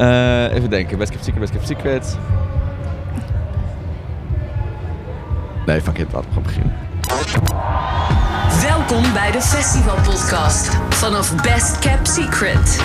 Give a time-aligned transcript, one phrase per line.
[0.00, 0.98] Eh, even denken.
[0.98, 2.18] Best Kept Secret, Best Kept Secret.
[5.66, 6.12] Nee, fuck it.
[6.12, 6.74] Laten we gewoon beginnen.
[8.62, 12.82] Welkom bij de Festival Podcast vanaf Best Kept Secret.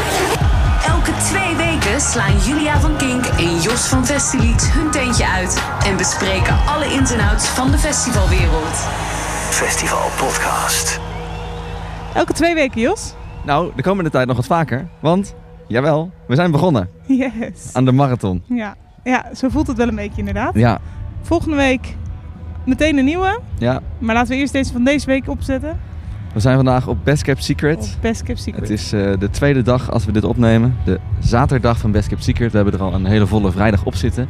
[0.88, 5.98] Elke twee weken slaan Julia van Kink en Jos van Festilieds hun tentje uit en
[5.98, 8.76] bespreken alle ins en outs van de festivalwereld.
[9.50, 11.00] Festival Podcast.
[12.14, 13.14] Elke twee weken, Jos?
[13.44, 14.88] Nou, de komende tijd nog wat vaker.
[15.00, 15.36] Want,
[15.68, 17.70] jawel, we zijn begonnen Yes.
[17.74, 18.44] aan de marathon.
[18.48, 18.76] Ja.
[19.04, 20.54] ja, zo voelt het wel een beetje inderdaad.
[20.56, 20.80] Ja,
[21.22, 21.96] Volgende week
[22.66, 23.40] meteen een nieuwe.
[23.58, 23.82] ja.
[23.98, 25.80] Maar laten we eerst deze van deze week opzetten.
[26.34, 27.78] We zijn vandaag op Best Kept Secret.
[27.78, 28.62] Of Best Kept Secret.
[28.62, 30.76] Het is eh, de tweede dag als we dit opnemen.
[30.86, 32.52] De zaterdag van Best Kept Secret.
[32.52, 34.28] We hebben er al een hele volle vrijdag op zitten.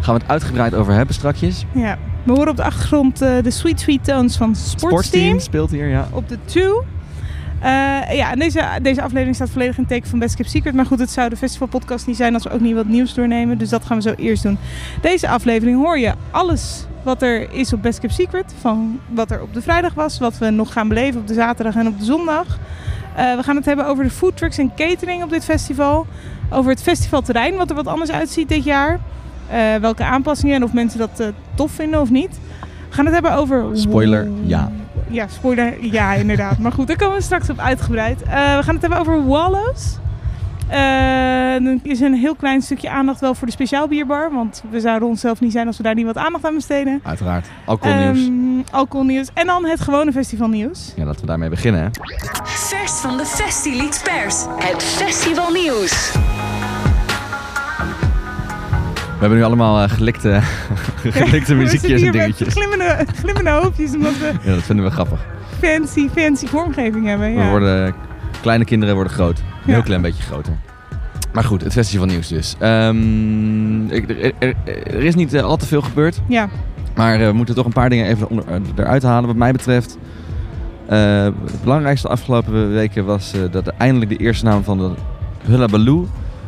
[0.00, 1.64] Gaan we het uitgebreid over hebben strakjes.
[1.72, 1.98] Ja.
[2.22, 5.38] We horen op de achtergrond eh, de Sweet Sweet Tones van Sportsteam.
[5.40, 6.08] speelt hier, ja.
[6.12, 6.64] Op de 2.
[8.10, 10.74] Ja, en deze, deze aflevering staat volledig in het teken van Best Kept Secret.
[10.74, 13.58] Maar goed, het zou de festivalpodcast niet zijn als we ook niet wat nieuws doornemen.
[13.58, 14.58] Dus dat gaan we zo eerst doen.
[15.00, 18.54] Deze aflevering hoor je alles wat er is op Best Kept Secret.
[18.60, 21.74] Van wat er op de vrijdag was, wat we nog gaan beleven op de zaterdag
[21.74, 22.58] en op de zondag.
[23.16, 26.06] Eh, we gaan het hebben over de food trucks en catering op dit festival.
[26.50, 29.00] Over het festivalterrein, wat er wat anders uitziet dit jaar.
[29.48, 32.40] Eh, welke aanpassingen en of mensen dat eh, tof vinden of niet.
[32.88, 33.64] We gaan het hebben over...
[33.72, 34.70] Spoiler, ja.
[35.08, 36.58] Ja, spoiler, ja inderdaad.
[36.58, 38.22] maar goed, daar komen we straks op uitgebreid.
[38.22, 39.96] Eh, we gaan het hebben over Wallows.
[40.68, 44.32] Eh, er is een heel klein stukje aandacht wel voor de speciaal bierbar.
[44.32, 47.00] Want we zouden onszelf niet zijn als we daar niet wat aandacht aan besteden.
[47.02, 47.46] Uiteraard.
[47.64, 48.26] Alcoholnieuws.
[48.26, 49.28] Ehm, alcoholnieuws.
[49.34, 50.92] En dan het gewone festivalnieuws.
[50.96, 51.80] ja, laten we daarmee beginnen.
[51.82, 51.88] Hè.
[52.44, 54.44] Vers van de Festilieds Pers.
[54.58, 56.12] Het festivalnieuws.
[59.24, 60.40] We hebben nu allemaal eh, gelikte,
[61.24, 62.54] gelikte muziekjes en dingetjes.
[62.54, 65.26] Glimmende, glimmende hoofdjes omdat we Ja, dat vinden we grappig.
[65.60, 67.32] fancy, fancy vormgeving hebben.
[67.32, 67.44] Ja.
[67.44, 67.94] We worden,
[68.40, 69.38] kleine kinderen worden groot.
[69.38, 70.52] Een heel klein beetje groter.
[71.32, 72.54] Maar goed, het festivalnieuws dus.
[72.58, 74.54] Ehm, er, er-
[74.86, 76.20] er is niet eh, al te veel gebeurd.
[76.28, 76.48] ja.
[76.94, 78.44] Maar eh, we moeten toch een paar dingen even onder,
[78.76, 79.98] eruit halen wat mij betreft.
[80.86, 84.98] Het belangrijkste de afgelopen weken was dat er eindelijk de eerste naam van het
[85.46, 86.06] Hullabaloo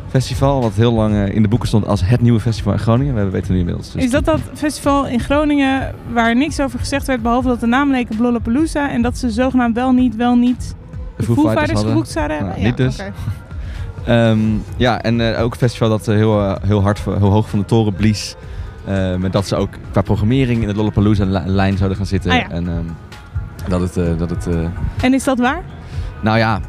[0.09, 3.15] Festival, wat heel lang eh, in de boeken stond als het nieuwe festival in Groningen.
[3.15, 3.91] We weten nu inmiddels.
[3.91, 7.65] dus Is dat dat festival in Groningen waar niks over gezegd werd, behalve dat de
[7.67, 10.75] naam leek op Lollapalooza en dat ze zogenaamd wel niet, wel niet
[11.17, 12.63] de Foo Foo Fighters geboekt zouden Nou, hebben?
[12.67, 13.01] niet dus.
[14.05, 14.39] Ehm,
[14.77, 17.65] ja, en eh, ook een festival dat eh, heel, heel hard, heel hoog van de
[17.65, 18.35] toren blies.
[19.17, 22.31] Met dat ze ook qua programmering in de Lollapalooza-lijn zouden gaan zitten.
[22.31, 22.49] Ah, ja.
[22.49, 22.83] En ehm,
[23.69, 24.19] dat het...
[24.19, 24.47] dat het
[25.01, 25.61] En is dat waar?
[26.21, 26.59] nou ja,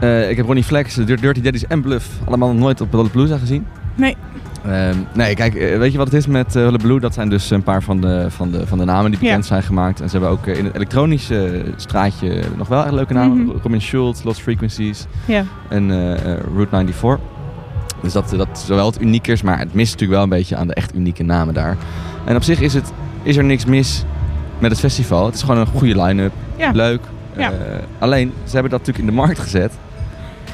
[0.00, 3.38] eh, ik heb Ronnie Flex, de Dirty Daddies en Bluff allemaal nog nooit op Lollapalooza
[3.38, 3.66] gezien.
[3.94, 4.16] Nee.
[4.64, 6.98] Ehm, nee, kijk, eh, weet je wat het is met uh, Hullabaloo?
[6.98, 9.62] Dat zijn dus een paar van de, van de, van de namen die bekend zijn
[9.62, 10.00] gemaakt.
[10.00, 13.38] En ze hebben ook eh, in het elektronische eh, straatje nog wel echt leuke namen.
[13.38, 13.56] Mhm.
[13.62, 15.44] Robin Schultz, Lost Frequencies Ja.
[15.68, 17.18] en eh, eh, Route 94.
[18.02, 20.66] Dus dat, dat zowel het uniek is, maar het mist natuurlijk wel een beetje aan
[20.66, 21.76] de echt unieke namen daar.
[22.24, 24.04] En op zich is, het, is er niks mis
[24.58, 25.26] met het festival.
[25.26, 26.32] Het is gewoon een goede line-up.
[26.72, 27.00] Leuk.
[27.36, 27.48] Eh,
[27.98, 29.72] alleen, ze hebben dat natuurlijk in de markt gezet.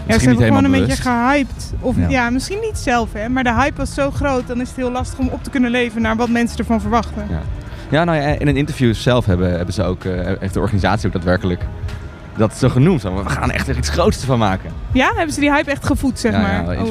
[0.06, 1.72] Ja, ze Misschien hebben gewoon een beetje gehyped.
[1.80, 2.08] Of Ja.
[2.08, 2.30] ja.
[2.30, 3.28] misschien niet zelf, hè.
[3.28, 5.70] Maar de hype was zo groot, dan is het heel lastig om op te kunnen
[5.70, 7.26] leven naar wat mensen ervan verwachten.
[7.30, 7.40] Ja.
[7.90, 11.06] Ja, nou ja, in een interview zelf hebben, hebben ze ook, eh, heeft de organisatie
[11.06, 11.62] ook daadwerkelijk
[12.36, 13.02] dat zo genoemd.
[13.02, 14.70] We gaan echt er iets groots van maken.
[14.92, 16.74] Ja, hebben ze die hype echt gevoed, zeg Ja, maar?
[16.74, 16.88] ja, oh.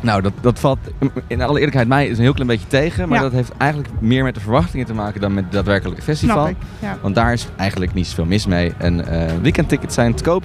[0.00, 0.78] Nou, dat, dat valt
[1.26, 3.08] in alle eerlijkheid mij is een heel klein beetje tegen.
[3.08, 3.24] Maar Ja.
[3.24, 6.36] dat heeft eigenlijk meer met de verwachtingen te maken dan met het daadwerkelijke festival.
[6.36, 6.56] Snap ik.
[6.78, 6.96] Ja.
[7.00, 8.72] Want daar is eigenlijk niet zoveel mis mee.
[8.78, 10.44] En eh weekendtickets zijn te koop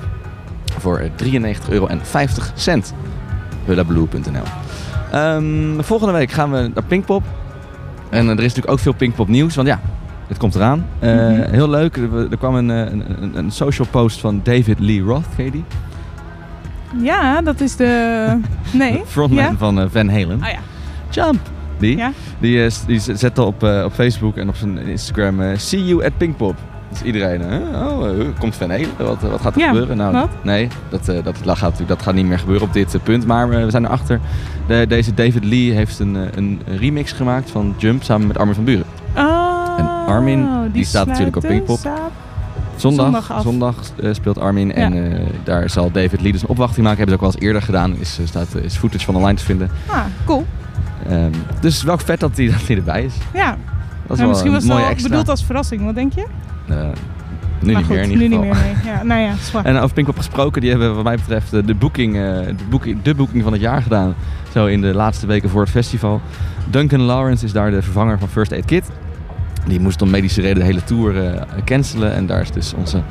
[0.81, 1.09] voor eh,
[1.63, 1.87] 93,50 euro.
[3.65, 4.43] Hullablue.nl
[5.11, 7.23] Ehm, Volgende week gaan we naar Pinkpop.
[8.09, 9.55] En eh, er is natuurlijk ook veel Pinkpop nieuws.
[9.55, 9.79] Want ja,
[10.27, 10.85] het komt eraan.
[10.99, 11.49] Eh, Mhm.
[11.51, 11.97] Heel leuk.
[11.97, 15.25] Er, er kwam een, eh, een, een, een social post van David Lee Roth.
[15.35, 15.63] Ken je die?
[17.01, 18.37] ja, dat is de...
[18.73, 19.01] Nee.
[19.07, 19.53] Frontman Ja?
[19.57, 20.41] van eh, Van Halen.
[20.43, 20.59] Ah ja.
[21.09, 21.39] Jump!
[21.79, 22.11] Die, Ja?
[22.39, 25.41] die, eh, die zette op, eh, op Facebook en op zijn Instagram...
[25.41, 26.55] eh, See you at Pinkpop.
[26.91, 27.57] Dus iedereen, hè?
[27.85, 28.87] oh, eh, komt Van Halen?
[28.97, 29.97] Wat, wat gaat er Ja, gebeuren?
[29.97, 30.29] Nou, wat?
[30.43, 33.25] Nee, dat, eh, dat, dat, gaat, dat gaat niet meer gebeuren op dit eh, punt.
[33.25, 34.19] Maar eh, we zijn erachter.
[34.67, 38.55] De, deze David Lee heeft een, eh, een remix gemaakt van Jump samen met Armin
[38.55, 38.85] van Buren.
[39.15, 41.79] Oh, En Armin, die staat natuurlijk op Pinkpop.
[42.75, 46.97] Zondag, Zondag eh, speelt Armin en eh, daar zal David Lee dus een opwachting maken.
[46.99, 47.95] Hebben ze ook wel eens eerder gedaan.
[47.99, 49.69] Is, eh, staat, is footage van online te vinden.
[49.87, 50.45] Ah, cool.
[51.09, 53.13] Ehm, dus wel vet dat hij, dat erbij is.
[53.33, 53.57] Ja,
[54.07, 55.09] Dat is wel misschien een was het mooie wel extra.
[55.09, 55.83] bedoeld als verrassing.
[55.85, 56.25] Wat denk je?
[56.67, 58.53] Eh, nu maar niet goed, meer in ieder nu geval.
[58.53, 58.93] niet meer, nee.
[58.93, 59.33] Ja, nou ja.
[59.69, 63.01] En over Pinkpop gesproken, die hebben wat mij betreft eh, de boeking, eh, de boeking,
[63.01, 64.15] de boeking van het jaar gedaan.
[64.53, 66.21] Zo in de laatste weken voor het festival.
[66.69, 68.89] Duncan Lawrence is daar de vervanger van First Aid Kit.
[69.67, 72.13] Die moest om medische reden de hele tour cancelen.
[72.13, 73.01] En daar is dus onze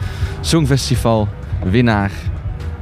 [0.41, 1.29] Songfestival
[1.65, 2.11] winnaar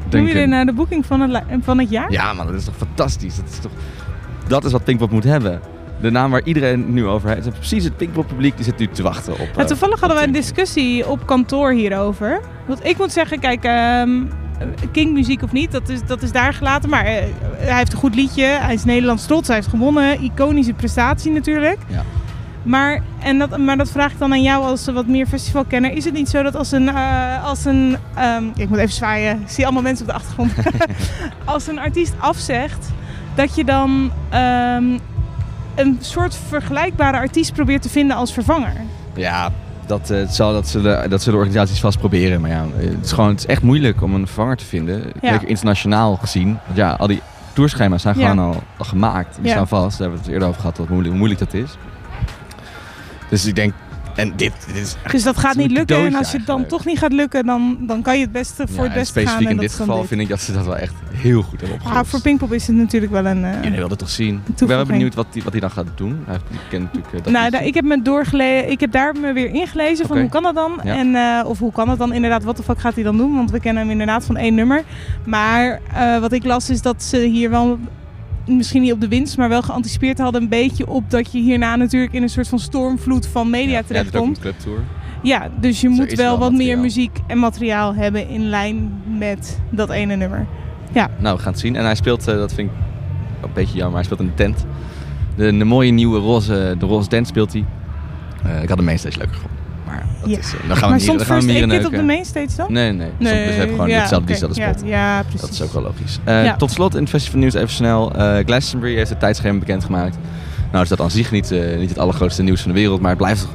[0.08, 0.34] denken...
[0.34, 2.12] dit nou de boeking van het, van het jaar?
[2.12, 3.36] Ja, man, dat is toch fantastisch.
[3.36, 3.72] Dat is toch...
[4.46, 5.60] Dat is wat Pinkpop moet hebben.
[6.00, 7.50] De naam waar iedereen nu over heeft.
[7.50, 9.48] Precies het Pinkpop publiek die zit nu te wachten op...
[9.54, 12.40] Ja, eh, toevallig hadden wij een discussie op kantoor hierover.
[12.66, 14.22] Want ik moet zeggen, kijk, ehm
[14.92, 16.90] King muziek of niet, dat is, dat is daar gelaten.
[16.90, 17.22] Maar eh,
[17.56, 20.22] hij heeft een goed liedje, hij is Nederlands trots, hij heeft gewonnen.
[20.22, 21.78] Iconische prestatie natuurlijk.
[21.88, 22.02] Ja.
[22.62, 25.92] Maar, en dat, maar dat vraag ik dan aan jou als wat meer festivalkenner.
[25.92, 29.40] Is het niet zo dat als een, eh, als een ehm, ik moet even zwaaien,
[29.40, 30.52] ik zie allemaal mensen op de achtergrond.
[31.44, 32.90] als een artiest afzegt,
[33.34, 34.98] dat je dan ehm,
[35.78, 38.72] een soort vergelijkbare artiest probeert te vinden als vervanger?
[39.14, 39.50] Ja,
[39.86, 42.40] dat, eh, zal, dat, zullen, dat zullen organisaties vast proberen.
[42.40, 45.02] Maar ja, het is, gewoon, het is echt moeilijk om een vervanger te vinden.
[45.20, 45.32] Ja.
[45.32, 46.58] Zeker internationaal gezien.
[46.64, 47.20] Want ja, al die
[47.52, 48.28] tourschema's zijn Ja.
[48.30, 49.34] gewoon al, al gemaakt.
[49.36, 49.50] Die Ja.
[49.50, 49.98] staan vast.
[49.98, 51.76] Daar hebben we het eerder over gehad, wat moeilijk, hoe moeilijk dat is.
[53.30, 53.72] Dus ik denk...
[54.18, 56.06] En dit, dit is Dus dat gaat niet lukken.
[56.06, 58.66] En als je het dan toch niet gaat lukken, dan, dan kan je het beste
[58.68, 59.22] voor het beste gaan.
[59.22, 61.60] specifiek en in dat dit geval vind ik dat ze dat wel echt heel goed
[61.60, 62.08] hebben opgelost.
[62.10, 63.44] voor Pinkpop is het natuurlijk wel een...
[63.44, 64.42] eh, Iedereen wilde het toch zien.
[64.46, 66.22] Ik ben wel benieuwd wat hij wat hij dan gaat doen.
[66.24, 68.70] Hij heeft, ik ken natuurlijk eh, dat nou, ik heb me doorgelezen.
[68.70, 70.80] Ik heb daar me weer ingelezen van hoe kan dat dan?
[70.82, 72.44] En, eh, of hoe kan dat dan inderdaad?
[72.44, 73.34] Wat de fuck gaat hij dan doen?
[73.34, 74.82] Want we kennen hem inderdaad van één nummer.
[75.24, 75.80] Maar
[76.20, 77.78] wat ik las is dat ze hier wel
[78.48, 81.76] misschien niet op de winst, maar wel geanticipeerd hadden een beetje op dat je hierna
[81.76, 84.36] natuurlijk in een soort van stormvloed van media ja, ja, terechtkomt.
[84.36, 84.78] een clubtour.
[85.22, 89.02] Ja, dus je Dus moet wel wel wat meer muziek en materiaal hebben in lijn
[89.18, 90.46] met dat ene nummer.
[91.18, 91.76] Nou, we gaan het zien.
[91.76, 92.76] En hij speelt, eh, dat vind ik
[93.44, 94.64] een beetje jammer, hij speelt in de tent.
[95.36, 97.64] De, de mooie nieuwe roze, de roze tent speelt hij.
[98.44, 99.57] Eh, ik had de mainstage leuker gevonden.
[99.88, 100.38] Maar dat Ja.
[100.38, 102.72] is, eh, dan gaan we maar we First Aid Kit op de mainstage dan?
[102.72, 103.10] Nee, nee.
[103.18, 103.32] nee.
[103.46, 104.88] dus we hebben gewoon ja, hetzelfde, diezelfde Ja, spot.
[104.88, 105.40] Ja, precies.
[105.40, 106.18] Dat is ook wel logisch.
[106.24, 106.56] Eh, Ja.
[106.56, 108.12] Tot slot in het festival nieuws even snel.
[108.14, 110.18] Eh Glastonbury heeft het tijdschema bekendgemaakt.
[110.70, 113.00] Nou is dat aan zich niet, niet het allergrootste nieuws van de wereld.
[113.00, 113.54] Maar het blijft toch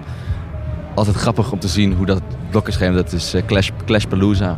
[0.95, 2.95] altijd grappig om te zien hoe dat blokkenschema...
[2.95, 4.57] Dat is eh, Clash, Clashpalooza.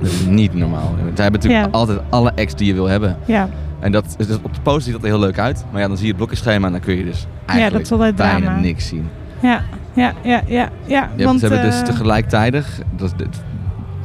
[0.00, 0.94] Dat is niet normaal.
[1.14, 1.78] Zij hebben natuurlijk Ja.
[1.78, 3.16] altijd alle acts die je wil hebben.
[3.26, 3.48] Ja,
[3.80, 5.64] En dat, dus op de poster ziet dat er heel leuk uit.
[5.72, 7.92] Maar ja, dan zie je het blokkenschema en dan kun je dus eigenlijk dat is
[7.92, 8.60] altijd bijna drama.
[8.60, 9.08] niks zien.
[9.40, 9.62] ja,
[9.96, 10.68] ja, ja, ja.
[10.86, 12.80] ja Ja, want, ze hebben dus eh, tegelijkertijdig...
[12.96, 13.42] Dat, dit-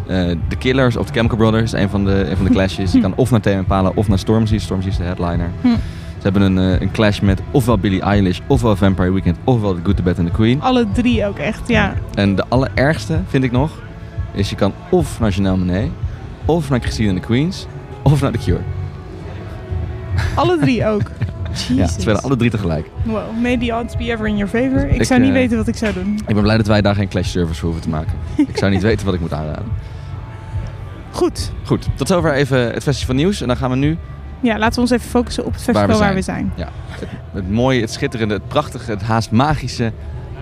[0.08, 2.92] eh, The Killers of The Chemical Brothers, een van de, een van de clashes.
[2.92, 4.58] Je kan of naar Tame Impala of naar Stormzy.
[4.58, 5.50] Stormzy is de headliner.
[5.62, 5.68] Hm.
[5.68, 9.80] Ze hebben een, eh, een clash met ofwel Billie Eilish, ofwel Vampire Weekend, ofwel The
[9.84, 10.62] Good, The Bad and The Queen.
[10.62, 11.94] Alle drie ook echt, ja.
[12.14, 13.72] En de allerergste, vind ik nog,
[14.34, 15.90] is je kan of naar Janelle Monáe,
[16.46, 17.68] of naar Christine and the Queens,
[18.02, 18.62] of naar The Cure.
[20.36, 21.02] Alle drie ook.
[21.76, 22.90] Ja, ze spelen alle drie tegelijk.
[23.04, 24.90] Wow, may the odds be ever in your favor.
[24.90, 26.20] Ik, Ik, zou niet eh, weten wat ik zou doen.
[26.28, 28.14] Ik ben blij dat wij daar geen clash service voor hoeven te maken.
[28.52, 29.72] ik zou niet weten wat ik moet aanraden.
[31.12, 31.52] Goed.
[31.64, 33.42] Goed, tot zover even het festival nieuws.
[33.42, 33.98] En dan gaan we nu
[34.40, 36.54] Ja, laten we ons even focussen op het festival Waar we waar we zijn.
[36.56, 39.92] Ja, het, het mooie, het schitterende, het prachtige, het haast magische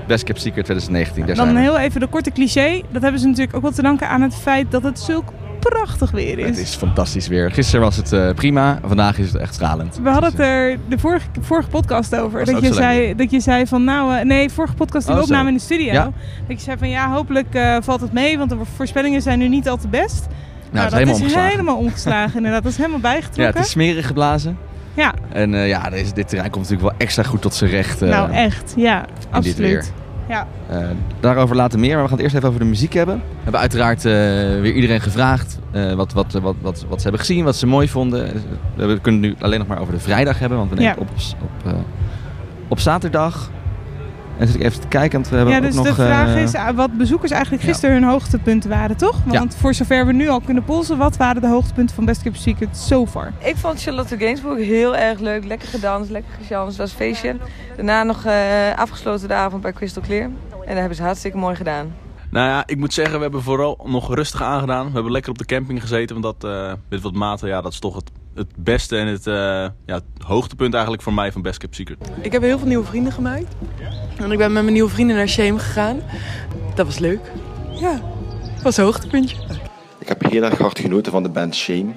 [0.07, 1.25] Best Kept Secret 2019.
[1.25, 2.81] Daar Dan zijn heel even de korte cliché.
[2.91, 6.11] Dat hebben ze natuurlijk ook wel te danken aan het feit dat het zulk prachtig
[6.11, 6.45] weer is.
[6.45, 7.51] Het is fantastisch weer.
[7.51, 9.99] Gisteren was het eh, prima, vandaag is het echt stralend.
[10.03, 12.45] We hadden het Dus, eh, er de vorige, vorige podcast over.
[12.45, 14.15] Dat je, zei, dat je zei van nou...
[14.17, 15.31] eh, nee, vorige podcast die Oh, we zo.
[15.31, 15.91] opnamen in de studio.
[15.93, 16.11] Ja.
[16.47, 18.37] Dat je zei van ja, hopelijk valt het mee.
[18.37, 20.27] Want de voorspellingen zijn nu niet al te best.
[20.27, 20.35] nou,
[20.71, 21.49] het is dat helemaal is omgeslagen.
[21.49, 22.63] helemaal omgeslagen inderdaad.
[22.63, 23.55] Dat is helemaal Ja, bijgetrokken.
[23.55, 24.57] het is smerig geblazen.
[24.93, 27.99] Ja, En ja, deze, dit terrein komt natuurlijk wel extra goed tot zijn recht.
[28.01, 28.73] nou echt.
[28.75, 29.57] Ja, absoluut.
[29.57, 29.85] weer.
[30.29, 30.47] Ja.
[30.69, 30.87] eh,
[31.19, 33.15] daarover later meer, maar we gaan het eerst even over de muziek hebben.
[33.15, 34.11] We hebben uiteraard eh,
[34.61, 37.89] weer iedereen gevraagd eh, wat, wat, wat, wat, wat ze hebben gezien, wat ze mooi
[37.89, 38.31] vonden.
[38.75, 41.01] We kunnen het nu alleen nog maar over de vrijdag hebben, want we nemen Ja.
[41.01, 41.09] op,
[41.41, 41.79] op, eh,
[42.67, 43.51] op zaterdag.
[44.39, 45.85] En zit ik even te kijken, want we hebben Ja, ook dus nog...
[45.85, 47.69] de vraag eh, is ah, wat bezoekers eigenlijk ja.
[47.69, 49.15] gisteren hun hoogtepunten waren, toch?
[49.25, 52.39] Want voor zover we nu al kunnen polsen, wat waren de hoogtepunten van Best Kept
[52.39, 53.33] Secret so far?
[53.37, 55.45] Ik vond Charlotte Gainsbourg heel erg leuk.
[55.45, 56.77] Lekker gedanst, lekker gejanst.
[56.77, 57.35] Dat was een feestje.
[57.75, 58.33] Daarna nog eh,
[58.75, 60.23] afgesloten de avond bij Crystal Clear.
[60.23, 60.31] En
[60.67, 61.93] dat hebben ze hartstikke mooi gedaan.
[62.31, 64.85] Nou ja, ik moet zeggen, we hebben vooral nog rustig aangedaan.
[64.85, 67.71] We hebben lekker op de camping gezeten, want dat eh, met wat maten, ja, dat
[67.71, 69.33] is toch het, het beste en het, eh,
[69.85, 71.97] ja, het hoogtepunt eigenlijk voor mij van Best Kept Secret.
[72.21, 73.55] Ik heb heel veel nieuwe vrienden gemaakt.
[74.17, 76.01] En ik ben met mijn nieuwe vrienden naar Shame gegaan.
[76.75, 77.31] Dat was leuk.
[77.71, 77.91] Ja,
[78.53, 79.37] dat was een hoogtepuntje.
[79.97, 81.91] Ik heb heel erg hard genoten van de band Shame.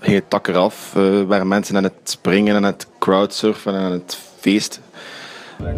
[0.00, 3.92] Ging het tak eraf, eh waren mensen aan het springen, aan het crowdsurfen en aan
[3.92, 4.82] het feesten.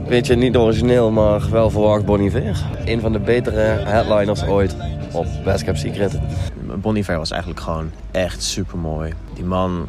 [0.09, 2.65] Beetje niet origineel, maar wel verwacht Bon Iver.
[2.85, 4.77] Een van de betere headliners ooit
[5.13, 6.19] op Best Kept Secret.
[6.77, 9.13] Bon Iver was eigenlijk gewoon echt super mooi.
[9.35, 9.89] Die man,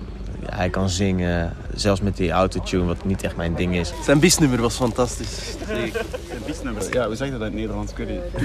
[0.53, 3.93] hij kan zingen, zelfs met die autotune, wat niet echt mijn ding is.
[4.03, 5.55] Zijn biesnummer was fantastisch.
[5.69, 5.91] Een
[6.45, 6.83] biesnummer.
[6.91, 7.93] Ja, hoe zeg je dat in het Nederlands?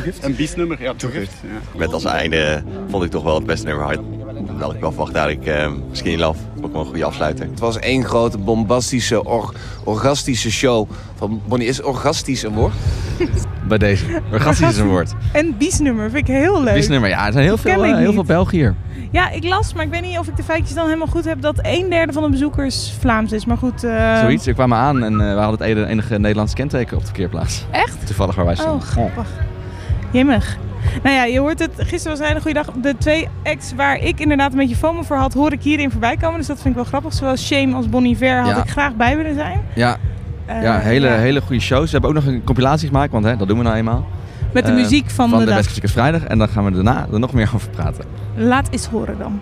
[0.04, 0.18] Niet.
[0.24, 0.82] Een biesnummer?
[0.82, 1.32] Ja, toegift.
[1.42, 1.78] Ja.
[1.78, 4.00] Met als einde vond ik toch wel het beste nummer hard.
[4.58, 6.38] Dat ik wel verwacht eigenlijk eh, Skinny Love.
[6.62, 7.46] Ook wel een goede afsluiter.
[7.50, 10.88] Het was één grote bombastische, or- orgastische show.
[11.14, 12.72] Van Bonnie is orgastisch een woord?
[13.68, 14.04] bij deze.
[14.32, 15.12] Orgastisch is een woord.
[15.32, 16.74] En biesnummer vind ik heel leuk.
[16.74, 18.14] Biesnummer, ja, er zijn heel Dat veel, eh, heel niet.
[18.14, 18.74] veel Belgen hier.
[19.14, 21.40] Ja, ik las, maar ik weet niet of ik de feitjes dan helemaal goed heb...
[21.40, 23.44] dat een derde van de bezoekers Vlaams is.
[23.44, 23.84] Maar goed...
[23.84, 24.44] eh, Zoiets.
[24.46, 27.64] We kwamen aan en eh, we hadden het enige Nederlandse kenteken op de verkeerplaats.
[27.70, 28.06] Echt?
[28.06, 28.74] Toevallig waar wij staan.
[28.74, 29.28] Oh, grappig.
[30.10, 30.56] Jemmig.
[31.02, 31.70] Nou ja, je hoort het.
[31.76, 32.74] Gisteren was een hele goede dag.
[32.82, 36.16] De twee acts waar ik inderdaad een beetje FOMO voor had, hoor ik hierin voorbij
[36.16, 36.38] komen.
[36.38, 37.12] Dus dat vind ik wel grappig.
[37.12, 38.62] Zowel Shame als Bon Iver had Ja.
[38.62, 39.60] ik graag bij willen zijn.
[39.74, 39.96] Ja,
[40.46, 41.14] Eh, ja, hele, ja.
[41.14, 41.84] hele goede shows.
[41.84, 44.06] We hebben ook nog een compilatie gemaakt, want hè, dat doen we nou eenmaal.
[44.54, 45.74] Met de Eh, muziek van, van de, de dag.
[45.80, 46.22] West Vrijdag.
[46.24, 48.04] En dan gaan we daarna er nog meer over praten.
[48.36, 49.40] Laat eens horen dan.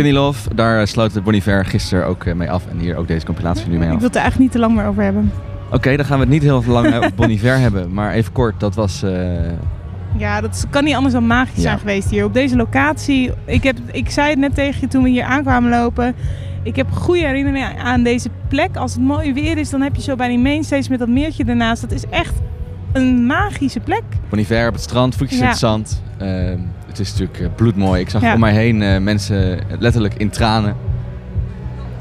[0.00, 2.66] Skinny Love, daar eh, sloot de Bon Iver gisteren ook eh, mee af.
[2.70, 3.98] En hier ook deze compilatie nu mee Ik af.
[3.98, 5.32] wil het er eigenlijk niet te lang meer over hebben.
[5.72, 7.92] Oké, dan gaan we het niet heel lang eh, over Iver hebben.
[7.92, 9.04] Maar even kort, dat was...
[10.16, 11.62] Ja, dat kan niet anders dan magisch Ja.
[11.62, 12.24] zijn geweest hier.
[12.24, 13.30] Op deze locatie.
[13.44, 16.14] Ik, heb, ik zei het net tegen je toen we hier aankwamen lopen.
[16.62, 18.76] Ik heb goede herinneringen aan deze plek.
[18.76, 21.44] Als het mooi weer is, dan heb je zo bij die mainstage met dat meertje
[21.44, 21.80] ernaast.
[21.80, 22.34] Dat is echt
[22.92, 24.02] een magische plek.
[24.28, 26.02] Bon Iver op het strand, voetjes in het zand.
[26.18, 26.28] Eh,
[26.90, 28.00] het is natuurlijk eh, bloedmooi.
[28.00, 28.34] Ik zag Ja.
[28.34, 30.76] om mij heen eh, mensen letterlijk in tranen.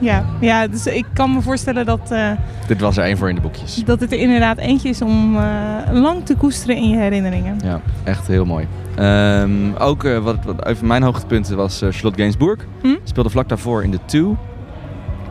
[0.02, 2.32] Ja, ja dus ik kan me voorstellen dat, eh,
[2.68, 3.76] Dit was er één voor in de boekjes.
[3.86, 5.42] dat het er inderdaad eentje is om eh,
[5.92, 7.58] lang te koesteren in je herinneringen.
[7.64, 8.68] Ja, echt heel mooi.
[8.96, 12.60] Ehm, ook eh, wat, wat even mijn hoogtepunten was eh, Charlotte Gainsbourg.
[12.82, 12.96] Hm?
[13.04, 14.38] Speelde vlak daarvoor in de Two.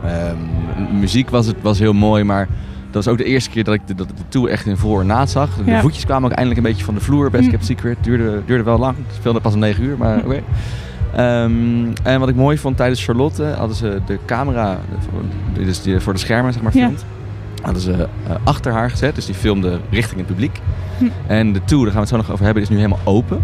[0.05, 2.47] Ehm, muziek was, het, was heel mooi, maar
[2.91, 4.77] dat was ook de eerste keer dat ik de, dat ik de Two echt in
[4.77, 5.55] voor en naad zag.
[5.55, 5.81] De Ja.
[5.81, 7.29] voetjes kwamen ook eindelijk een beetje van de vloer.
[7.29, 7.49] Best Hm.
[7.49, 8.95] Kept Secret duurde, duurde wel lang.
[9.07, 10.25] Het speelde pas om 9 uur, maar Hm.
[10.25, 10.41] oké.
[11.15, 11.51] Ehm,
[12.03, 14.77] en wat ik mooi vond tijdens Charlotte hadden ze de camera,
[15.53, 16.85] die dus die voor de schermen zeg maar Ja.
[16.85, 17.05] filmt,
[17.61, 17.91] hadden ze
[18.27, 19.15] eh, achter haar gezet.
[19.15, 20.59] Dus die filmde richting het publiek.
[20.97, 21.05] Hm.
[21.27, 23.43] En de Two, daar gaan we het zo nog over hebben, is nu helemaal open.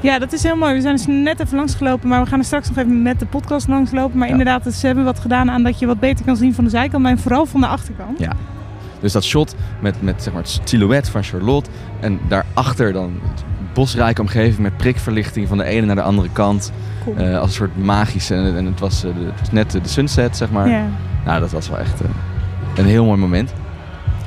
[0.00, 0.74] Ja, dat is heel mooi.
[0.74, 3.26] We zijn dus net even langsgelopen, maar we gaan er straks nog even met de
[3.26, 4.18] podcast langslopen.
[4.18, 6.70] Maar inderdaad, ze hebben wat gedaan aan dat je wat beter kan zien van de
[6.70, 8.18] zijkant, maar vooral van de achterkant.
[8.18, 8.32] Ja.
[9.00, 11.70] Dus dat shot met, met zeg maar, het silhouet van Charlotte.
[12.00, 16.72] En daarachter dan het bosrijke omgeving met prikverlichting van de ene naar de andere kant.
[17.04, 17.16] Cool.
[17.16, 18.34] Eh, als een soort magische.
[18.34, 20.68] En, en het, was, eh, de- het was net de sunset, zeg maar.
[21.24, 22.08] Nou, dat was wel echt eh,
[22.76, 23.52] een heel mooi moment.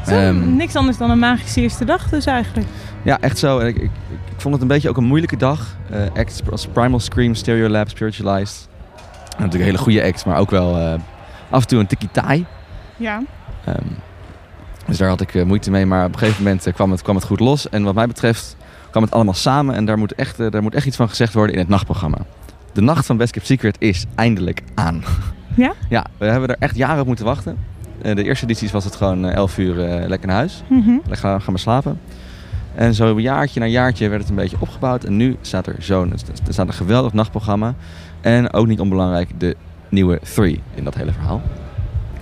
[0.08, 2.68] Zo, Ehm, niks anders dan een magische eerste dag dus eigenlijk.
[3.04, 3.60] ja, echt zo.
[3.60, 5.76] En Ik, ik, ik vond het een beetje ook een moeilijke dag.
[6.16, 8.68] Acts als Primal Scream, Stereo Lab, Spiritualized.
[9.38, 10.76] Natuurlijk hele goede acts, maar ook wel
[11.50, 12.46] af en toe een tikkie taai.
[12.98, 13.22] Ja.
[13.66, 13.78] Ehm,
[14.92, 17.02] dus daar had ik eh, moeite mee, maar op een gegeven moment eh, kwam, het,
[17.02, 17.70] kwam het goed los.
[17.70, 18.56] En wat mij betreft
[18.90, 21.34] kwam het allemaal samen en daar moet, echt, eh, daar moet echt iets van gezegd
[21.34, 22.18] worden in het nachtprogramma.
[22.74, 25.04] De nacht van Best Kept Secret is eindelijk aan.
[25.56, 25.74] Ja?
[25.90, 27.58] Ja, we hebben er echt jaren op moeten wachten.
[28.02, 29.76] De eerste edities was het gewoon eh, 11 uur
[30.08, 30.64] lekker naar huis.
[30.68, 30.92] Mhm.
[30.92, 32.00] Lekker gaan, gaan we slapen.
[32.76, 35.04] En zo jaartje na jaartje werd het een beetje opgebouwd.
[35.04, 36.12] En nu staat er zo'n
[36.48, 37.76] er staat een geweldig nachtprogramma.
[38.22, 39.56] En ook niet onbelangrijk, de
[39.90, 41.42] nieuwe Three in dat hele verhaal.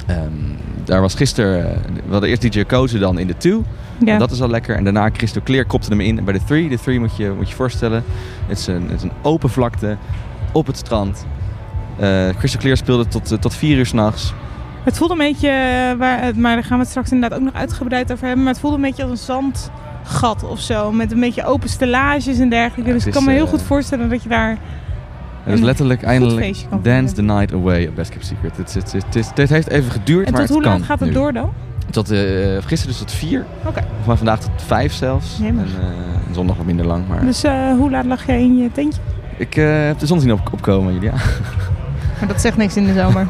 [0.09, 0.31] Ehm,
[0.83, 3.63] daar was gisteren, eh, we hadden eerst DJ Kozen dan in de Two.
[4.05, 4.13] Ja.
[4.13, 4.75] En dat is al lekker.
[4.75, 6.23] En daarna Christo Clear kopte hem in.
[6.23, 8.03] Bij de Three, de Three moet je moet je voorstellen.
[8.47, 9.97] Het is een, het is een open vlakte
[10.51, 11.25] op het strand.
[11.99, 14.33] Eh Christo Clear speelde tot, eh, tot vier uur s'nachts.
[14.83, 15.49] Het voelde een beetje,
[15.97, 18.43] waar, maar daar gaan we het straks inderdaad ook nog uitgebreid over hebben.
[18.43, 20.91] Maar het voelde een beetje als een zandgat of zo.
[20.91, 22.93] Met een beetje open stellages en dergelijke.
[22.93, 24.57] dus ik kan me heel goed voorstellen dat je daar...
[25.43, 28.57] Het is letterlijk eindelijk Dance the Night Away op Best Kept Secret.
[29.35, 31.13] Het, heeft even geduurd, En maar tot het hoe kan laat gaat het nu.
[31.15, 31.51] door dan?
[31.89, 32.19] Tot, eh,
[32.65, 33.45] gisteren dus tot vier.
[33.65, 33.81] Oké.
[34.03, 35.39] Van vandaag tot vijf zelfs.
[35.43, 35.85] En, eh,
[36.31, 37.07] zondag wat minder lang.
[37.07, 39.01] Maar Dus eh, hoe laat lag jij in je tentje?
[39.37, 41.13] ik heb de zon zien op, opkomen, Julia.
[42.19, 43.25] Maar dat zegt niks in de zomer.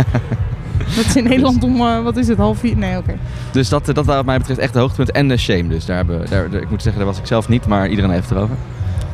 [0.96, 2.78] dat is in Nederland om, wat is het, half vier?
[2.78, 3.14] Nee, oké.
[3.52, 5.12] Dus dat, dat wat mij betreft echt de hoogtepunt.
[5.12, 5.86] En de shame dus.
[5.86, 8.38] Daar hebben, daar- ik moet zeggen, daar was ik zelf niet, maar iedereen heeft het
[8.38, 8.56] erover.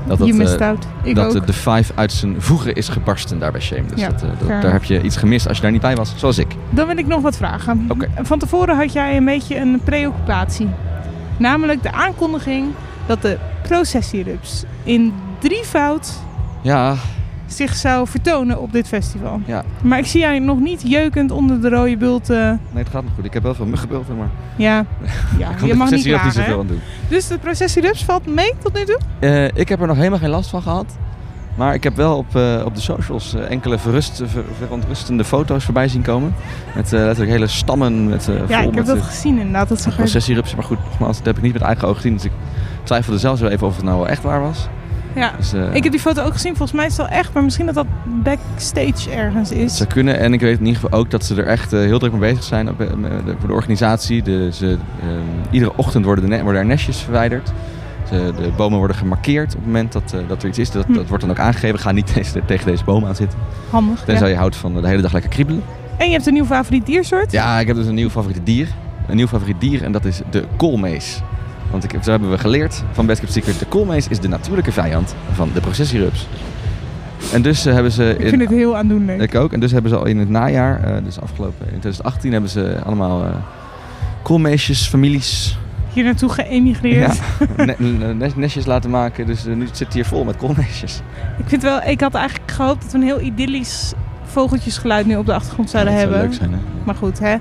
[0.07, 0.19] Dat,
[0.57, 0.87] dat.
[1.03, 1.41] Ik dat ook.
[1.41, 3.85] eh, de Five uit zijn voegen is gebarsten daar bij Shame.
[3.85, 5.95] Dus Ja, dat, eh, dat- daar heb je iets gemist als je daar niet bij
[5.95, 6.55] was, zoals ik.
[6.69, 7.87] Dan wil ik nog wat vragen.
[8.21, 10.67] Van tevoren had jij een beetje een preoccupatie.
[11.37, 12.67] Namelijk de aankondiging
[13.05, 16.11] dat de processierups in drievoud
[16.61, 16.95] Ja,
[17.55, 19.41] zich zou vertonen op dit festival.
[19.45, 19.63] ja.
[19.83, 22.29] Maar ik zie jij nog niet jeukend onder de rode bult.
[22.29, 23.25] eh, Nee, het gaat nog goed.
[23.25, 24.85] Ik heb wel veel muggenbulten, maar ja,
[25.39, 26.81] ja je mag niet niet zoveel aan doen.
[27.09, 28.97] Dus de processierups valt mee tot nu toe?
[29.19, 30.97] Eh, ik heb er nog helemaal geen last van gehad.
[31.57, 35.87] Maar ik heb wel op, eh, op de socials enkele verrust, ver- verontrustende foto's voorbij
[35.87, 36.33] zien komen.
[36.75, 39.67] Met letterlijk hele stammen met eh, Ja, vol ik heb dat gezien inderdaad.
[39.69, 39.93] Dat er...
[39.93, 40.57] processierupsen.
[40.57, 42.13] Maar goed, nogmaals, dat heb ik niet met eigen ogen gezien.
[42.13, 42.31] Dus ik
[42.83, 44.67] twijfelde zelfs wel even of het nou wel echt waar was.
[45.15, 45.31] Ja.
[45.37, 46.55] Dus, eh, Ik heb die foto ook gezien.
[46.55, 49.77] Volgens mij is het wel echt, maar misschien dat dat backstage ergens is.
[49.77, 50.19] zou kunnen.
[50.19, 52.19] En ik weet in ieder geval ook dat ze er echt eh, heel druk mee
[52.19, 52.87] bezig zijn op, eh,
[53.25, 54.21] de- voor de organisatie.
[54.23, 55.09] De, ze, ehm,
[55.51, 57.51] iedere ochtend worden, de worden er nestjes verwijderd.
[58.09, 60.71] Ze- de bomen worden gemarkeerd op het moment dat, dat er iets is.
[60.71, 61.79] Dat, dat wordt dan ook aangegeven.
[61.79, 62.13] Ga niet
[62.45, 63.39] tegen deze boom aan zitten.
[63.69, 64.03] Handig.
[64.03, 64.33] Tenzij ja.
[64.33, 65.63] je houdt van de hele dag lekker kriebelen.
[65.97, 67.31] En je hebt een nieuw favoriet diersoort?
[67.31, 68.67] Ja, ik heb dus een nieuw favoriet dier.
[69.07, 71.21] Een nieuw favoriet dier en dat is de koolmees.
[71.79, 73.59] Want ik, zo hebben we geleerd van Best Kept Secret.
[73.59, 76.27] De koolmees is de natuurlijke vijand van de processierups.
[77.33, 78.15] En dus eh, hebben ze...
[78.19, 79.21] Ik vind het heel aandoenlijk.
[79.21, 79.53] Ik ook.
[79.53, 82.79] En dus hebben ze al in het najaar, eh, dus afgelopen in 2018, hebben ze
[82.85, 83.29] allemaal eh
[84.21, 85.57] koolmeesjes, families,
[85.93, 87.21] Hier naartoe geëmigreerd.
[87.57, 87.75] ja, ne-
[88.13, 89.25] ne- nestjes laten maken.
[89.25, 91.01] Dus nu zit het hier vol met koolmeesjes.
[91.37, 95.25] Ik vind wel, ik had eigenlijk gehoopt dat we een heel idyllisch vogeltjesgeluid nu op
[95.25, 96.29] de achtergrond zouden dat zou hebben.
[96.29, 96.57] leuk zijn, hè?
[96.83, 97.35] Maar goed, hè.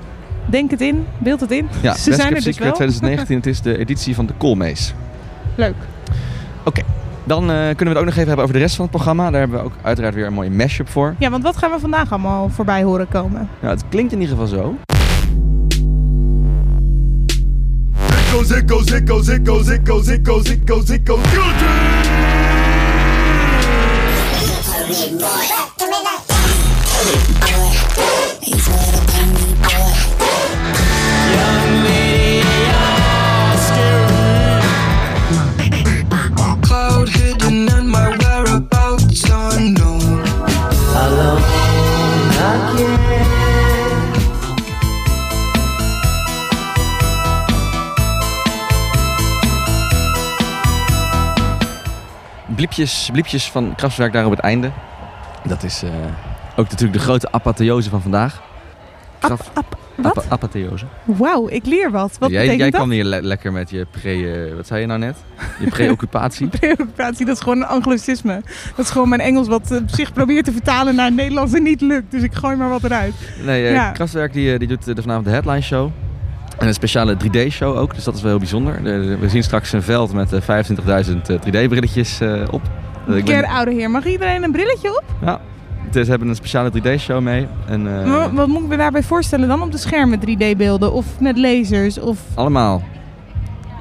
[0.45, 1.67] Denk het in, beeld het in.
[1.81, 2.73] Ja, Ze Best zijn er dus wel.
[2.73, 3.35] 2019.
[3.35, 4.93] Het is de editie van de koolmees.
[5.55, 5.75] Leuk.
[6.63, 6.81] Oké,
[7.23, 9.29] dan eh, kunnen we het ook nog even hebben over de rest van het programma.
[9.31, 11.15] Daar hebben we ook uiteraard weer een mooie mashup voor.
[11.19, 13.49] Ja, want wat gaan we vandaag allemaal voorbij horen komen?
[13.59, 14.75] Nou, het klinkt in ieder geval zo.
[52.55, 54.71] Bliepjes, bliepjes van Kraftwerk daar op het einde.
[55.43, 55.89] Dat is eh,
[56.55, 58.41] ook natuurlijk de grote apotheose van vandaag.
[59.19, 59.51] Wat?
[60.01, 60.85] Apa- apotheose.
[61.03, 62.15] Wauw, ik leer wat.
[62.19, 62.73] Wat jij jij dat?
[62.73, 64.09] kwam hier le- lekker met je pre...
[64.49, 65.17] eh, wat zei je nou net?
[65.59, 66.47] Je preoccupatie.
[66.59, 68.41] Preoccupatie, dat is gewoon een anglicisme.
[68.75, 71.63] Dat is gewoon mijn Engels wat eh, zich probeert te vertalen naar het Nederlands en
[71.63, 72.11] niet lukt.
[72.11, 73.13] Dus ik gooi maar wat eruit.
[73.43, 73.91] Nee, Ja.
[73.91, 75.91] Kraftwerk die, die doet de vanavond de headline show.
[76.57, 78.83] En een speciale 3D-show ook, dus dat is wel heel bijzonder.
[78.83, 82.61] De- de- we zien straks een veld met eh, 25.000 3D-brilletjes op.
[83.07, 85.03] Eh, ik ben- Ker oude heer, mag iedereen een brilletje op?
[85.21, 85.39] Ja,
[85.91, 87.47] dus ze hebben een speciale 3D-show mee.
[87.67, 90.93] En, eh, Maar wat, moet ik me daarbij voorstellen dan op de schermen 3D-beelden?
[90.93, 91.99] Of met lasers?
[91.99, 92.19] Of...
[92.33, 92.81] Allemaal.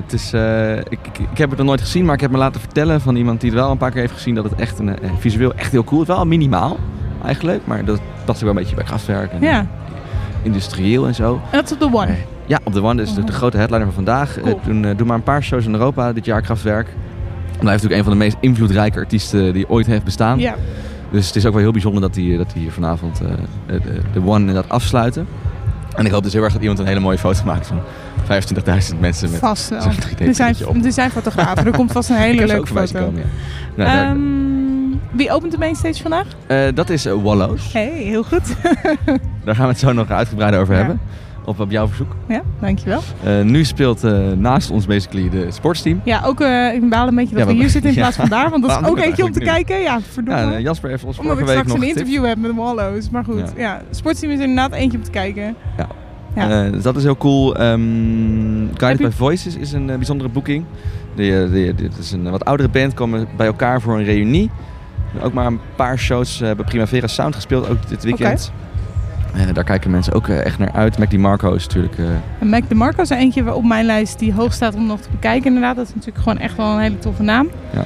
[0.02, 0.98] Het is, eh, ik,
[1.30, 3.50] ik, heb het nog nooit gezien, maar ik heb me laten vertellen van iemand die
[3.50, 5.84] het wel een paar keer heeft gezien dat het echt een, eh, visueel echt heel
[5.84, 6.06] cool is.
[6.06, 6.76] Wel minimaal
[7.24, 9.66] eigenlijk, maar dat past ook wel een beetje bij krachtwerk en Ja.
[10.42, 11.32] industrieel en zo.
[11.50, 12.16] En dat is op de One.
[12.46, 14.38] Ja, op de One, dus de, de grote headliner van vandaag.
[14.42, 14.56] Cool.
[14.58, 17.94] Eh, doen, eh, doen maar een paar shows in Europa dit jaar hij heeft natuurlijk
[17.94, 20.38] een van de meest invloedrijke artiesten die ooit heeft bestaan.
[20.38, 20.54] Ja.
[21.10, 23.28] Dus het is ook wel heel bijzonder dat hij, dat hij hier vanavond eh,
[23.66, 25.26] de, de, One inderdaad afsluiten.
[25.96, 27.80] En ik hoop dus heel erg dat iemand een hele mooie foto maakt van
[28.22, 29.80] 25.000 mensen met Vast wel.
[29.82, 30.54] zo'n 3D Er zijn,
[30.84, 31.66] er zijn fotografen.
[31.66, 32.98] Er komt vast een hele leuke foto.
[33.04, 33.22] komen,
[33.76, 33.84] ja.
[33.84, 36.26] Nou, Ehm, wie opent de mainstage vandaag?
[36.46, 37.72] eh, dat is eh, Wallows.
[37.72, 38.56] Hey, heel goed.
[39.44, 40.80] Daar gaan we het zo nog uitgebreider over Ja.
[40.80, 41.00] hebben.
[41.44, 42.16] Op, op jouw verzoek.
[42.28, 43.00] ja, dankjewel.
[43.22, 46.00] Eh, nu speelt eh, naast ons basically de sportsteam.
[46.04, 48.28] Ja, ook uh, ik baal een beetje dat Ja, we hier zitten in plaats van
[48.28, 48.50] daar.
[48.50, 49.80] Want dat is ook eentje om te kijken.
[49.80, 50.60] Ja, verdomme.
[50.62, 53.10] Jasper heeft ons Omdat ik straks nog een interview heb met de Wallows.
[53.10, 53.82] Maar goed, Ja.
[53.90, 55.54] Sportsteam is inderdaad eentje om te kijken.
[55.76, 55.88] Ja.
[56.34, 56.70] Ja.
[56.70, 57.56] Dat is heel cool.
[57.56, 57.80] Ehm
[58.76, 60.64] Guided by Voices is een bijzondere boeking.
[61.14, 64.50] Dit is een wat oudere band, komen bij elkaar voor een reunie.
[65.22, 68.52] Ook maar een paar shows hebben Primavera Sound gespeeld, ook dit weekend.
[69.54, 70.98] Daar kijken mensen ook eh, echt naar uit.
[70.98, 71.98] Mac DiMarco is natuurlijk...
[71.98, 75.08] eh, Mac DeMarco is er eentje op mijn lijst die hoog staat om nog te
[75.10, 75.46] bekijken.
[75.46, 77.48] Inderdaad, dat is natuurlijk gewoon echt wel een hele toffe naam.
[77.72, 77.84] Ja.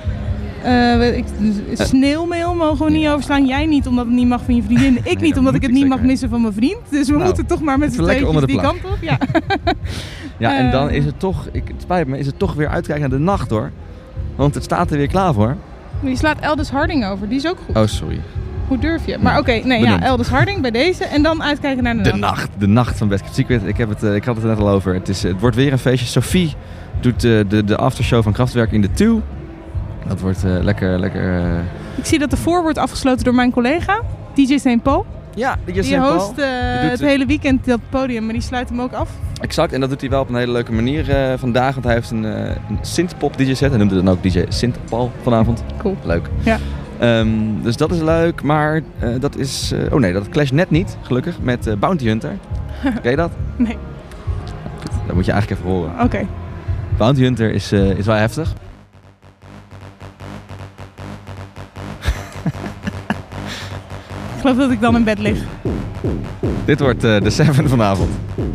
[0.62, 1.24] Eh, ik,
[1.72, 3.46] sneeuwmail mogen we niet overslaan.
[3.46, 4.98] Jij niet, omdat het niet mag van je vriendin.
[5.02, 6.78] Ik niet, omdat ik het niet mag missen van mijn vriend.
[6.88, 8.98] Dus we Nou, moeten toch maar met z'n de die kant op.
[9.00, 9.18] Ja.
[10.38, 10.96] ja, en dan Eh.
[10.96, 11.48] is het toch...
[11.52, 13.70] Ik, het spijt me, is het toch weer uitkijken naar de nacht hoor.
[14.36, 15.56] Want het staat er weer klaar voor.
[16.00, 17.76] Maar je slaat Elders Harding over, die is ook goed.
[17.76, 18.20] Oh, sorry.
[18.68, 19.18] Hoe durf je?
[19.18, 20.02] Maar oké, nee, ja.
[20.02, 21.04] Elders Harding bij deze.
[21.04, 23.66] En dan uitkijken naar de, De nacht, de nacht van Best Kept Secret.
[23.66, 24.94] Ik, heb het, eh, ik had het er net al over.
[24.94, 26.06] Het, is, het wordt weer een feestje.
[26.06, 26.54] Sophie
[27.00, 29.22] doet eh, de, de aftershow van Kraftwerk in de Two.
[30.08, 31.44] Dat wordt eh, lekker, lekker...
[31.96, 34.00] Ik zie dat de voor wordt afgesloten door mijn collega,
[34.34, 34.82] DJ St.
[34.82, 35.06] Paul.
[35.34, 35.96] Ja, DJ Die St.
[35.96, 36.12] Paul.
[36.12, 39.10] host Die doet het hele weekend dat podium, maar die sluit hem ook af.
[39.40, 41.72] Exact, en dat doet hij wel op een hele leuke manier vandaag.
[41.72, 43.68] Want hij heeft een, een synthpop DJ set.
[43.68, 45.64] Hij noemde dan ook DJ Synth Paul vanavond.
[45.78, 45.96] Cool.
[46.04, 46.28] Leuk.
[46.42, 46.58] Ja.
[46.98, 47.28] Ehm,
[47.62, 49.72] dus dat is leuk, maar eh, dat is...
[49.72, 52.32] eh, oh nee, dat clash net niet, gelukkig, met eh, Bounty Hunter.
[53.02, 53.30] Ken je dat?
[53.56, 53.76] Nee.
[55.06, 55.92] Dat moet je eigenlijk even horen.
[56.02, 56.26] Oké.
[56.96, 58.50] Bounty Hunter is, is wel heftig.
[64.40, 65.38] geloof dat ik dan in bed lig.
[66.64, 68.10] Dit wordt de Seven vanavond.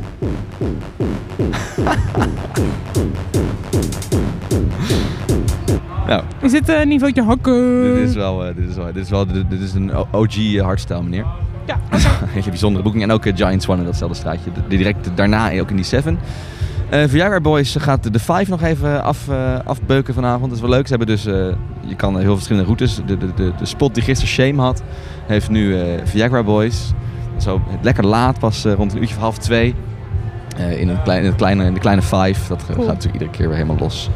[6.08, 7.84] nou, Is dit een niveautje hakken?
[7.96, 11.04] dit is wel, eh, dit is wel, dit is wel dit, is een OG hardstyle
[11.04, 11.26] meneer.
[11.66, 11.78] Ja,
[12.28, 13.04] Hele bijzondere boeking.
[13.04, 14.50] En ook eh, Giant Swan in datzelfde straatje.
[14.68, 16.20] Direct daarna ook in die Seven.
[16.90, 20.46] Eh Viagra Boys gaat de- Five nog even af, eh, afbeuken vanavond.
[20.46, 20.88] Dat is wel leuk.
[20.88, 21.34] Ze hebben dus, eh,
[21.82, 22.96] je kan heel verschillende routes.
[23.06, 24.84] De, de, de, de spot die gisteren Shame had,
[25.28, 26.92] heeft nu eh Viagra Boys.
[27.38, 29.76] Zo lekker laat, pas eh, rond een uurtje of half twee.
[30.58, 32.48] Eh, in, een klein, in, kleine, in de kleine Five.
[32.50, 32.78] Dat eh, Cool.
[32.78, 34.10] gaat natuurlijk iedere keer weer helemaal los.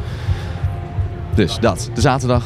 [1.38, 2.44] Dus dat, de zaterdag,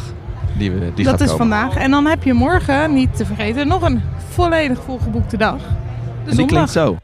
[0.59, 1.49] die, we, die dat gaat is komen.
[1.49, 1.77] vandaag.
[1.77, 5.57] En dan heb je morgen, niet te vergeten, nog een volledig volgeboekte dag.
[5.57, 6.47] De En die zondag.
[6.49, 6.97] klinkt zo.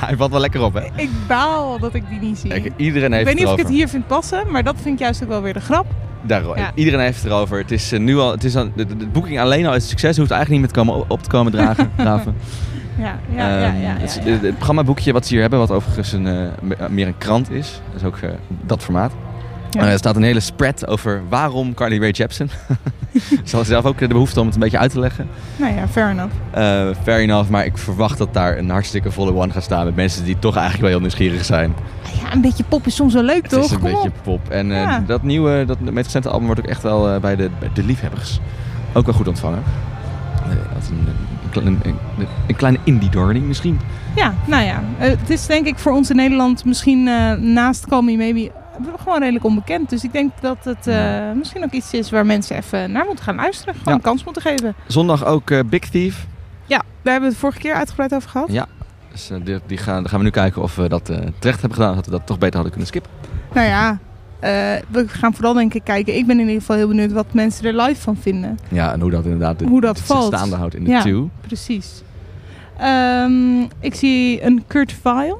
[0.00, 0.86] Ja, hij valt wel lekker op, hè?
[0.94, 2.72] ik baal dat ik die niet zie.
[2.76, 5.00] Iedereen ik heeft weet niet of ik het hier vind passen, maar dat vind ik
[5.00, 5.86] juist ook wel weer de grap.
[6.22, 6.56] Daarom.
[6.56, 6.70] Ja.
[6.74, 7.58] Iedereen heeft het erover.
[7.58, 9.88] Het is eh, nu al, het is al, de, de, de boeking alleen al is
[9.88, 10.16] succes.
[10.16, 11.90] Hoeft eigenlijk niet meer te komen, op te komen dragen.
[12.98, 13.94] Ja, ja, ja, Ehm, ja.
[13.98, 17.50] het, het programmaboekje wat ze hier hebben, wat overigens een, eh, me- meer een krant
[17.50, 17.80] is.
[17.92, 18.30] Dat is ook eh,
[18.66, 19.12] dat formaat.
[19.70, 19.80] Ja.
[19.80, 22.50] Eh, er staat een hele spread over waarom Carly Rae Jepsen.
[23.44, 25.28] ze had zelf ook de behoefte om het een beetje uit te leggen.
[25.56, 26.34] Nou ja, fair enough.
[26.50, 29.96] Eh, fair enough, maar ik verwacht dat daar een hartstikke volle one gaat staan met
[29.96, 31.74] mensen die toch eigenlijk wel heel nieuwsgierig zijn.
[32.22, 33.64] Ja, een beetje pop is soms wel leuk, Het toch?
[33.64, 34.14] is een Kom beetje op.
[34.22, 34.48] pop.
[34.50, 35.02] En eh, Ja.
[35.06, 38.40] dat nieuwe, dat meest recente album wordt ook echt wel bij, de, bij de liefhebbers
[38.92, 39.62] ook wel goed ontvangen.
[41.52, 41.96] Een, een,
[42.46, 43.80] een, kleine indie darling misschien.
[44.16, 44.82] Ja, nou ja.
[44.96, 47.02] het is denk ik voor ons in Nederland misschien
[47.52, 48.50] naast Call Me Maybe
[48.98, 49.90] gewoon redelijk onbekend.
[49.90, 53.24] Dus ik denk dat het eh, misschien ook iets is waar mensen even naar moeten
[53.24, 53.74] gaan luisteren.
[53.74, 53.98] Gewoon Ja.
[53.98, 54.74] een kans moeten geven.
[54.86, 56.26] Zondag ook eh, Big Thief.
[56.66, 58.52] Ja, daar hebben we het vorige keer uitgebreid over gehad.
[58.52, 58.66] Ja.
[59.12, 61.04] Dus eh, die, die gaan, dan gaan we nu kijken of we dat
[61.38, 61.94] terecht hebben gedaan.
[61.94, 63.10] Dat we dat toch beter hadden kunnen skippen.
[63.52, 63.98] Nou ja,
[64.88, 66.16] we gaan vooral denk ik kijken.
[66.16, 68.58] Ik ben in ieder geval heel benieuwd wat mensen er live van vinden.
[68.68, 70.26] Ja, en hoe dat inderdaad de, Hoe dat valt.
[70.34, 71.28] staande houdt in de ja, two.
[71.40, 72.02] precies.
[72.78, 75.36] Ehm, ik zie een Kurt Vile.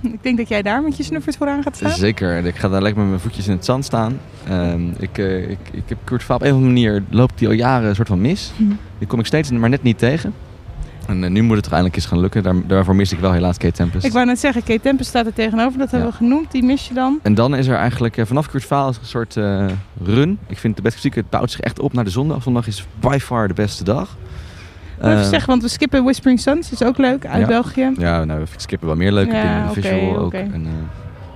[0.14, 1.90] Ik denk dat jij daar met je snuffert vooraan gaat staan.
[1.90, 4.20] Zeker, ik ga daar lekker met mijn voetjes in het zand staan.
[4.48, 7.48] Ehm, ik, eh, ik, ik heb Kurt Vaal op een of andere manier loopt die
[7.48, 8.52] al jaren een soort van mis.
[8.56, 8.72] Mhm.
[8.98, 10.34] Die kom ik steeds maar net niet tegen.
[11.06, 12.42] En eh, nu moet het er eindelijk eens gaan lukken.
[12.42, 14.04] Daar, daarvoor mis ik wel helaas Kate Tempest.
[14.04, 15.78] Ik wou net zeggen, Kate Tempest staat er tegenover.
[15.78, 16.52] Dat hebben we genoemd.
[16.52, 17.18] Die mis je dan.
[17.22, 19.34] En dan is er eigenlijk eh, vanaf Kurt Vaal een soort
[20.04, 20.38] run.
[20.46, 22.42] Ik vind de beste muziek, het bouwt zich echt op naar de zondag.
[22.42, 24.16] Zondag is by far de beste dag.
[25.02, 26.72] Even Eh, zeggen, want we skippen Whispering Suns.
[26.72, 27.46] Is ook leuk, uit ja.
[27.46, 27.90] België.
[27.96, 29.62] Ja, nou, we skippen wel meer leuke Ja, dingen.
[29.62, 30.32] De oké, visual ook.
[30.32, 30.68] En uh,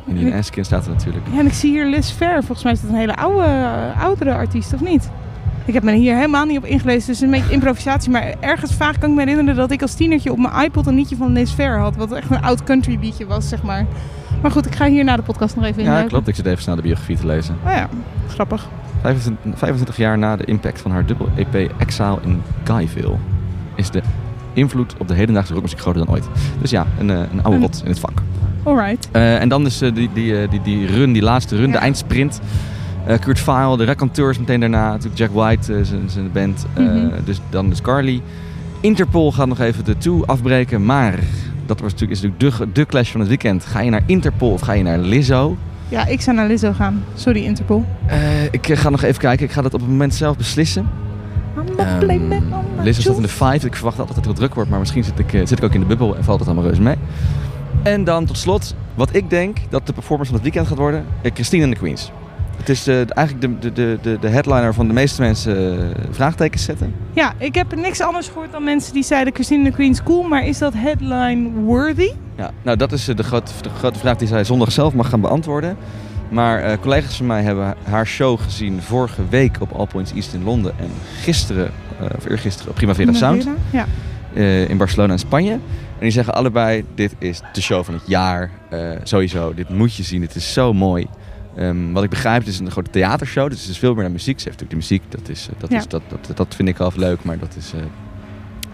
[0.09, 1.27] En Indian Askin staat er natuurlijk.
[1.33, 2.33] Ja, en ik zie hier Liz Fair.
[2.43, 5.11] Volgens mij is dat een hele oude, eh, oudere artiest, of niet?
[5.65, 7.07] Ik heb me hier helemaal niet op ingelezen.
[7.07, 8.11] Dus een beetje improvisatie.
[8.11, 10.95] Maar ergens vaak kan ik me herinneren dat ik als tienertje op mijn iPod een
[10.95, 11.97] liedje van Liz Fair had.
[11.97, 13.87] Wat echt een oud country liedje was, zeg maar.
[14.43, 15.91] Maar goed, ik ga hier na de podcast nog even in.
[15.91, 16.29] Ja, klopt.
[16.29, 17.57] Ik zit even snel de biografie te lezen.
[17.67, 17.89] Oh ja,
[18.29, 18.69] grappig.
[19.03, 23.15] 25, 25 jaar na de impact van haar dubbel EP Exile in Guyville
[23.83, 24.03] is de
[24.53, 26.29] invloed op de hedendaagse rockmuziek groter dan ooit.
[26.61, 28.23] Dus ja, een, eh, een oude rot in het vak.
[28.63, 29.09] Alright.
[29.13, 31.79] Eh, en dan is eh, die, die, eh, die, die run, die laatste run, de
[31.79, 32.41] eindsprint.
[33.07, 34.91] Eh, Kurt Vile, de raconteurs meteen daarna.
[34.91, 36.67] Natuurlijk Jack White, eh, zijn- zijn band.
[36.75, 37.09] Eh, Mhm.
[37.25, 38.21] dus dan is Carly.
[38.81, 40.85] Interpol gaat nog even de toe afbreken.
[40.85, 41.15] Maar
[41.67, 43.65] dat was natuurlijk, is natuurlijk de, de clash van het weekend.
[43.65, 45.57] Ga je naar Interpol of ga je naar Lizzo?
[45.89, 47.05] Ja, ik zou naar Lizzo gaan.
[47.15, 47.85] Sorry, Interpol.
[48.07, 49.47] Eh, ik eh, ga nog even kijken.
[49.47, 50.87] Ik ga dat op het moment zelf beslissen.
[51.77, 52.33] Ehm,
[52.83, 53.67] Lizzo staat in de five.
[53.67, 54.71] Ik verwacht altijd dat het heel druk wordt.
[54.71, 56.67] Maar misschien zit ik, eh, zit ik ook in de bubbel en valt het allemaal
[56.67, 56.97] reuze mee.
[57.83, 61.05] En dan tot slot, wat ik denk dat de performance van het weekend gaat worden.
[61.23, 62.11] eh, Christine en de Queens.
[62.57, 66.65] Het is eh, eigenlijk de, de, de, de, de headliner van de meeste mensen vraagtekens
[66.65, 66.95] zetten.
[67.13, 70.23] Ja, ik heb niks anders gehoord dan mensen die zeiden Christine the Queen's cool.
[70.23, 72.11] Maar is dat headline worthy?
[72.37, 75.21] Ja, nou dat is de grote, de grote vraag die zij zondag zelf mag gaan
[75.21, 75.77] beantwoorden.
[76.33, 80.33] Maar eh, collega's van mij hebben haar show gezien vorige week op All Points East
[80.35, 80.73] in Londen.
[80.79, 80.91] En
[81.21, 83.49] gisteren, eh, of eergisteren, op Primavera Sound.
[83.71, 83.87] Ja.
[84.35, 85.53] eh, in Barcelona en Spanje.
[85.53, 85.61] En
[86.09, 88.51] die zeggen allebei, dit is de show van het jaar.
[89.03, 91.07] Sowieso, dit moet je zien, dit is zo mooi.
[91.57, 93.51] Ehm, wat ik begrijp, het is een grote theatershow.
[93.51, 94.41] Dus het is veel meer naar muziek.
[94.41, 95.79] Ze heeft natuurlijk de muziek, dat, is, dat, Ja.
[95.79, 97.25] is, dat, dat, dat vind ik al leuk.
[97.25, 97.73] Maar dat is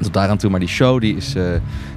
[0.03, 0.51] tot daaraan toe.
[0.51, 1.35] Maar die show die is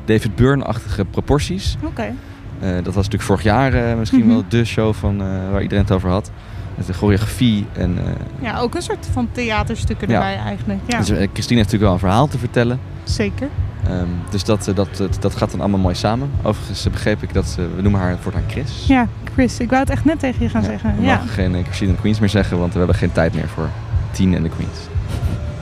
[0.06, 1.78] David Byrne-achtige proporties.
[1.84, 2.14] Oké.
[2.62, 4.30] Dat was natuurlijk vorig jaar eh, misschien Mhm.
[4.30, 6.32] wel de show van, eh, waar iedereen het over had.
[6.76, 7.98] Met de choreografie en...
[7.98, 8.04] eh,
[8.42, 10.14] Ja, ook een soort van theaterstukken Ja.
[10.14, 10.80] erbij eigenlijk.
[10.86, 12.80] Ja, dus, eh, Christine heeft natuurlijk wel een verhaal te vertellen.
[13.04, 13.48] zeker.
[13.88, 16.30] Ehm, dus dat, eh, dat, dat, dat gaat dan allemaal mooi samen.
[16.44, 18.86] Overigens eh, begreep ik dat ze, we noemen haar voortaan Chris.
[18.88, 20.96] Ja, Chris, ik wou het echt net tegen je gaan zeggen.
[20.98, 21.16] We Ja.
[21.16, 23.70] mogen geen eh, Christine Queens meer zeggen, want we hebben geen tijd meer voor
[24.12, 24.78] Tien en de Queens.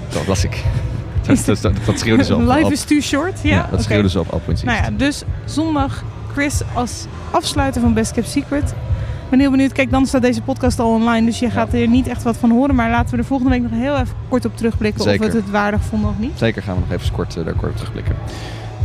[0.10, 0.64] Dat las ik.
[1.28, 2.42] Dat, dat, dat, dat schreeuwden ze op.
[2.42, 3.40] Life op- is too short.
[3.44, 3.82] Ja, dat oké.
[3.82, 6.04] schreeuwden ze op Alpoint Nou ja, dus zondag
[6.40, 8.70] Chris als afsluiter van Best Kept Secret.
[8.70, 9.72] Ik ben heel benieuwd.
[9.72, 12.52] Kijk, dan staat deze podcast al online, dus je gaat er niet echt wat van
[12.52, 12.76] horen.
[12.76, 15.20] Maar laten we er volgende week nog heel even kort op terugblikken Zeker.
[15.20, 16.32] of we het het waardig vonden of niet.
[16.36, 18.16] Zeker gaan we nog even kort, eh, daar kort op terugblikken.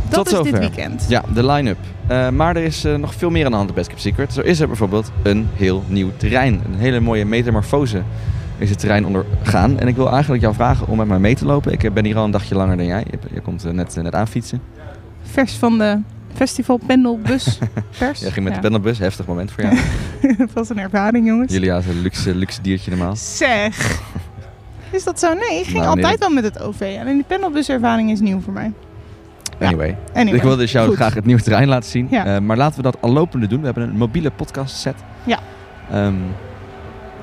[0.09, 0.59] Dat Tot is dit zover.
[0.59, 1.05] weekend.
[1.09, 1.77] Ja, de line-up.
[2.07, 4.33] Eh, maar er is eh, nog veel meer aan de hand bij Best Kept Secret.
[4.33, 6.61] Zo is er bijvoorbeeld een heel nieuw terrein.
[6.65, 8.01] Een hele mooie metamorfose
[8.57, 9.79] is het terrein ondergaan.
[9.79, 11.71] En ik wil eigenlijk jou vragen om met mij mee te lopen.
[11.71, 13.05] Ik ben hier al een dagje langer dan jij.
[13.11, 14.61] Je, je komt net, net aanfietsen.
[15.23, 15.97] Vers van de
[16.35, 17.59] festival pendelbus.
[17.91, 18.19] Vers.
[18.19, 18.61] Jij ging met Ja.
[18.61, 18.99] de pendelbus.
[18.99, 19.77] Heftig moment voor jou.
[20.37, 21.53] dat was een ervaring, jongens.
[21.53, 23.15] Julia is een luxe, luxe diertje normaal.
[23.15, 23.99] Zeg.
[24.91, 25.33] Is dat zo?
[25.33, 26.97] Nee, ik ging Nou, altijd wel met het OV.
[26.99, 28.71] Alleen die pendelbuservaring is nieuw voor mij.
[29.59, 29.97] Anyway.
[30.13, 30.95] Anyway, Ik wilde dus jou goed.
[30.95, 32.07] graag het nieuwe terrein laten zien.
[32.09, 32.25] Ja.
[32.25, 33.59] Eh, maar laten we dat al lopende doen.
[33.59, 34.95] We hebben een mobiele podcast set.
[35.23, 35.39] Ja.
[35.91, 36.13] Ehm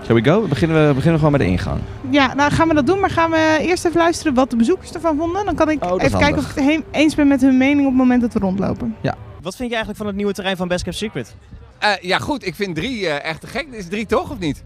[0.05, 0.43] shall we go?
[0.43, 1.81] We beginnen, we beginnen gewoon met de ingang.
[2.11, 4.93] Ja, nou gaan we dat doen, maar gaan we eerst even luisteren wat de bezoekers
[4.93, 5.45] ervan vonden.
[5.45, 7.81] Dan kan ik Oh, even kijken of ik het heen- eens ben met hun mening
[7.81, 8.97] op het moment dat we rondlopen.
[9.01, 9.15] Ja.
[9.43, 11.35] Wat vind je eigenlijk van het nieuwe terrein van Best Kept Secret?
[11.79, 12.47] Eh, ja, goed.
[12.47, 13.67] Ik vind drie eh, echt te gek.
[13.71, 14.63] Is drie toch, of niet?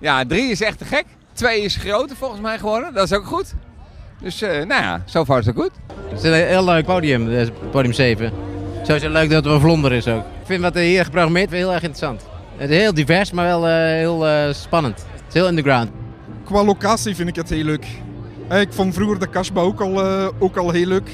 [0.00, 0.24] Ja.
[0.26, 1.04] drie is echt te gek.
[1.32, 2.94] Twee is groter volgens mij geworden.
[2.94, 3.54] Dat is ook goed.
[4.20, 5.70] Dus, eh, nou ja, zo far zo goed.
[6.08, 8.32] Het is een heel leuk podium, podium 7.
[8.82, 10.20] Sowieso leuk dat het wel vlonder is ook.
[10.20, 12.22] Ik vind wat er hier geprogrammeerd wordt heel erg interessant.
[12.58, 14.96] Het is heel divers, maar wel eh, heel eh, spannend.
[15.12, 15.90] Het is heel underground.
[16.44, 17.86] Qua locatie vind ik het heel leuk.
[18.48, 21.10] Eh, Ik vond vroeger de Kasbah ook al, eh, ook al heel leuk.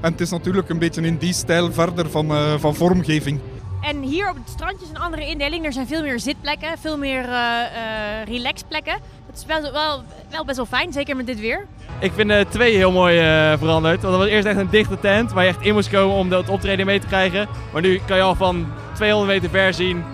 [0.00, 3.40] En het is natuurlijk een beetje in die stijl verder van, eh, van vormgeving.
[3.82, 5.64] En hier op het strandje is een andere indeling.
[5.64, 8.96] Er zijn veel meer zitplekken, veel meer eh eh, relaxplekken.
[9.26, 11.66] Dat is wel, wel, wel best wel fijn, zeker met dit weer.
[12.00, 14.02] Ik vind de twee heel mooi eh, veranderd.
[14.02, 16.28] Want dat was eerst echt een dichte tent waar je echt in moest komen om
[16.28, 17.48] dat optreden mee te krijgen.
[17.72, 20.04] Maar nu kan je al van 200 meter ver zien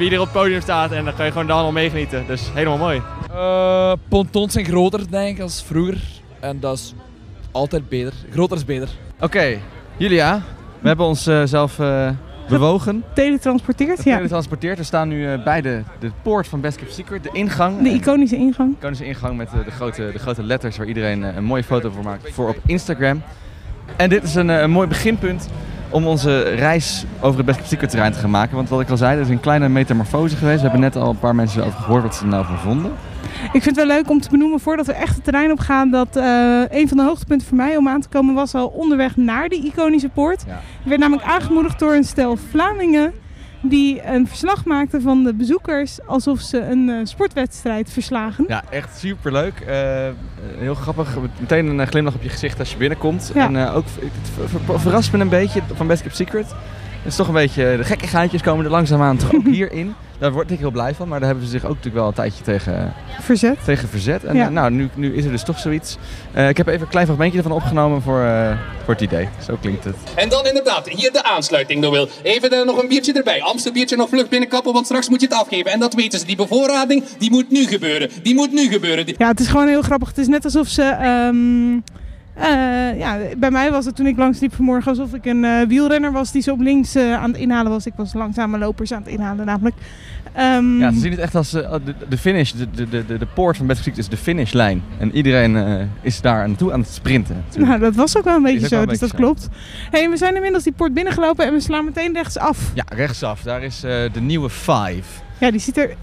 [0.00, 0.92] wie er op het podium staat.
[0.92, 2.24] En dan kan je gewoon dan al meegenieten.
[2.26, 3.02] Dus helemaal mooi.
[3.32, 6.00] Eh, pontons zijn groter, denk ik, als vroeger.
[6.40, 6.94] En dat is
[7.50, 8.12] altijd beter.
[8.30, 8.88] Groter is beter.
[9.20, 9.58] Oké,
[9.96, 10.42] Julia.
[10.80, 12.10] We hebben ons eh, zelf eh,
[12.48, 13.04] bewogen.
[13.14, 14.16] Teletransporteerd, ja.
[14.16, 14.78] Teletransporteerd.
[14.78, 17.22] We staan nu eh, bij de, de poort van Best Kept Secret.
[17.22, 17.82] De ingang.
[17.82, 18.76] De iconische ingang.
[18.76, 22.32] iconische ingang met de, grote, de grote letters waar iedereen een mooie foto voor maakt
[22.32, 23.22] voor op Instagram.
[23.96, 25.48] En dit is een, eh, een mooi beginpunt
[25.90, 28.56] om onze reis over het Best Secret terrein te gaan maken.
[28.56, 30.56] Want wat ik al zei, er is een kleine metamorfose geweest.
[30.56, 32.92] We hebben net al een paar mensen erover gehoord wat ze er nou van vonden.
[33.52, 35.90] Ik vind het wel leuk om te benoemen voordat we echt het terrein op gaan.
[35.90, 39.16] Dat eh, een van de hoogtepunten voor mij om aan te komen was al onderweg
[39.16, 40.42] naar die iconische poort.
[40.82, 43.12] Ik werd namelijk aangemoedigd door een stel Vlamingen.
[43.62, 48.44] Die een verslag maakten van de bezoekers alsof ze een eh, sportwedstrijd verslagen.
[48.48, 49.60] Ja, echt superleuk.
[49.60, 50.08] Eh,
[50.58, 51.16] heel grappig.
[51.40, 53.30] Meteen een eh, glimlach op je gezicht als je binnenkomt.
[53.34, 53.46] Ja.
[53.46, 56.46] En ook, het ver- ver- verrast me een beetje van Best Kept Secret.
[56.48, 59.94] Het is toch een beetje, de gekke gaatjes komen er langzaamaan toch ook hierin.
[60.20, 62.12] Daar word ik heel blij van, maar daar hebben ze zich ook natuurlijk wel een
[62.14, 63.64] tijdje tegen verzet.
[63.64, 64.24] Tegen verzet.
[64.24, 64.44] En Ja.
[64.46, 65.96] eh, nou, nu, nu is er dus toch zoiets.
[66.32, 69.28] Eh, ik heb even een klein fragmentje ervan opgenomen voor, eh, voor het idee.
[69.46, 69.96] Zo klinkt het.
[70.14, 72.08] En dan inderdaad, hier de aansluiting, Noël.
[72.22, 73.42] Even eh, nog een biertje erbij.
[73.42, 75.70] Amstelbiertje nog vlug binnenkappen, want straks moet je het afgeven.
[75.72, 76.26] En dat weten ze.
[76.26, 78.10] Die bevoorrading, die moet nu gebeuren.
[78.22, 79.06] Die moet nu gebeuren.
[79.06, 80.08] Die- Ja, het is gewoon heel grappig.
[80.08, 80.82] Het is net alsof ze.
[80.82, 81.78] ehm,
[82.34, 85.66] eh, ja, bij mij was het toen ik langs liep vanmorgen alsof ik een eh,
[85.66, 87.86] wielrenner was die zo op links eh, aan het inhalen was.
[87.86, 89.76] Ik was langzame lopers aan het inhalen namelijk.
[90.32, 92.50] Ehm, Ja, ze zien het echt als de, de finish.
[92.50, 94.82] De, de, de, de poort van Best is de finishlijn.
[94.98, 97.36] En iedereen is daar naartoe aan het sprinten.
[97.36, 97.68] natuurlijk.
[97.68, 99.48] nou, dat was ook wel een beetje zo, een dus dat klopt.
[99.90, 102.70] Hey, we zijn inmiddels die poort binnengelopen en we slaan meteen rechtsaf.
[102.74, 103.42] Ja, rechtsaf.
[103.42, 105.02] Daar is de nieuwe Five.
[105.38, 105.96] Ja, die ziet er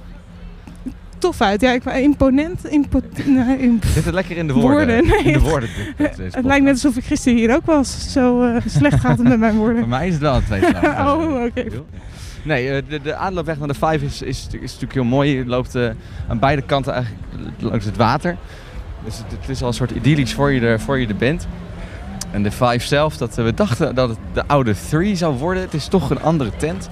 [1.18, 1.62] tof uit.
[1.62, 2.66] Ja, ik, imponent.
[2.70, 4.88] Impo, nee, imp- Zit het lekker in de woorden?
[5.08, 5.70] Nee, In de het- woorden.
[5.98, 8.12] het lijkt net alsof ik gisteren hier ook was.
[8.12, 9.78] Zo eh, slecht gaat het met mijn woorden.
[9.80, 10.84] Voor mij is het wel een tweeslag.
[11.08, 11.66] oh, oké.
[12.44, 15.38] Nee, eh, de, de aanloopweg naar de Five is, is, is natuurlijk heel mooi.
[15.38, 15.90] Je loopt eh,
[16.28, 17.24] aan beide kanten eigenlijk
[17.60, 18.38] langs het water.
[19.06, 21.48] Dus het, het is al een soort idyllisch voor je er, voor je er bent.
[22.32, 25.64] En de Five zelf, dat, we dachten dat het de oude Three zou worden.
[25.64, 26.90] Het is toch een andere tent.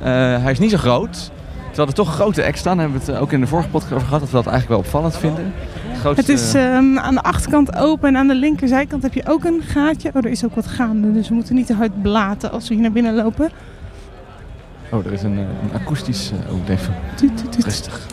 [0.00, 1.30] Hij is niet zo groot.
[1.70, 2.78] Terwijl er toch grote acts staan.
[2.78, 4.20] Hebben we het eh, ook in de vorige podcast over gehad.
[4.20, 5.52] Dat we dat eigenlijk wel opvallend vinden.
[6.00, 9.44] grootste- Het is ehm, aan de achterkant open en aan de linkerzijkant heb je ook
[9.44, 10.08] een gaatje.
[10.08, 12.74] Oh, er is ook wat gaande, dus we moeten niet te hard blaten als we
[12.74, 13.50] hier naar binnen lopen.
[14.90, 16.30] Oh, er is een, eh, een akoestisch...
[16.46, 16.94] eh, oh, even
[17.64, 18.06] rustig.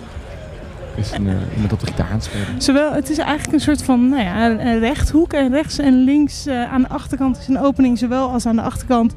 [0.93, 2.62] Er is een, iemand op de gitaar aan het spelen.
[2.62, 6.04] Zowel, het is eigenlijk een soort van nou ja, een- een rechthoek en rechts en
[6.04, 9.15] links aan de achterkant is een opening, zowel als aan de achterkant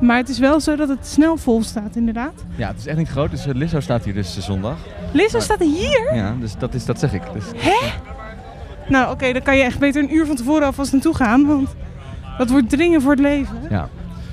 [0.00, 2.44] Maar het is wel zo dat het snel vol staat, inderdaad.
[2.56, 3.30] Ja, het is echt niet groot.
[3.30, 4.76] Dus eh, Lizzo staat hier dus eh, zondag.
[5.12, 6.14] Lizzo staat hier?
[6.14, 7.22] Ja, dus dat, is, dat zeg ik.
[7.32, 7.88] Dus, Hè?
[8.88, 11.46] Nou, oké, dan kan je echt beter een uur van tevoren alvast naartoe gaan.
[11.46, 11.74] Want
[12.38, 13.56] dat wordt dringen voor het leven.
[13.70, 13.88] ja.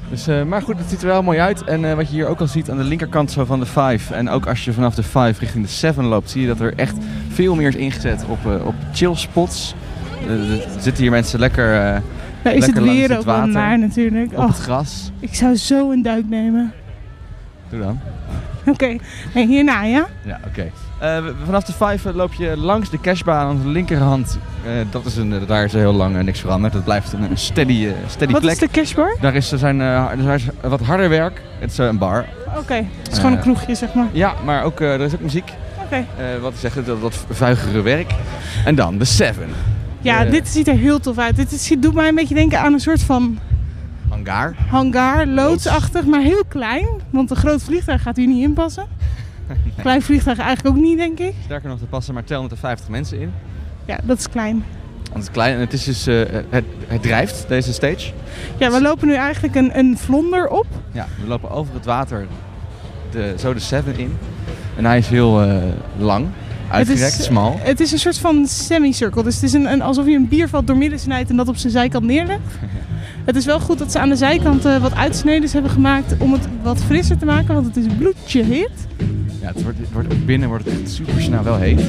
[0.10, 1.64] Dus, eh, maar goed, het ziet er wel mooi uit.
[1.64, 4.12] En wat je hier ook al ziet aan de linkerkant zo van de 5.
[4.12, 6.74] En ook als je vanaf de 5 richting de 7 loopt, zie je dat er
[6.76, 6.96] echt
[7.30, 9.76] veel meer is ingezet op, eh, op chill spots.
[10.28, 12.02] Er zitten hier mensen lekker.
[12.44, 14.32] Eh Nou is het weer ook wel naar natuurlijk.
[14.36, 15.12] Op het gras.
[15.20, 16.74] Ik zou zo een duik nemen.
[17.70, 18.00] Doe dan.
[18.74, 18.98] Oké,
[19.34, 20.08] nee, hierna ja?
[20.26, 20.72] Ja, oké.
[21.00, 24.38] Eh, vanaf de 5 loop je langs de cashbaan aan de linkerhand.
[24.66, 26.74] Eh, dat is een, eh, daar is heel lang eh, niks veranderd.
[26.74, 28.54] Dat blijft een, een steady, eh, steady Wat plek.
[28.54, 29.18] is de cashbar?
[29.22, 31.42] Daar is, er zijn, eh, er is wat harder werk.
[31.60, 32.26] Het is eh, een bar.
[32.58, 34.08] Oké, het is gewoon een Eh, kroegje zeg maar.
[34.12, 35.52] Ja, maar ook, eh, er is ook muziek.
[35.86, 35.96] Oké.
[35.96, 36.06] Eh,
[36.42, 38.12] wat ik zeg, dat, dat vuigere werk.
[38.66, 39.44] En dan de 7.
[40.04, 41.36] Ja, dit ziet er heel tof uit.
[41.36, 43.40] Dit is, doet mij een beetje denken aan een soort van
[44.10, 44.56] Hangar.
[44.70, 46.88] hangar, loodsachtig, maar heel klein.
[47.10, 48.88] Want een groot vliegtuig gaat hier niet in passen.
[49.82, 51.34] Klein vliegtuig eigenlijk ook niet, denk ik.
[51.44, 53.32] Sterker nog, er passen maar 250 mensen in.
[53.86, 54.64] Ja, dat is klein.
[54.96, 56.16] Want het is klein en het is dus, eh,
[56.50, 58.12] het, het drijft, deze stage.
[58.58, 60.68] Ja, we lopen nu eigenlijk een, een vlonder op.
[60.92, 62.28] Ja, we lopen over het water
[63.12, 64.18] de, zo de 7 in.
[64.76, 65.56] En hij is heel eh,
[65.98, 66.28] lang,
[66.74, 67.60] uitgerekt, het is, smal.
[67.62, 69.24] Het is een soort van semicirkel.
[69.24, 71.72] Dus het is een, een, alsof je een biervat doormidden snijdt en dat op zijn
[71.72, 72.40] zijkant neerlegt.
[73.26, 76.32] Het is wel goed dat ze aan de zijkant eh, wat uitsneden hebben gemaakt om
[76.34, 78.70] het wat frisser te maken, want het is bloedje hit.
[79.42, 81.80] Ja, het wordt, het wordt, binnen wordt het echt super snel wel heet.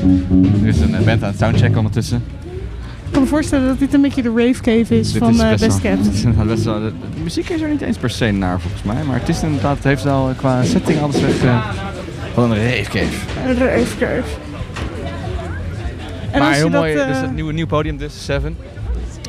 [0.63, 2.23] Er is een band aan het soundchecken ondertussen.
[3.07, 5.41] Ik kan me voorstellen dat dit een beetje de rave cave is Dit van is
[5.41, 6.07] eh, best wel- Kept.
[6.07, 6.93] het is inderdaad best wel, de,
[7.23, 9.05] muziek is er niet eens per se naar volgens mij.
[9.05, 11.67] Maar het is inderdaad, het heeft wel qua setting alles weg eh,
[12.35, 13.49] van een rave cave.
[13.49, 14.23] Een rave cave.
[16.35, 18.57] En maar heel dat, mooi, eh, dus het nieuwe, nieuw podium dus, Seven.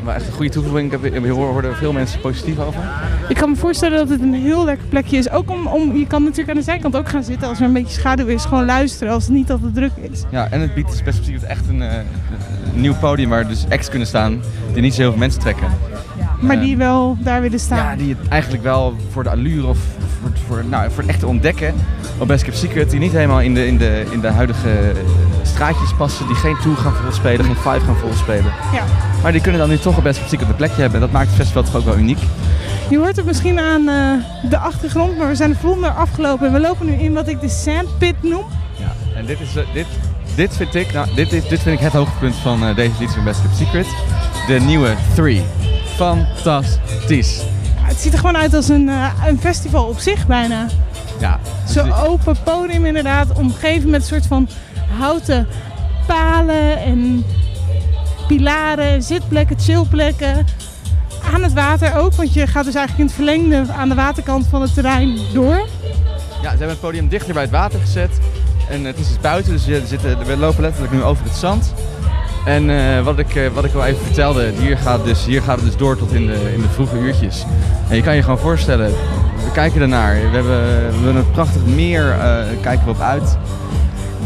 [0.03, 0.93] Maar echt een goede toevoeging.
[0.93, 2.81] Ik heb, ik hoorde er veel mensen positief over.
[3.29, 5.29] Ik kan me voorstellen dat het een heel lekker plekje is.
[5.29, 7.73] Ook om, om, je kan natuurlijk aan de zijkant ook gaan zitten als er een
[7.73, 8.45] beetje schaduw is.
[8.45, 10.23] Gewoon luisteren als het niet al te druk is.
[10.31, 11.93] Ja, en het biedt dus best wel echt een, eh,
[12.73, 14.41] een nieuw podium waar dus acts kunnen staan
[14.73, 15.67] die niet zo heel veel mensen trekken.
[16.39, 17.77] Maar Eh, die wel daar willen staan.
[17.77, 19.77] Ja, die het eigenlijk wel voor de allure of
[20.21, 21.73] voor, voor, nou, voor het echte ontdekken
[22.17, 24.85] op Best Kept Secret, die niet helemaal in de, in de, in de huidige eh,
[25.55, 28.53] straatjes passen, die geen tour gaan volspelen, geen five gaan volspelen.
[28.73, 28.83] Ja.
[29.21, 30.93] Maar die kunnen dan nu toch op Best Secret een plekje hebben.
[30.99, 32.17] En dat maakt het festival toch ook wel uniek.
[32.89, 36.47] Je hoort het misschien aan eh, de achtergrond, maar we zijn de vlonder afgelopen.
[36.47, 38.45] En we lopen nu in wat ik de sandpit noem.
[38.75, 39.85] Ja, en dit, is, eh, dit,
[40.35, 43.15] dit vind ik, nou, dit, is, dit vind ik het hoogtepunt van eh, deze editie
[43.15, 43.87] van Best Kept Secret.
[44.47, 45.43] De nieuwe 3.
[45.95, 47.37] Fantastisch.
[47.75, 48.89] Ja, het ziet er gewoon uit als een,
[49.27, 50.65] een festival op zich bijna.
[51.19, 54.49] Ja, dus Zo'n die- open podium inderdaad, omgeven met een soort van
[54.97, 55.47] houten
[56.07, 57.25] palen en
[58.27, 60.45] pilaren, zitplekken, chillplekken.
[61.33, 64.47] Aan het water ook, want je gaat dus eigenlijk in het verlengde aan de waterkant
[64.47, 65.67] van het terrein door.
[66.41, 68.19] Ja, ze hebben het podium dichter bij het water gezet.
[68.69, 71.73] En het is dus buiten, dus we, zitten, we lopen letterlijk nu over het zand.
[72.45, 75.55] En eh, wat, ik, eh, wat ik al even vertelde, hier gaat, dus, hier gaat
[75.55, 77.45] het dus door tot in de, in de vroege uurtjes.
[77.89, 78.89] En je kan je gewoon voorstellen,
[79.43, 80.13] we kijken ernaar.
[80.13, 83.37] We hebben, we een prachtig meer, eh, kijken we op uit.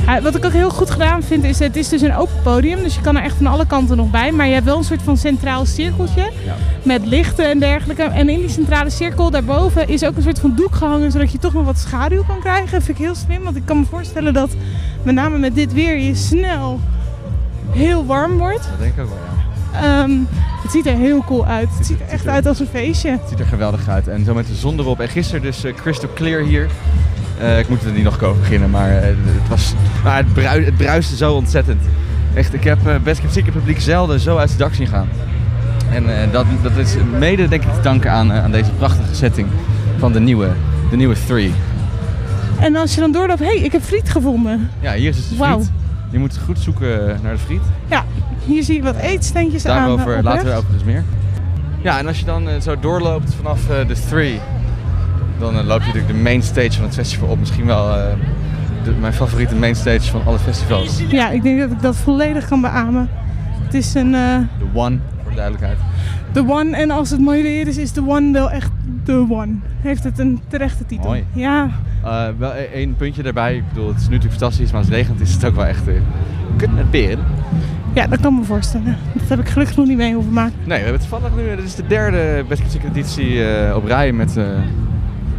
[0.05, 2.83] Ja, wat ik ook heel goed gedaan vind, is het is dus een open podium.
[2.83, 4.31] Dus je kan er echt van alle kanten nog bij.
[4.31, 6.31] Maar je hebt wel een soort van centraal cirkeltje.
[6.83, 8.03] Met lichten en dergelijke.
[8.03, 11.11] En in die centrale cirkel daarboven is ook een soort van doek gehangen.
[11.11, 12.71] Zodat je toch nog wat schaduw kan krijgen.
[12.71, 13.43] Dat vind ik heel slim.
[13.43, 14.49] Want ik kan me voorstellen dat
[15.03, 16.79] met name met dit weer je snel
[17.71, 18.63] heel warm wordt.
[18.69, 19.39] Dat denk ik ook wel, ja.
[19.73, 20.11] Ehm,
[20.61, 21.69] het ziet er heel cool uit.
[21.77, 23.09] Het ziet er echt uit als een feestje.
[23.09, 24.07] Het ziet er geweldig uit.
[24.07, 24.99] En zo met de zon erop.
[24.99, 26.69] En gisteren dus eh, Crystal Clear hier.
[27.39, 29.73] Eh, ik moet er niet nog over beginnen, maar eh, het, was,
[30.03, 31.81] maar het, brui, het bruiste zo ontzettend.
[32.33, 35.09] Echt, ik heb eh, Best Secret publiek zelden zo uit zijn dak zien gaan.
[35.91, 39.47] En dat, dat is mede denk ik te danken aan, aan deze prachtige setting
[39.97, 40.49] van de nieuwe,
[40.89, 41.53] de nieuwe Three.
[42.59, 44.69] En als je dan doorloopt, hé, hey, ik heb friet gevonden.
[44.79, 45.47] Ja, hier is dus de friet.
[45.47, 45.61] Wauw.
[46.09, 47.61] Je moet goed zoeken naar de friet.
[47.87, 48.05] Ja,
[48.45, 49.77] hier zie je wat eetsteentjes aan.
[49.77, 51.03] Daarover eh, op later overigens meer.
[51.81, 54.39] Ja, en als je dan zo doorloopt vanaf de Three,
[55.39, 57.39] dan eh, loop je natuurlijk de main stage van het festival op.
[57.39, 58.03] Misschien wel eh,
[58.83, 61.01] de- mijn favoriete main stage van alle festivals.
[61.09, 63.09] Ja, ik denk dat ik dat volledig kan beamen.
[63.63, 65.77] Het is een eh De One, voor de duidelijkheid.
[66.31, 66.75] The One.
[66.77, 68.69] En als het mooi weer is, is The One wel echt
[69.03, 69.51] The One.
[69.81, 71.05] Heeft het een terechte titel.
[71.09, 71.23] Mooi.
[71.33, 71.69] Ja,
[72.03, 73.55] Eh, wel e- één puntje daarbij.
[73.55, 75.65] Ik bedoel, het is nu natuurlijk fantastisch, maar als het regent is het ook wel
[75.65, 75.93] echt uh,
[76.57, 77.23] kut met peren.
[77.93, 78.97] ja, dat kan me voorstellen.
[79.13, 80.53] Dat heb ik gelukkig nog niet mee hoeven maken.
[80.63, 84.37] Nee, we hebben toevallig nu, dit is de derde Best editie eh, op rij met,
[84.37, 84.45] eh,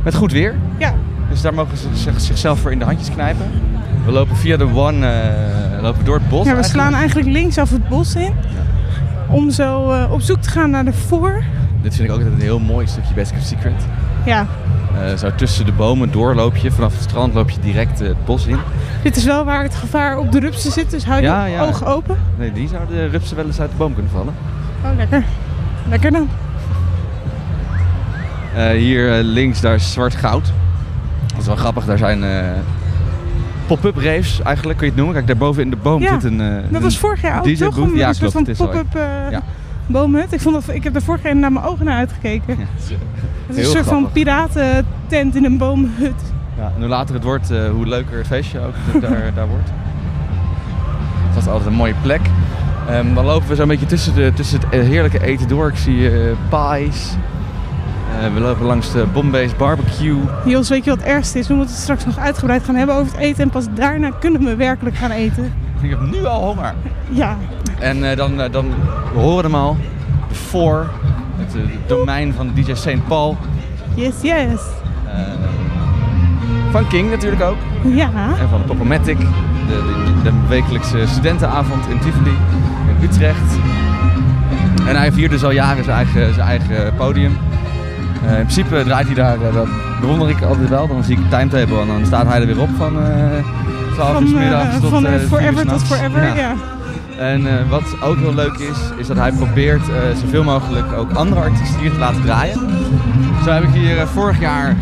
[0.02, 0.54] met goed weer.
[0.78, 0.94] Ja.
[1.30, 3.46] Dus daar mogen ze zich- zichzelf voor in de handjes knijpen.
[4.04, 6.88] We lopen via de One, eh, lopen door het bos Ja, we eigenlijk.
[6.88, 8.32] slaan eigenlijk linksaf het bos in.
[9.28, 11.42] Om zo eh, op zoek te gaan naar de voor.
[11.82, 13.86] Dit vind ik ook altijd een heel mooi stukje Best Kept Secret.
[14.24, 14.46] Ja.
[15.04, 16.70] Eh, zo tussen de bomen door loop je.
[16.70, 18.58] Vanaf het strand loop je direct het bos in.
[19.02, 21.60] Dit is wel waar het gevaar op de rupsen zit, dus hou je ja.
[21.62, 22.16] ogen open.
[22.38, 24.34] Nee, die zouden de rupsen wel eens uit de boom kunnen vallen.
[24.84, 25.24] Oh, lekker.
[25.88, 26.28] Lekker dan.
[28.54, 30.52] Eh, hier eh, links, daar is zwart goud.
[31.26, 32.44] Dat is wel grappig, daar zijn eh,
[33.66, 35.14] pop-up raves eigenlijk, kun je het noemen.
[35.14, 37.54] Kijk, daarboven in de boom Ja, zit een eh, Dat was vorig jaar ook DJ
[37.54, 37.74] toch?
[37.76, 37.90] booth.
[37.90, 39.42] Een, Ja, een soort van is pop-up eh, Ja.
[39.86, 40.32] boomhut.
[40.32, 42.56] Ik, vond dat, ik heb er vorig jaar naar mijn ogen naar uitgekeken.
[42.58, 42.90] het is
[43.48, 46.22] een heel soort van piratentent in een boomhut.
[46.58, 49.68] Ja, en hoe later het wordt, eh, hoe leuker het feestje ook daar, daar wordt.
[51.26, 52.20] Het was altijd een mooie plek.
[52.88, 55.68] Ehm, dan lopen we zo'n beetje tussen, de, tussen het heerlijke eten door.
[55.68, 57.10] Ik zie eh, pies.
[58.20, 60.16] Eh, we lopen langs de Bombay's barbecue.
[60.44, 61.46] Jos, weet je wat het ergste is?
[61.48, 63.42] We moeten het straks nog uitgebreid gaan hebben over het eten.
[63.42, 65.52] En pas daarna kunnen we werkelijk gaan eten.
[65.82, 66.74] Ik heb nu al honger.
[67.08, 67.36] Ja,
[67.78, 68.68] En eh, dan, eh, dan,
[69.12, 69.76] we horen hem al.
[70.28, 70.90] De Four,
[71.36, 71.56] het
[71.86, 73.06] domein van DJ St.
[73.08, 73.36] Paul.
[73.94, 74.60] yes, yes.
[76.70, 77.56] Van King natuurlijk ook.
[77.84, 78.10] Ja.
[78.40, 79.18] En van Popomatic.
[79.18, 79.24] De,
[80.22, 82.36] de, de wekelijkse studentenavond in Tivoli,
[82.98, 83.58] in Utrecht.
[84.86, 87.36] En hij viert dus al jaren zijn eigen, zijn eigen podium.
[88.24, 89.66] Eh, in principe draait hij daar, eh, dat
[90.00, 90.88] bewonder ik altijd wel.
[90.88, 93.44] Dan zie ik een timetable en dan staat hij er weer op van eh
[93.94, 96.54] 12 Van, uur eh, middags tot van, eh, eh, forever tot forever, ja.
[97.18, 101.12] En eh, wat ook heel leuk is, is dat hij probeert eh, zoveel mogelijk ook
[101.12, 102.58] andere artiesten hier te laten draaien.
[103.44, 104.76] Zo heb ik hier eh, vorig jaar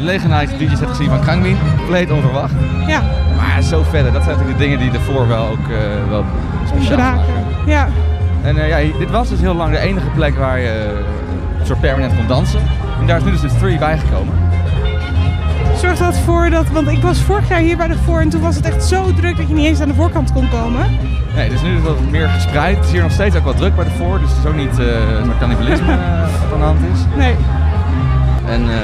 [0.00, 1.56] legendarische DJ set gezien van Krangmin.
[1.76, 2.52] Compleet onverwacht.
[2.86, 3.02] Ja.
[3.36, 6.24] Maar zo verder, dat zijn natuurlijk de dingen die ervoor wel ook eh, wel
[6.66, 7.44] speciaal maken.
[7.66, 7.88] Ja.
[8.42, 11.04] En eh, ja, dit was dus heel lang de enige plek waar je eh,
[11.66, 12.60] soort permanent kon dansen.
[13.00, 14.34] En daar is nu dus de 3 bijgekomen.
[15.76, 18.40] Zorg dat voor dat, want ik was vorig jaar hier bij de voor en toen
[18.40, 20.86] was het echt zo druk dat je niet eens aan de voorkant kon komen.
[21.34, 22.76] Nee, dus nu is het wat meer gespreid.
[22.76, 24.56] Het is hier nog steeds ook wat druk bij de voor, dus het is ook
[24.56, 24.86] niet eh
[25.24, 27.00] zo'n cannibalisme eh, wat aan de hand is.
[27.16, 27.36] Nee.
[28.46, 28.76] En eh,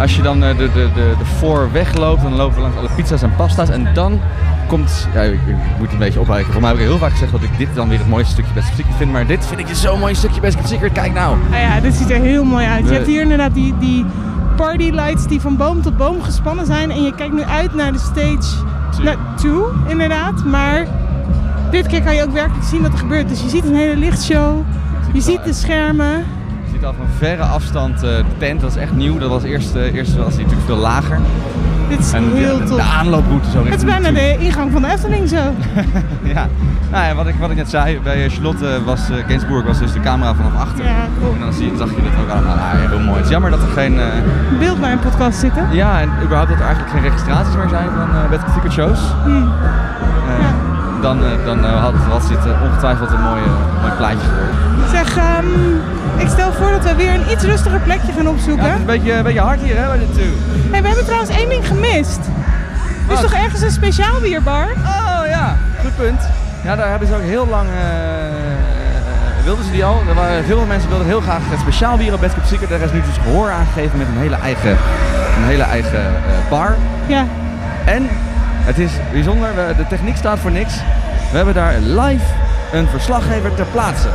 [0.00, 3.22] als je dan de, de, de, de voor wegloopt, dan lopen we langs alle pizza's
[3.22, 3.68] en pasta's.
[3.68, 4.20] En dan
[4.66, 6.52] komt, ja, ik, ik moet een beetje opwijken.
[6.52, 8.52] Voor mij heb ik heel vaak gezegd dat ik dit dan weer het mooiste stukje
[8.52, 9.12] Best Secret vind.
[9.12, 10.92] Maar dit vind ik dus zo'n mooi stukje Best Secret.
[10.92, 11.36] Kijk nou.
[11.50, 12.88] Nou ja, dit ziet er heel mooi uit.
[12.88, 14.04] Je hebt hier inderdaad die, die
[14.56, 16.90] party lights die van boom tot boom gespannen zijn.
[16.90, 18.64] En je kijkt nu uit naar de stage
[19.02, 20.44] naartoe, inderdaad.
[20.44, 20.86] Maar
[21.70, 23.28] dit keer kan je ook werkelijk zien wat er gebeurt.
[23.28, 24.64] Dus je ziet een hele lichtshow.
[25.12, 26.24] Je ziet de schermen.
[26.64, 29.18] Je ziet al van verre afstand eh, de tent, dat is echt nieuw.
[29.18, 31.20] Dat was eerst, eh, eerst was die natuurlijk veel lager.
[31.88, 32.76] Dit is en heel de, tof.
[32.76, 35.36] de aanlooproute zo Het is bijna de ingang van de Efteling zo.
[36.34, 36.48] ja.
[36.90, 39.78] Nou ja, wat ik, wat ik net zei, bij eh, Charlotte was uh, Gainsbourg was
[39.78, 40.84] dus de camera vanaf achter.
[40.84, 41.32] Ja, cool.
[41.34, 42.54] En dan zie, je- zag je dat ook allemaal.
[42.54, 43.16] Ah, heel mooi.
[43.16, 44.00] Het is jammer dat er geen...
[44.00, 44.06] eh,
[44.58, 45.66] Beeld bij een podcast zitten.
[45.72, 49.00] ja, en überhaupt dat er eigenlijk geen registraties meer zijn van uh, Bad Shows.
[49.24, 49.50] Hmm.
[51.00, 54.90] Dan, dan had, had dit ongetwijfeld een mooi, eh, mooi plaatje geworden.
[54.90, 55.46] Zeg, ehm,
[56.18, 58.64] ik stel voor dat we weer een iets rustiger plekje gaan opzoeken.
[58.64, 60.32] Ja, het is een beetje, een beetje hard hier hè, bij dit toe.
[60.70, 62.18] Hey, we hebben trouwens één ding gemist.
[63.08, 64.68] Er is toch ergens een speciaal bierbar?
[64.76, 66.20] Oh ja, goed punt.
[66.64, 67.68] Ja, daar hebben ze ook heel lang.
[67.68, 70.02] eh, wilden ze die al?
[70.08, 72.68] Er waren, veel mensen wilden heel graag het speciaal bier op Best Kept Secret.
[72.68, 74.70] Daar is nu dus gehoor aangegeven met een hele eigen,
[75.36, 76.74] een hele eigen eh, bar.
[77.06, 77.24] Ja.
[77.84, 78.08] En
[78.64, 80.74] het is bijzonder, de techniek staat voor niks.
[81.30, 82.24] We hebben daar live
[82.72, 84.08] een verslaggever ter plaatse.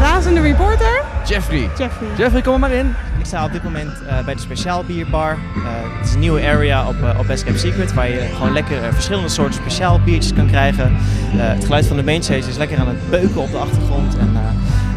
[0.00, 1.02] Razende reporter?
[1.26, 1.70] Jeffrey.
[1.78, 2.08] Jeffrey.
[2.16, 2.94] Jeffrey, kom er maar in.
[3.18, 5.30] Ik sta op dit moment eh, bij de speciaal bierbar.
[5.30, 5.38] Eh,
[5.98, 8.92] het is een nieuwe area op, eh, op Best Kept Secret waar je gewoon lekker
[8.92, 10.84] verschillende soorten speciaal biertjes kan krijgen.
[10.84, 14.18] Eh, het geluid van de mainstage is lekker aan het beuken op de achtergrond.
[14.18, 14.40] En, eh,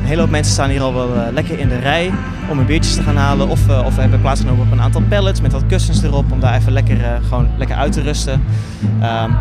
[0.02, 2.12] een hele hoop mensen staan hier al wel lekker in de rij
[2.50, 3.48] om hun biertjes te gaan halen.
[3.48, 6.40] Of, eh, of we hebben plaatsgenomen op een aantal pallets met wat kussens erop om
[6.40, 8.44] daar even lekker, eh, gewoon lekker uit te rusten.
[9.02, 9.32] Ehm,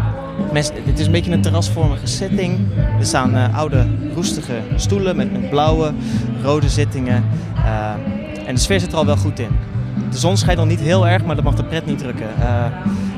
[0.52, 2.58] Het is een beetje een terrasvormige setting.
[2.98, 5.92] Er staan eh, oude, roestige stoelen met, met blauwe,
[6.42, 7.24] rode zittingen.
[7.64, 7.90] Eh,
[8.46, 9.48] en de sfeer zit er al wel goed in.
[10.10, 12.26] De zon schijnt nog niet heel erg, maar dat mag de pret niet drukken.
[12.40, 12.64] Eh,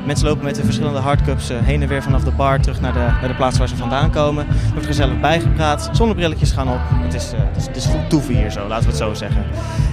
[0.05, 2.99] mensen lopen met de verschillende hardcups heen en weer vanaf de bar terug naar de,
[2.99, 4.47] naar de plaats waar ze vandaan komen.
[4.47, 5.89] Er wordt gezellig bijgepraat.
[5.91, 6.79] Zonnebrilletjes gaan op.
[6.89, 9.43] Het is, het is, het is goed toeven hier zo, laten we het zo zeggen.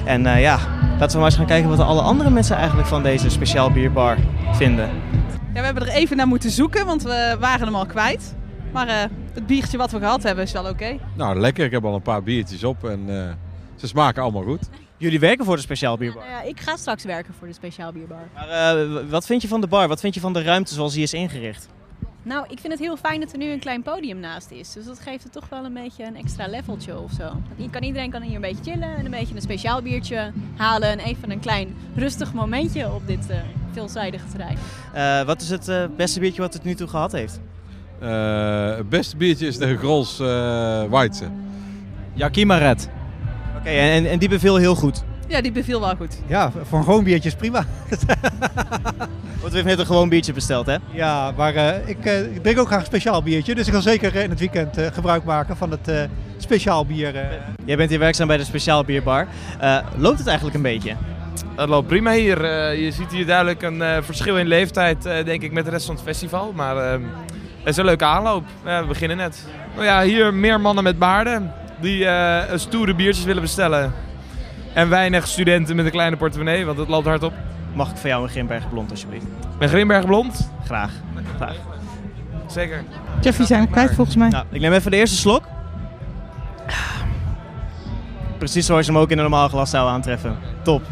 [0.04, 0.58] En ja,
[0.98, 4.16] laten we maar eens gaan kijken wat alle andere mensen eigenlijk van deze speciaal bierbar
[4.52, 4.88] vinden.
[5.54, 8.34] Ja, we hebben er even naar moeten zoeken, want we waren hem al kwijt.
[8.72, 10.98] Maar eh, het biertje wat we gehad hebben is wel oké.
[11.16, 11.64] Nou, lekker.
[11.64, 13.34] Ik heb al een paar biertjes op en eh,
[13.76, 14.68] ze smaken allemaal goed.
[14.96, 16.28] Jullie werken voor de speciaal bierbar.
[16.28, 18.28] Ja, ik ga straks werken voor de speciaal bierbar.
[18.34, 19.88] Maar eh, wat vind je van de bar?
[19.88, 21.68] Wat vind je van de ruimte zoals die is ingericht?
[22.22, 24.72] Nou, ik vind het heel fijn dat er nu een klein podium naast is.
[24.72, 27.32] Dus dat geeft het toch wel een beetje een extra leveltje of zo.
[27.70, 30.88] Kan, iedereen kan hier een beetje chillen en een beetje een speciaal biertje halen.
[30.88, 33.36] En even een klein rustig momentje op dit eh,
[33.72, 34.56] veelzijdige terrein.
[34.92, 37.40] Eh, wat is het eh, beste biertje wat het nu toe gehad heeft?
[38.00, 41.28] Eh, het beste biertje is de Grols eh Weidse.
[42.14, 42.88] Yakima Red.
[43.58, 45.04] Oké, en, en die beviel heel goed?
[45.30, 46.18] Ja, die beviel wel goed.
[46.26, 47.64] Ja, voor een gewoon biertje is prima.
[49.40, 50.76] Want we hebben net een gewoon biertje besteld, hè?
[50.90, 53.54] Ja, maar eh, ik, eh, ik drink ook graag een speciaal biertje.
[53.54, 56.02] Dus ik zal zeker eh, in het weekend eh, gebruik maken van het eh,
[56.38, 57.14] speciaal bier.
[57.64, 59.26] Jij bent hier werkzaam bij de Speciaal Bierbar.
[59.60, 60.94] Eh, loopt het eigenlijk een beetje?
[61.56, 62.46] Het loopt prima hier.
[62.76, 65.86] Je ziet hier duidelijk een eh, verschil in leeftijd, eh, denk ik, met de rest
[65.86, 66.52] van het festival.
[66.54, 67.02] Maar ehm,
[67.58, 68.44] het is een leuke aanloop.
[68.64, 69.46] We beginnen net.
[69.74, 73.92] Nou ja, hier meer mannen met baarden die eh, stoere biertjes willen bestellen.
[74.72, 77.32] En weinig studenten met een kleine portemonnee, want het loopt hard op.
[77.74, 79.24] Mag ik voor jou een Grimberg Blond, alsjeblieft?
[79.58, 80.50] Een Grimberg Blond?
[80.64, 80.90] Graag.
[81.36, 81.56] Graag.
[82.46, 82.84] Zeker.
[83.20, 84.28] Jeffy zijn we kwijt volgens mij.
[84.28, 85.42] Nou, ik neem even de eerste slok.
[88.38, 90.36] Precies zoals je hem ook in een normaal glas zou aantreffen.
[90.62, 90.82] Top.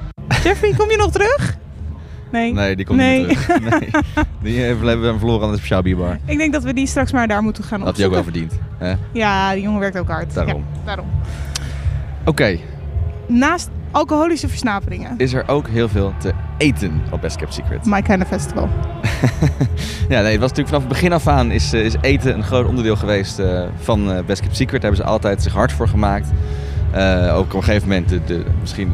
[0.43, 1.57] Jeffy, kom je nog terug?
[2.33, 2.53] Nee.
[2.53, 3.26] Nee, die komt Nee.
[3.26, 3.79] niet terug.
[3.81, 3.91] Nee.
[4.43, 6.18] Die hebben we verloren aan de speciaal bierbar.
[6.24, 8.20] Ik denk dat we die straks maar daar moeten gaan Dat had hij ook wel
[8.20, 8.49] opzoeken.
[8.51, 8.68] verdiend.
[8.79, 8.95] hè?
[9.12, 10.35] Ja, die jongen werkt ook hard.
[10.35, 10.64] Daarom.
[10.74, 11.07] Ja, daarom.
[12.24, 12.59] Oké,
[13.29, 15.14] Naast alcoholische versnaperingen.
[15.16, 17.85] is er ook heel veel te eten op Best Kept Secret.
[17.87, 18.68] My kind of festival.
[20.09, 22.43] Ja, nee, het was natuurlijk vanaf het begin af aan is, eh, is eten een
[22.43, 24.81] groot onderdeel geweest eh, van eh, Best Kept Secret.
[24.83, 26.29] Daar hebben ze altijd zich hard voor gemaakt.
[27.33, 28.93] Ook op een gegeven moment, de, de- misschien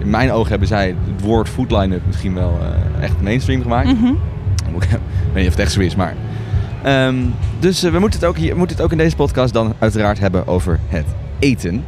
[0.00, 2.58] in mijn ogen hebben zij het woord food line-up misschien wel
[3.00, 3.86] echt mainstream gemaakt.
[4.00, 4.06] Mhm.
[4.74, 4.88] Ik
[5.32, 6.14] weet niet of het echt zo is, maar...
[6.82, 7.14] Ehm,
[7.58, 10.18] dus we moeten het, ook hier, we moeten het ook in deze podcast dan uiteraard
[10.18, 11.06] hebben over het
[11.38, 11.84] eten.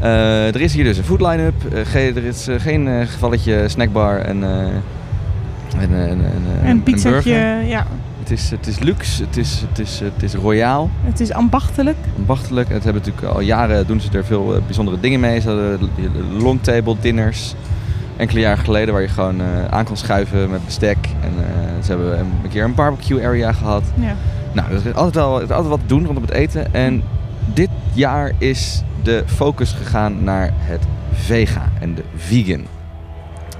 [0.00, 1.64] Eh, er is hier dus een food line-up.
[1.72, 4.42] Eh, er is eh, geen gevalletje snackbar en,
[5.78, 6.22] en, en,
[6.64, 7.64] Een pizzaatje, burger.
[7.64, 7.86] ja.
[8.18, 11.96] Het is, het is luxe, het is, het is, het is royaal, Het is ambachtelijk.
[12.16, 12.68] ambachtelijk.
[12.68, 15.40] Het hebben natuurlijk al jaren doen ze er veel bijzondere dingen mee.
[15.40, 17.54] Ze hadden de longtable dinners
[18.16, 20.96] enkele jaren geleden waar je gewoon aan kon schuiven met bestek.
[21.20, 21.32] En
[21.82, 23.82] ze hebben een, een keer een barbecue area gehad.
[23.94, 24.14] Ja.
[24.52, 26.74] Nou, er is altijd wel altijd wat te doen rondom het eten.
[26.74, 27.02] En
[27.54, 30.82] dit jaar is de focus gegaan naar het
[31.12, 32.66] vega en de vegan.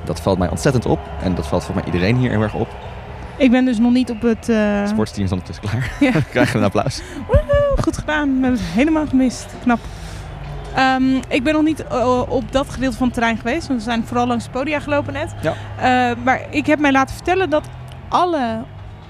[0.05, 0.99] Dat valt mij ontzettend op.
[1.23, 2.69] En dat valt volgens mij iedereen hier heel erg op.
[3.37, 4.49] Ik ben dus nog niet op het...
[4.49, 5.91] eh, Het sportsteam is ondertussen klaar.
[6.01, 6.13] Ja.
[6.19, 7.01] We krijgen een applaus.
[7.27, 8.27] Woehoe, goed gedaan.
[8.27, 9.47] We hebben het helemaal gemist.
[9.63, 9.79] Knap.
[10.75, 13.67] Ehm, ik ben nog niet eh, op dat gedeelte van het terrein geweest.
[13.69, 15.35] Want we zijn vooral langs de podia gelopen net.
[15.43, 15.53] Ja.
[15.77, 17.69] Eh, maar ik heb mij laten vertellen dat
[18.09, 18.65] alle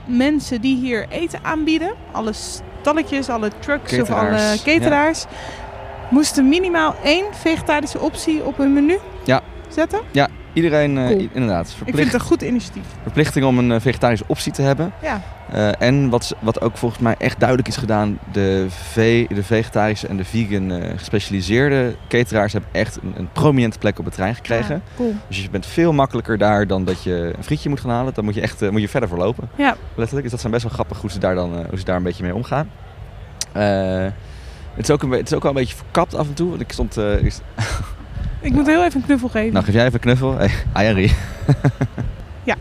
[0.05, 1.93] mensen die hier eten aanbieden...
[2.12, 2.33] alle
[2.81, 5.24] stalletjes, alle trucks of alle cateraars...
[6.11, 9.41] moesten minimaal één vegetarische optie op hun menu Ja.
[9.68, 10.01] zetten.
[10.11, 10.29] Ja,
[10.63, 11.29] iedereen eh, Cool.
[11.33, 11.69] inderdaad.
[11.69, 12.83] Ik Verplicht, vind het een goed initiatief.
[13.03, 14.93] verplichting om een eh, vegetarische optie te hebben.
[15.03, 15.23] Ja.
[15.53, 20.07] Eh, en wat, wat ook volgens mij echt duidelijk is gedaan, de, ve de vegetarische
[20.07, 24.75] en de vegan gespecialiseerde cateraars hebben echt een, een prominente plek op het trein gekregen.
[24.75, 25.15] Ja, cool.
[25.29, 28.15] Dus je bent veel makkelijker daar dan dat je een frietje moet gaan halen.
[28.15, 29.49] Dan moet je echt moet je verder verlopen.
[29.55, 29.77] Ja.
[29.95, 30.23] Letterlijk.
[30.23, 32.23] Dus dat zijn best wel grappig hoe ze daar dan hoe ze daar een beetje
[32.23, 32.71] mee omgaan.
[34.75, 36.49] Het, is ook een, het is ook wel een beetje verkapt af en toe.
[36.49, 36.97] Want ik stond.
[36.97, 37.43] ik st-
[38.41, 39.53] Ik moet heel even een knuffel geven.
[39.53, 40.36] nou, geef jij even een knuffel.
[40.39, 41.12] Hey, Ayari.
[42.45, 42.55] Ja.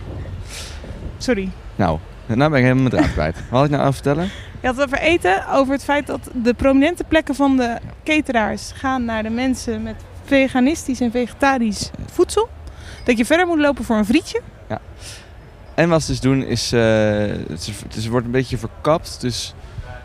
[1.18, 1.50] Sorry.
[1.76, 3.36] nou, nou ben ik helemaal mijn draad kwijt.
[3.36, 4.24] Wat had ik nou aan vertellen?
[4.62, 8.72] Je had het over eten, over het feit dat de prominente plekken van de cateraars
[8.76, 12.50] gaan naar de mensen met veganistisch en vegetarisch voedsel.
[13.04, 14.42] Dat je verder moet lopen voor een frietje.
[14.70, 14.80] Ja.
[15.76, 16.82] En wat ze dus doen is, eh,
[17.48, 19.22] het, is- het is- wordt een beetje verkapt.
[19.22, 19.54] Dus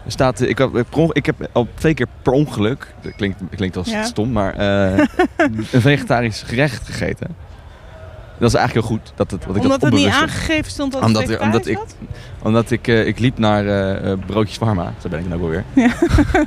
[0.05, 3.89] er staat, ik, heb, ik heb al twee keer per ongeluk, dat klinkt, klinkt als
[3.91, 4.03] Ja.
[4.05, 4.99] stom, maar eh,
[5.73, 7.37] een vegetarisch gerecht gegeten.
[8.43, 9.13] Dat is eigenlijk heel goed.
[9.15, 11.67] Dat het, dat ik Omdat dat het niet aangegeven stond dat het omdat, er- omdat
[11.67, 11.79] ik,
[12.43, 14.93] omdat ik, eh, ik liep naar eh, broodjes Pharma.
[15.03, 15.65] Zo ben ik dan ook alweer.
[15.73, 15.91] Ja.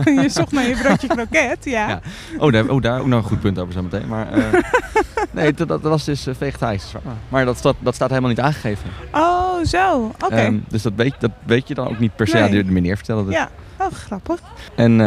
[0.21, 1.87] je zocht naar je broodje kroket, ja.
[1.87, 2.01] Ja.
[2.37, 4.07] Oh, daar, oh, daar ook nog een goed punt over zo meteen.
[4.07, 4.27] Maar
[5.31, 6.91] nee, dat, dat was dus vegetarisch.
[7.29, 8.89] Maar dat staat, dat staat helemaal niet aangegeven.
[9.13, 10.11] Oh, zo.
[10.25, 10.35] Oké.
[10.35, 12.43] Ehm, dus dat weet, dat weet je dan ook niet per se Nee.
[12.43, 13.29] aan de meneer vertellen.
[13.29, 13.49] ja.
[13.79, 14.39] Oh, grappig.
[14.75, 14.97] En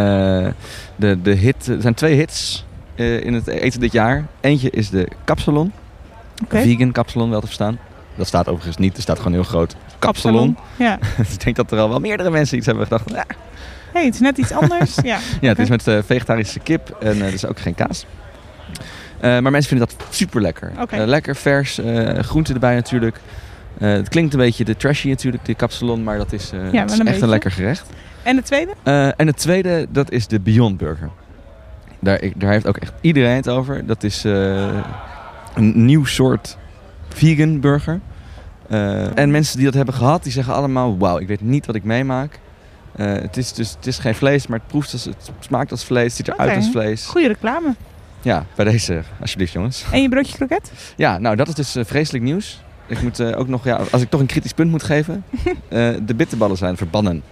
[0.97, 2.65] de, de hit, er zijn twee hits
[2.95, 4.27] in het eten dit jaar.
[4.41, 5.73] Eentje is de kapsalon.
[6.49, 7.79] Vegan kapsalon, wel te verstaan.
[8.15, 10.57] Dat staat overigens niet, er staat gewoon heel groot kapsalon.
[10.77, 10.99] Ja.
[11.17, 13.11] Dus ik denk dat er al wel meerdere mensen iets hebben gedacht.
[13.11, 13.25] Ja,
[13.93, 14.95] hey, het is net iets anders.
[15.03, 15.19] ja.
[15.41, 18.07] ja het is met eh, vegetarische kip en eh, er is ook geen kaas.
[19.21, 20.73] Eh, maar mensen vinden dat super lekker.
[20.91, 21.81] Lekker vers,
[22.21, 23.21] groente erbij natuurlijk.
[23.79, 26.81] Het klinkt een beetje de trashy natuurlijk, de kapsalon, maar dat is, wel het is
[26.81, 27.23] een echt beetje.
[27.23, 27.87] een lekker gerecht.
[28.23, 28.73] En de tweede?
[29.17, 31.11] En het tweede, dat is de Beyond Burger.
[32.01, 33.87] Daar, ik- daar heeft ook echt iedereen het over.
[33.87, 34.25] Dat is
[35.59, 36.57] een nieuw soort
[37.09, 38.01] vegan burger.
[38.69, 40.99] Eh, en mensen die dat hebben gehad, die zeggen allemaal...
[40.99, 42.39] Wauw, ik weet niet wat ik meemaak.
[42.97, 45.85] Eh, het, is dus, het is geen vlees, maar het proeft als, het smaakt als
[45.85, 46.05] vlees.
[46.05, 46.59] Het ziet eruit Oké.
[46.59, 47.07] als vlees.
[47.07, 47.75] Goeie reclame.
[48.23, 49.85] Ja, bij deze, alsjeblieft jongens.
[49.93, 50.73] En je broodje kroket?
[50.97, 52.63] Ja, nou dat is dus eh, vreselijk nieuws.
[52.87, 55.25] Ik moet ook nog, ja, als ik toch een kritisch punt moet geven.
[56.09, 57.23] de bitterballen zijn verbannen.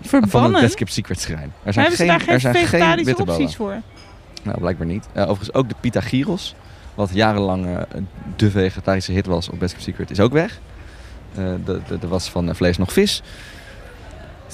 [0.00, 0.62] Van Verbannen?
[0.62, 1.52] het Best Secret schijn.
[1.62, 3.40] Er zijn geen, er zijn geen vegetarische bitterballen.
[3.40, 3.80] opties voor?
[4.42, 5.06] Nou, blijkbaar niet.
[5.14, 6.54] Overigens ook de pita gyros.
[6.98, 7.76] Wat jarenlang eh,
[8.36, 10.60] de vegetarische hit was op Best Kept Secret, is ook weg.
[11.34, 11.42] Eh,
[12.02, 13.22] Er was van eh, vlees nog vis.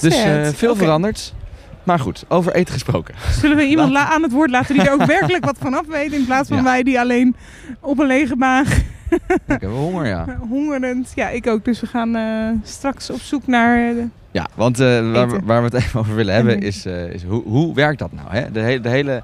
[0.01, 1.35] Dus eh, veel veranderd.
[1.83, 3.15] Maar goed, over eten gesproken.
[3.41, 6.13] Zullen we iemand aan het woord laten die er ook werkelijk wat van af weet,
[6.13, 6.63] in plaats van Ja.
[6.63, 7.37] wij die alleen
[7.81, 8.77] op een lege maag
[9.47, 10.39] Ik heb honger, ja.
[10.49, 11.13] hongerend.
[11.15, 11.65] Ja, ik ook.
[11.65, 13.89] Dus we gaan eh, straks op zoek naar.
[13.89, 16.87] eh, de- Ja, want eh, waar, we- waar we het even over willen hebben is,
[16.87, 18.29] eh, is hoe, hoe werkt dat nou?
[18.31, 18.51] Hè?
[18.51, 19.23] De, hele, de hele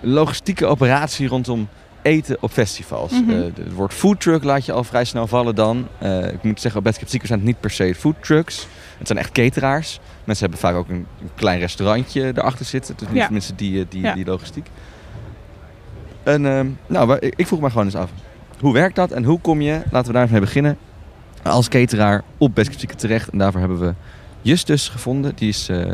[0.00, 1.68] logistieke operatie rondom
[2.08, 3.12] eten op festivals.
[3.12, 3.30] Mhm.
[3.30, 5.88] Eh, de- het woord food truck laat je al vrij snel vallen dan.
[5.98, 8.66] Eh, ik moet zeggen, op Best Kept Secret zijn het niet per se food trucks.
[8.98, 10.00] Het zijn echt cateraars.
[10.24, 12.94] Mensen hebben vaak ook een, een klein restaurantje erachter zitten.
[12.98, 13.28] Dus niet Ja.
[13.30, 14.14] mensen die, eh, die, Ja.
[14.14, 14.66] die logistiek.
[16.22, 18.10] En ehm, nou, ik, ik vroeg me gewoon eens af.
[18.60, 20.76] Hoe werkt dat en hoe kom je, laten we daar eens mee beginnen,
[21.42, 23.28] als cateraar op Best Kept Secret terecht?
[23.28, 23.94] En daarvoor hebben we
[24.42, 25.32] Justus gevonden.
[25.34, 25.92] Die is, eh,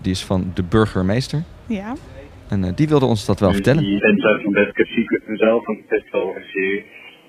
[0.00, 1.42] die is van de burgemeester.
[1.66, 1.94] ja.
[2.48, 3.82] En die wilde ons dat wel vertellen.
[3.82, 6.84] Die mensen van Best Kept Secret zelf van het festivalorganiseren,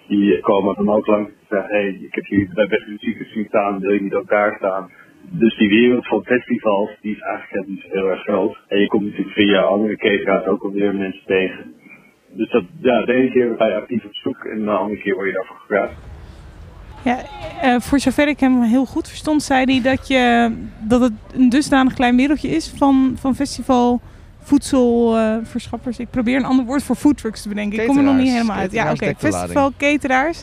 [0.07, 3.45] die komen dan ook langs en zeggen, hey, ik heb jullie bij Best Secret zien
[3.47, 4.91] staan, wil je niet ook daar staan?
[5.29, 8.57] Dus die wereld van festivals, die is eigenlijk heel erg groot.
[8.67, 11.73] En je komt natuurlijk via andere cateraars ook alweer mensen tegen.
[12.29, 15.15] Dus dat, ja, de ene keer ga je actief op zoek en de andere keer
[15.15, 15.93] word je daarvoor gevraagd.
[17.03, 17.17] Ja,
[17.61, 20.51] eh, voor zover ik hem heel goed verstond, zei hij dat, je,
[20.87, 24.01] dat het een dusdanig klein wereldje is van, van festival
[24.43, 25.99] voedselverschappers.
[25.99, 27.79] ik probeer een ander woord voor foodtrucks te bedenken.
[27.79, 28.71] Ik kom er nog niet helemaal uit.
[28.71, 29.13] Ja, oké.
[29.17, 30.41] Festival cateraars.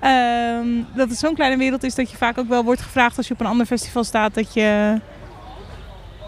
[0.00, 3.28] Ehm, dat het zo'n kleine wereld is dat je vaak ook wel wordt gevraagd als
[3.28, 5.00] je op een ander festival staat dat je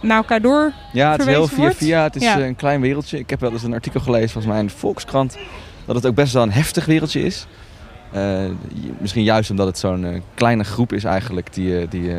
[0.03, 2.03] naar elkaar door Ja, het is heel via via.
[2.03, 2.39] Het is Ja.
[2.39, 3.19] eh, een klein wereldje.
[3.19, 5.37] Ik heb wel eens een artikel gelezen, volgens mij in de Volkskrant,
[5.85, 7.47] dat het ook best wel een heftig wereldje is.
[8.13, 8.39] Eh,
[8.99, 11.89] misschien juist omdat het zo'n eh, kleine groep is eigenlijk die...
[11.89, 12.11] die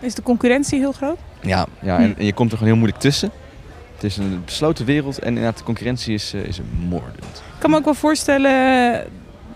[0.00, 1.18] Is de concurrentie heel groot?
[1.42, 3.30] ja, ja en, en je komt er gewoon heel moeilijk tussen.
[4.00, 7.24] Het is een besloten wereld en inderdaad de concurrentie is, eh, is moordend.
[7.36, 9.04] Ik kan me ook wel voorstellen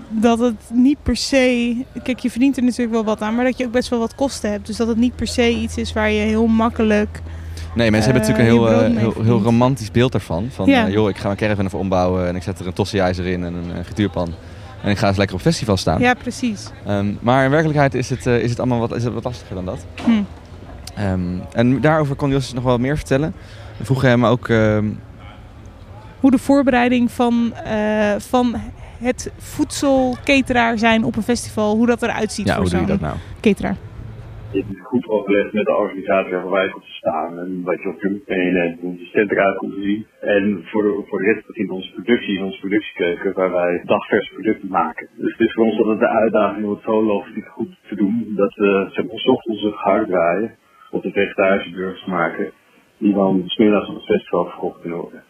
[0.08, 1.76] dat het niet per se...
[2.02, 4.14] Kijk, je verdient er natuurlijk wel wat aan, maar dat je ook best wel wat
[4.14, 4.66] kosten hebt.
[4.66, 7.20] Dus dat het niet per se iets is waar je heel makkelijk...
[7.74, 10.48] Nee, mensen hebben eh, natuurlijk een heel, eh, heel, heel romantisch beeld daarvan.
[10.50, 10.88] Van, Ja.
[10.88, 13.54] joh, ik ga mijn caravan even ombouwen en ik zet er een tossiijzer in en
[13.54, 14.34] een frituurpan.
[14.82, 16.00] En ik ga eens lekker op festival staan.
[16.00, 16.70] Ja, precies.
[16.86, 19.64] Ehm, maar in werkelijkheid is het, is het allemaal wat, is het wat lastiger dan
[19.64, 19.84] dat.
[20.04, 20.10] Hm.
[20.96, 23.32] Ehm, en daarover kon Justus nog wel meer vertellen.
[23.78, 24.48] We vroegen hem ook...
[24.48, 24.86] ehm,
[26.20, 28.54] Hoe de voorbereiding van, eh, van
[28.98, 32.86] het voedselcateraar zijn op een festival, hoe dat eruit ziet Ja, voor hoe doe je
[32.86, 33.16] zo'n dat nou?
[33.40, 33.76] cateraar.
[34.50, 37.82] Je hebt het goed overlegd met de organisatie waar wij komt te staan en wat
[37.82, 40.06] je op je moet meenemen en hoe de stand eruit komt te zien.
[40.20, 44.68] En voor de, voor de rest begint onze productie, onze productiekeuken, waar wij dagvers producten
[44.68, 45.06] maken.
[45.16, 48.32] Dus het is voor ons altijd de uitdaging om het zo logistiek goed te doen,
[48.36, 50.50] dat we zeg maar, 's ochtends het hard draaien,
[50.94, 52.52] op de vegetarische burgers maken,
[52.98, 55.22] die dan smiddags op het festival verkocht kunnen worden.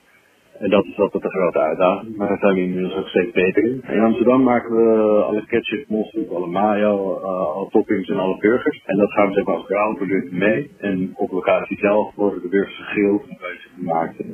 [0.59, 3.65] En dat is altijd een grote uitdaging, maar daar zijn we inmiddels ook steeds beter
[3.65, 3.85] in.
[3.89, 8.83] In Amsterdam maken we alle ketchup, mosterd, alle mayo, eh, alle toppings en alle burgers.
[8.85, 10.71] En dat gaan we zeg maar als mee.
[10.79, 13.37] En op locatie zelf worden de burgers gegrild en
[13.77, 14.21] gemaakt.
[14.21, 14.31] En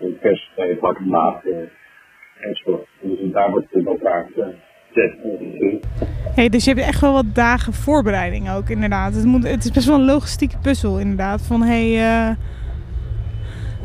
[0.00, 1.70] uh, vers uh, bakken maken
[2.40, 2.86] enzovoort.
[3.00, 4.63] Dus daar wordt het ook vaak gezet.
[6.34, 9.14] Hey, dus je hebt echt wel wat dagen voorbereiding ook, inderdaad.
[9.14, 11.42] Het, moet, het is best wel een logistieke puzzel, inderdaad.
[11.42, 12.34] Van hey, eh,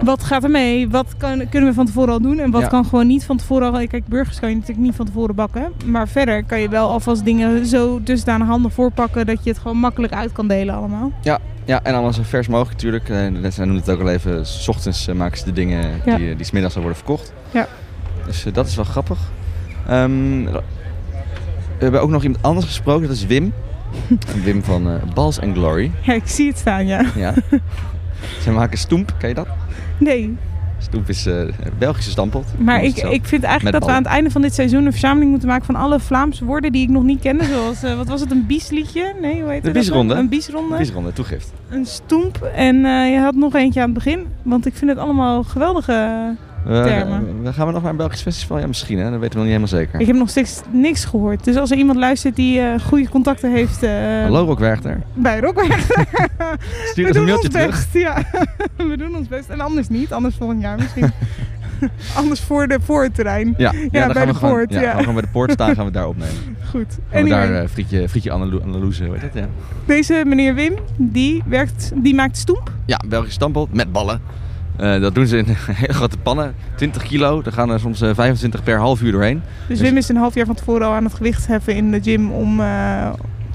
[0.03, 0.89] wat gaat er mee?
[0.89, 2.39] Wat kan, kunnen we van tevoren al doen?
[2.39, 2.68] En wat Ja.
[2.68, 3.88] kan gewoon niet van tevoren al?
[3.88, 5.72] Kijk, burgers kan je natuurlijk niet van tevoren bakken.
[5.86, 9.78] Maar verder kan je wel alvast dingen zo dusdanig handig voorpakken dat je het gewoon
[9.78, 11.12] makkelijk uit kan delen allemaal.
[11.22, 13.10] ja, ja, en allemaal zo vers mogelijk natuurlijk.
[13.10, 16.16] Eh, Zij noemen het ook al even, s ochtends eh, maken ze de dingen Ja.
[16.16, 17.34] die, eh, die smiddags al worden verkocht.
[17.51, 17.68] Ja.
[18.26, 19.20] Dus eh, dat is wel grappig.
[19.88, 20.43] Ehm,
[21.80, 23.53] we hebben ook nog iemand anders gesproken, dat is Wim.
[24.43, 25.91] Wim van eh Balls and Glory.
[26.01, 27.05] Ja, ik zie het staan, ja.
[27.15, 27.34] Ja.
[28.41, 29.47] Zij maken stoemp, ken je dat?
[29.97, 30.38] Nee,
[30.82, 31.41] Stoemp is eh,
[31.77, 32.45] Belgische stampot.
[32.57, 34.86] maar ik, het ik vind eigenlijk Met dat we aan het einde van dit seizoen
[34.86, 37.43] een verzameling moeten maken van alle Vlaamse woorden die ik nog niet kende.
[37.43, 39.13] Zoals, eh, wat was het, een biesliedje?
[39.21, 39.73] Nee, hoe heet De dat?
[39.73, 40.13] biesronde.
[40.13, 40.77] Een biesronde.
[40.77, 41.51] Biesronde, toegift.
[41.69, 42.41] Een stoemp.
[42.55, 42.75] En
[43.11, 44.25] je had nog eentje aan het begin.
[44.43, 47.43] Want ik vind het allemaal geweldige We, termen.
[47.43, 48.59] we gaan we nog naar een Belgisch festival?
[48.59, 49.11] Ja, misschien hè.
[49.11, 49.99] Dat weten we nog niet helemaal zeker.
[49.99, 51.43] Ik heb nog steeds niks gehoord.
[51.43, 53.91] Dus als er iemand luistert die eh, goede contacten heeft eh,
[54.24, 55.01] Hallo Rock Werchter.
[55.13, 56.05] bij Rockwerchter.
[56.91, 57.88] Stuur we eens een doen mailtje ons terug.
[57.93, 58.24] Ja,
[58.89, 59.49] we doen ons best.
[59.49, 60.13] En anders niet.
[60.13, 61.11] Anders volgend jaar misschien.
[62.15, 63.53] anders voor, de, voor het terrein.
[63.57, 64.74] Ja, ja, dan bij gaan de we gewoon, poort.
[64.74, 66.36] ja, Ja, gaan we gewoon bij de poort staan gaan we daar opnemen.
[66.70, 66.97] Goed.
[67.13, 67.47] Anyway.
[67.47, 69.43] daar eh, frietje, frietje Andaluze, hoe heet dat?
[69.43, 69.47] Ja.
[69.86, 72.72] Deze meneer Wim, die, werkt, die maakt stoemp.
[72.86, 74.22] ja, Belgisch stampot met ballen.
[74.80, 75.45] Eh, dat doen ze in
[75.82, 76.55] hele grote pannen.
[76.75, 77.41] 20 kilo.
[77.41, 79.41] Daar gaan er soms eh, 25 per half uur doorheen.
[79.67, 82.01] Dus Wim is een half jaar van tevoren al aan het gewicht heffen in de
[82.01, 83.13] gym om, eh,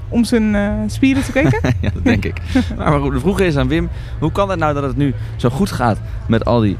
[0.09, 1.59] om zijn eh, spieren te kweken.
[1.81, 2.41] ja, dat denk ik.
[2.77, 3.89] Maar goed, de vroege is aan Wim.
[4.19, 6.77] Hoe kan het nou dat het nu zo goed gaat met al die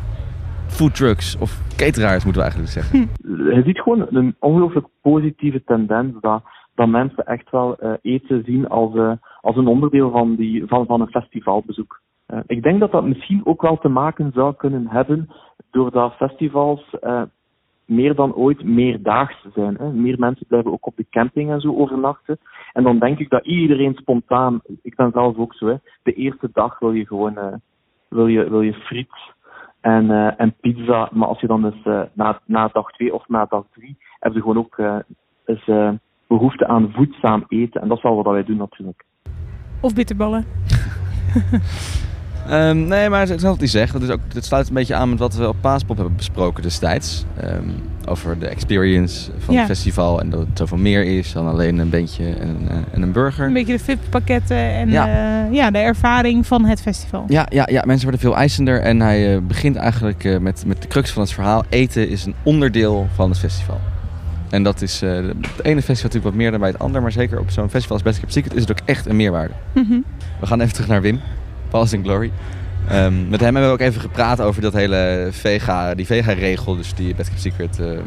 [0.68, 3.10] foodtrucks of cateraars moeten we eigenlijk zeggen.
[3.56, 6.44] je ziet gewoon een ongelooflijk positieve tendens dat,
[6.76, 10.86] dat mensen echt wel eh, eten zien als, eh, als een onderdeel van, die, van,
[10.86, 12.02] van een festivalbezoek.
[12.26, 15.30] Eh, ik denk dat dat misschien ook wel te maken zou kunnen hebben
[15.72, 17.22] doordat festivals eh,
[17.86, 19.76] meer dan ooit meerdaags zijn.
[19.78, 19.92] Hè.
[19.92, 22.38] Meer mensen blijven ook op de camping en zo overnachten.
[22.74, 26.50] En dan denk ik dat iedereen spontaan, ik ben zelf ook zo, hè, de eerste
[26.54, 27.54] dag wil je gewoon eh,
[28.10, 29.34] wil je, wil je friet
[29.82, 31.10] en, eh, en pizza.
[31.12, 34.34] Maar als je dan dus eh, na, na dag twee of na dag drie, heb
[34.34, 34.98] je gewoon ook eh,
[35.46, 35.92] eens, eh,
[36.28, 37.82] behoefte aan voedzaam eten.
[37.82, 39.06] En dat is wel wat wij doen natuurlijk.
[39.82, 40.46] Of bitterballen.
[42.50, 43.94] Ehm, nee, maar hetzelfde wat hij zegt.
[43.94, 46.64] Dat, is ook, dat sluit een beetje aan met wat we op Paaspop hebben besproken
[46.64, 47.26] destijds.
[47.40, 47.64] Ehm,
[48.08, 49.60] over de experience van Ja.
[49.60, 50.20] het festival.
[50.20, 53.46] En dat het zoveel meer is dan alleen een bandje en, eh, en een burger.
[53.48, 55.06] Een beetje de VIP-pakketten en Ja.
[55.08, 55.48] ja.
[55.52, 57.26] ja, de ervaring van het festival.
[57.28, 58.82] Ja, ja, ja, mensen worden veel eisender.
[58.82, 61.64] En hij eh, begint eigenlijk eh, met, met de crux van het verhaal.
[61.70, 63.80] Eten is een onderdeel van het festival.
[64.50, 65.26] En dat is eh, het
[65.62, 67.02] ene festival natuurlijk wat meer dan bij het andere.
[67.02, 69.54] Maar zeker op zo'n festival als Best Kept Secret is het ook echt een meerwaarde.
[69.74, 69.98] Mhm.
[70.40, 71.20] We gaan even terug naar Wim.
[71.70, 72.32] Pals in Glory.
[72.90, 76.76] Ehm, met hem hebben we ook even gepraat over dat hele vega, die vega-regel.
[76.76, 78.00] Dus die Best Kept Secret eh,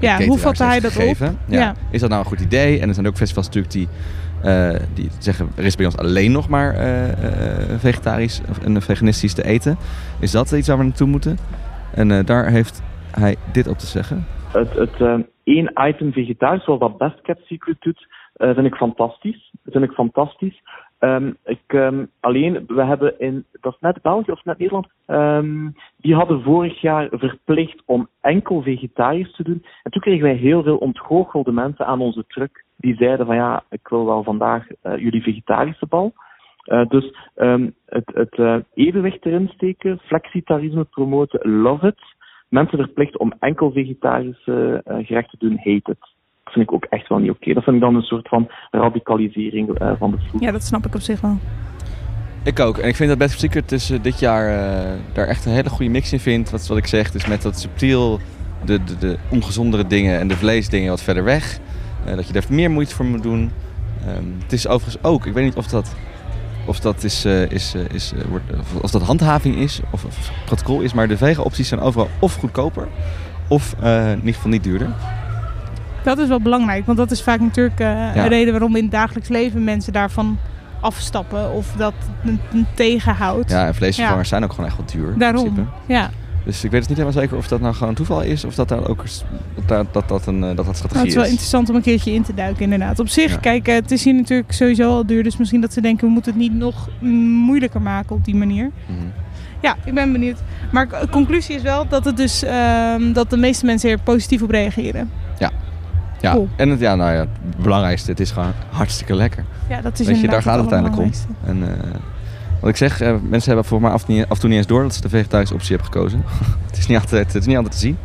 [0.00, 1.28] Ja, hoe vatte hij dat gegeven.
[1.28, 1.36] op?
[1.46, 1.58] Ja.
[1.58, 1.74] Ja.
[1.90, 2.80] Is dat nou een goed idee?
[2.80, 3.88] En er zijn ook festivals natuurlijk die,
[4.42, 5.48] eh, die zeggen...
[5.56, 9.76] er is bij ons alleen nog maar eh, eh, vegetarisch en veganistisch te eten.
[10.20, 11.38] Is dat iets waar we naartoe moeten?
[11.94, 14.26] En eh, daar heeft hij dit op te zeggen.
[14.52, 15.14] Het, het eh,
[15.44, 19.50] één item vegetarisch, zoals dat Best Kept Secret doet, eh, vind ik fantastisch.
[19.62, 20.62] Dat vind ik fantastisch.
[20.98, 25.70] Ehm, ik, ehm, alleen, we hebben in, dat is net België of net Nederland, ehm,
[25.96, 29.64] die hadden vorig jaar verplicht om enkel vegetarisch te doen.
[29.82, 33.64] En toen kregen wij heel veel ontgoochelde mensen aan onze truck, die zeiden van ja,
[33.70, 36.12] ik wil wel vandaag eh, jullie vegetarische bal.
[36.64, 37.14] Eh, dus
[37.86, 42.16] het, het eh, evenwicht erin steken, flexitarisme promoten, love it.
[42.48, 46.17] Mensen verplicht om enkel vegetarische gerechten te doen, hate it.
[46.48, 47.52] Dat vind ik ook echt wel niet oké.
[47.52, 50.40] Dat vind ik dan een soort van radicalisering eh, van de food.
[50.40, 51.38] Ja, dat snap ik op zich wel.
[52.44, 52.78] Ik ook.
[52.78, 55.68] En ik vind dat Best Secret dus, eh, dit jaar eh, daar echt een hele
[55.68, 56.50] goede mix in vindt.
[56.50, 58.18] Wat, wat ik zeg, dus met dat subtiel,
[58.64, 61.58] de, de, de ongezondere dingen en de vleesdingen wat verder weg.
[62.04, 63.50] Eh, dat je daar meer moeite voor moet doen.
[64.06, 65.94] Ehm, het is overigens ook, ik weet niet of dat,
[66.66, 70.80] of dat, is, eh, is, is, wordt, of, of dat handhaving is of, of protocol
[70.80, 72.88] is, maar de vega-opties zijn overal of goedkoper
[73.48, 74.94] of eh, in ieder geval niet duurder.
[76.02, 78.16] Dat is wel belangrijk, want dat is vaak natuurlijk Ja.
[78.16, 80.38] een reden waarom in het dagelijks leven mensen daarvan
[80.80, 81.94] afstappen of dat
[82.24, 83.50] een, een tegenhoudt.
[83.50, 85.12] Ja, en vleesvervangers zijn ook gewoon echt wat duur.
[85.12, 85.68] in Daarom, principe.
[85.86, 86.10] ja.
[86.44, 88.68] Dus ik weet het niet helemaal zeker of dat nou gewoon toeval is of dat
[88.68, 89.04] dat ook
[89.66, 91.30] dat dat, dat, een, eh, dat, dat Nou, strategie het is wel is.
[91.30, 92.98] interessant om een keertje in te duiken, inderdaad.
[92.98, 93.36] Op zich, Ja.
[93.38, 95.22] kijk, eh, het is hier natuurlijk sowieso al duur.
[95.22, 98.36] Dus misschien dat ze denken, we moeten het niet nog mm, moeilijker maken op die
[98.36, 98.70] manier.
[98.86, 98.98] Mhm.
[99.62, 100.38] Ja, ik ben benieuwd.
[100.72, 104.50] Maar conclusie is wel dat, het dus, ehm, dat de meeste mensen er positief op
[104.50, 105.10] reageren.
[105.38, 105.50] Ja.
[106.20, 106.48] Ja, Cool.
[106.56, 109.44] en het, ja, nou ja, het belangrijkste, het is gewoon hartstikke lekker.
[109.68, 111.10] Ja, dat is Weet je, daar gaat het uiteindelijk om.
[111.44, 111.94] En eh,
[112.60, 114.94] wat ik zeg, eh, mensen hebben voor mij af en toe niet eens door dat
[114.94, 116.24] ze de vegetarische optie hebben gekozen.
[116.68, 117.98] het, is niet altijd, het is niet altijd te zien.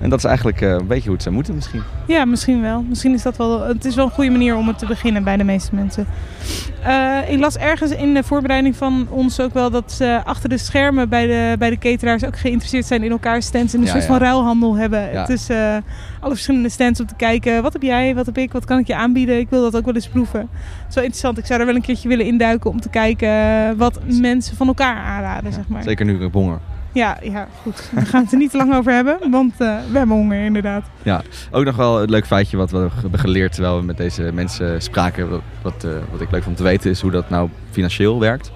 [0.00, 1.82] En dat is eigenlijk eh, een beetje hoe het zou moeten misschien.
[2.06, 2.82] Ja, misschien wel.
[2.88, 3.60] Misschien is dat wel.
[3.66, 6.06] Het is wel een goede manier om het te beginnen bij de meeste mensen.
[6.82, 10.58] Eh, ik las ergens in de voorbereiding van ons ook wel dat ze achter de
[10.58, 13.90] schermen bij de, bij de cateraars ook geïnteresseerd zijn in elkaar stands en een Ja,
[13.90, 14.08] soort ja.
[14.08, 15.00] van ruilhandel hebben.
[15.12, 15.20] Ja.
[15.20, 15.76] Het is eh,
[16.20, 17.62] alle verschillende stands om te kijken.
[17.62, 18.14] Wat heb jij?
[18.14, 18.52] Wat heb ik?
[18.52, 19.38] Wat kan ik je aanbieden?
[19.38, 20.40] Ik wil dat ook wel eens proeven.
[20.40, 21.38] Het is wel interessant.
[21.38, 23.28] Ik zou er wel een keertje willen induiken om te kijken
[23.76, 25.82] wat mensen van elkaar aanraden, zeg maar.
[25.82, 26.58] Zeker nu ik heb honger.
[26.98, 27.90] Ja, ja, goed.
[27.94, 30.44] Daar gaan we het er niet te lang over hebben, want eh, we hebben honger
[30.44, 30.84] inderdaad.
[31.02, 34.30] Ja, ook nog wel een leuk feitje wat we hebben geleerd terwijl we met deze
[34.32, 35.28] mensen spraken.
[35.62, 38.52] Wat, eh, wat ik leuk vond te weten is hoe dat nou financieel werkt.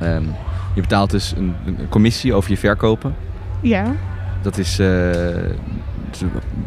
[0.00, 0.22] Ehm,
[0.74, 3.14] je betaalt dus een, een commissie over je verkopen.
[3.60, 3.84] Ja.
[4.42, 5.56] Dat is, ze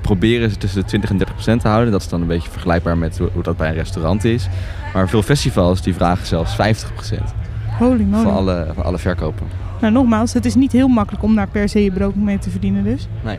[0.01, 1.91] proberen ze tussen de 20 en 30 procent te houden.
[1.91, 4.47] Dat is dan een beetje vergelijkbaar met hoe, hoe dat bij een restaurant is.
[4.93, 7.33] Maar veel festivals die vragen zelfs 50 procent
[7.77, 8.23] Holy moly.
[8.23, 9.70] van alle, van alle verkopen.
[9.81, 12.49] Nou, nogmaals, het is niet heel makkelijk om daar per se je brood mee te
[12.49, 13.07] verdienen dus.
[13.23, 13.37] Nee.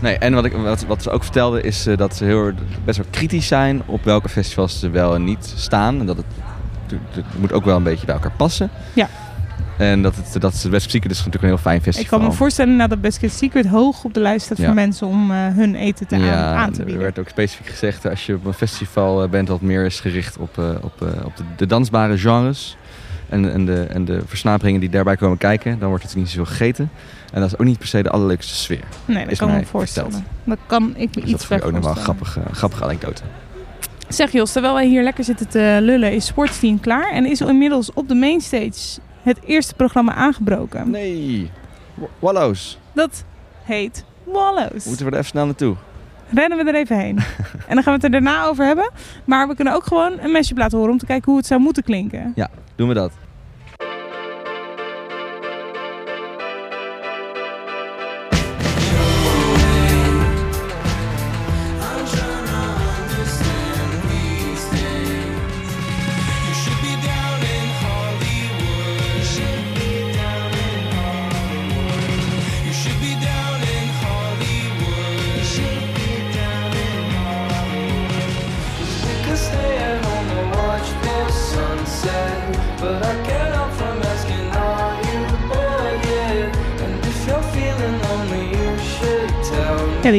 [0.00, 2.52] Nee, en wat, ik, wat, wat ze ook vertelden is eh, dat ze heel,
[2.84, 6.00] best wel kritisch zijn op welke festivals ze wel en niet staan.
[6.00, 6.26] En dat het,
[7.14, 8.70] het, moet ook wel een beetje bij elkaar passen.
[8.94, 9.08] Ja.
[9.80, 12.02] En dat het, dat het West Secret is natuurlijk een heel fijn festival.
[12.02, 14.64] Ik kan me voorstellen nou, dat Basket Secret hoog op de lijst staat Ja.
[14.64, 17.02] voor mensen om eh, hun eten te aan, ja, aan te er bieden.
[17.02, 20.38] werd ook specifiek gezegd, als je op een festival eh, bent wat meer is gericht
[20.38, 22.76] op, eh, op, eh, op de, de dansbare genres
[23.30, 26.44] en, en, de, en de versnaperingen die daarbij komen kijken, dan wordt het niet zoveel
[26.44, 26.90] gegeten.
[27.32, 28.84] En dat is ook niet per se de allerleukste sfeer.
[29.04, 30.10] Nee, dat is kan ik me voorstellen.
[30.12, 30.32] verteld.
[30.44, 32.26] Dat kan ik me Dus iets dat vond ik ook nog wel een voorstellen.
[32.26, 33.22] grappige, grappige anekdote.
[34.08, 37.92] Zeg Jos, terwijl wij hier lekker zitten te lullen, is Sportsteam klaar en is inmiddels
[37.92, 40.90] op de mainstage het eerste programma aangebroken.
[40.90, 41.50] Nee,
[42.18, 42.78] Wallows.
[42.92, 43.24] Dat
[43.64, 44.84] heet Wallows.
[44.84, 45.76] Moeten we er even snel naartoe?
[46.34, 47.18] Rennen we er even heen.
[47.68, 48.90] en dan gaan we het er daarna over hebben.
[49.24, 51.60] Maar we kunnen ook gewoon een mashup laten horen om te kijken hoe het zou
[51.60, 52.32] moeten klinken.
[52.34, 52.48] Ja,
[52.80, 53.29] doen we dat.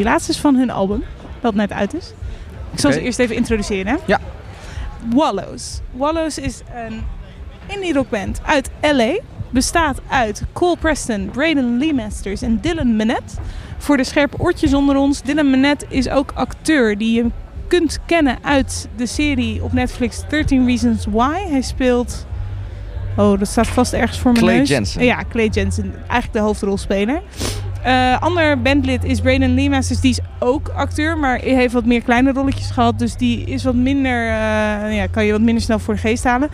[0.01, 1.03] Die laatste is van hun album,
[1.41, 2.13] dat net uit is.
[2.73, 3.91] Ik zal ze eerst even introduceren.
[3.91, 3.97] Hè?
[4.05, 4.19] Ja.
[5.13, 5.79] Wallows.
[5.91, 7.03] Wallows is een
[7.67, 9.19] indie rockband uit LA.
[9.49, 13.35] Bestaat uit Cole Preston, Braden Lee Masters en Dylan Minette.
[13.77, 15.21] Voor de scherpe oortjes onder ons.
[15.21, 17.25] Dylan Minette is ook acteur die je
[17.67, 21.47] kunt kennen uit de serie op Netflix 13 Reasons Why.
[21.49, 22.25] Hij speelt...
[23.17, 24.69] Oh, dat staat vast ergens voor mijn Clay neus.
[24.69, 25.03] Jensen.
[25.03, 25.93] Ja, Clay Jensen.
[25.95, 27.21] Eigenlijk de hoofdrolspeler.
[27.83, 29.99] Eh ander bandlid is Braden Lee Masters.
[29.99, 32.99] Die is ook acteur, maar heeft wat meer kleine rolletjes gehad.
[32.99, 36.23] Dus die is wat minder, eh, ja, kan je wat minder snel voor de geest
[36.23, 36.49] halen.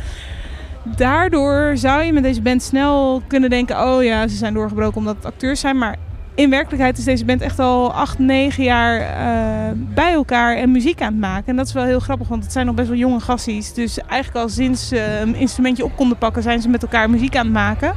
[0.96, 3.84] Daardoor zou je met deze band snel kunnen denken...
[3.84, 5.78] oh ja, ze zijn doorgebroken omdat het acteurs zijn.
[5.78, 5.96] Maar
[6.36, 11.02] in werkelijkheid is deze band echt al acht, negen jaar eh, bij elkaar en muziek
[11.02, 11.48] aan het maken.
[11.48, 13.74] En dat is wel heel grappig, want het zijn nog best wel jonge gassies.
[13.74, 16.44] Dus eigenlijk al sinds ze een instrumentje op konden pakken...
[16.44, 17.96] zijn ze met elkaar muziek aan het maken.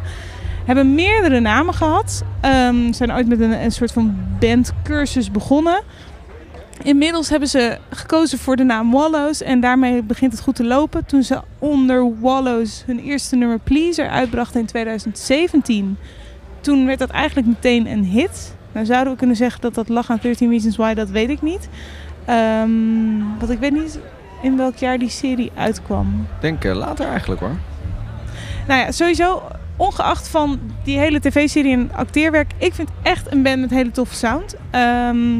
[0.64, 2.22] Hebben meerdere namen gehad.
[2.40, 5.82] Ehm, zijn ooit met een, een soort van bandcursus begonnen.
[6.82, 9.42] Inmiddels hebben ze gekozen voor de naam Wallows.
[9.42, 11.06] En daarmee begint het goed te lopen.
[11.06, 15.96] Toen ze onder Wallows hun eerste nummer Pleaser uitbrachten in 2017.
[16.60, 18.54] Toen werd dat eigenlijk meteen een hit.
[18.72, 21.42] Nou zouden we kunnen zeggen dat dat lag aan 13 Reasons Why, dat weet ik
[21.42, 21.68] niet.
[22.24, 22.68] Ehm
[23.38, 23.98] want ik weet niet
[24.42, 26.26] in welk jaar die serie uitkwam.
[26.36, 27.56] Ik denk eh, later eigenlijk hoor.
[28.66, 29.42] Nou ja, sowieso,
[29.80, 34.14] ongeacht van die hele tv-serie en acteerwerk, ik vind echt een band met hele toffe
[34.14, 34.54] sound.
[34.70, 35.38] Ehm,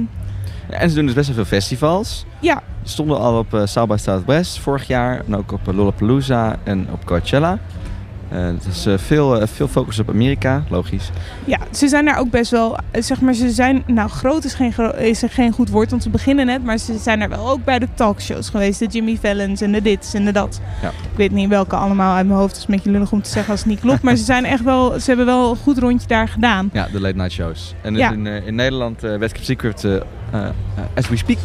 [0.70, 2.24] Ja, en ze doen dus best wel veel festivals.
[2.41, 5.22] ja, Ze stonden al op eh, South by Southwest vorig jaar.
[5.26, 7.59] En ook op eh, Lollapalooza en op Coachella.
[8.31, 11.11] Eh het is eh, veel, eh, veel focus op Amerika, logisch.
[11.45, 14.74] ja, ze zijn daar ook best wel, zeg maar, ze zijn, nou groot is geen,
[14.97, 17.78] is geen goed woord, want ze beginnen net, maar ze zijn daar wel ook bij
[17.78, 18.78] de talkshows geweest.
[18.78, 20.61] De Jimmy Fallon's en de dits en de dat.
[20.83, 20.89] Ja.
[20.89, 23.31] Ik weet niet welke allemaal uit mijn hoofd, het is een beetje lullig om te
[23.31, 25.78] zeggen als het niet klopt, maar ze zijn echt wel, ze hebben wel een goed
[25.78, 26.70] rondje daar gedaan.
[26.72, 27.74] Ja, de late night shows.
[27.83, 28.11] En dus Ja.
[28.12, 29.85] in, in Nederland, eh West Secret,
[30.95, 31.39] As We Speak,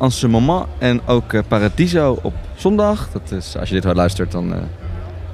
[0.00, 0.66] En ce moment.
[0.78, 3.08] En ook Paradiso op zondag.
[3.12, 4.54] Dat is, als je dit luistert, dan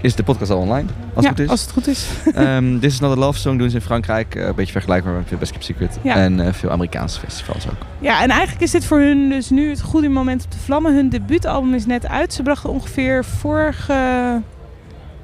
[0.04, 0.88] is de podcast al online.
[1.14, 1.48] Als Ja, het goed is.
[1.50, 2.08] als het goed is.
[2.34, 4.34] Ehm, This is Not a Love Song doen ze in Frankrijk.
[4.34, 5.98] eh, een beetje vergelijkbaar met veel Best Kept Secret.
[6.02, 6.14] Ja.
[6.14, 7.76] En eh, veel Amerikaanse festivals ook.
[8.00, 10.94] Ja, en eigenlijk is dit voor hun dus nu het goede moment op de vlammen.
[10.94, 12.32] Hun debuutalbum is net uit.
[12.32, 14.40] Ze brachten ongeveer vorige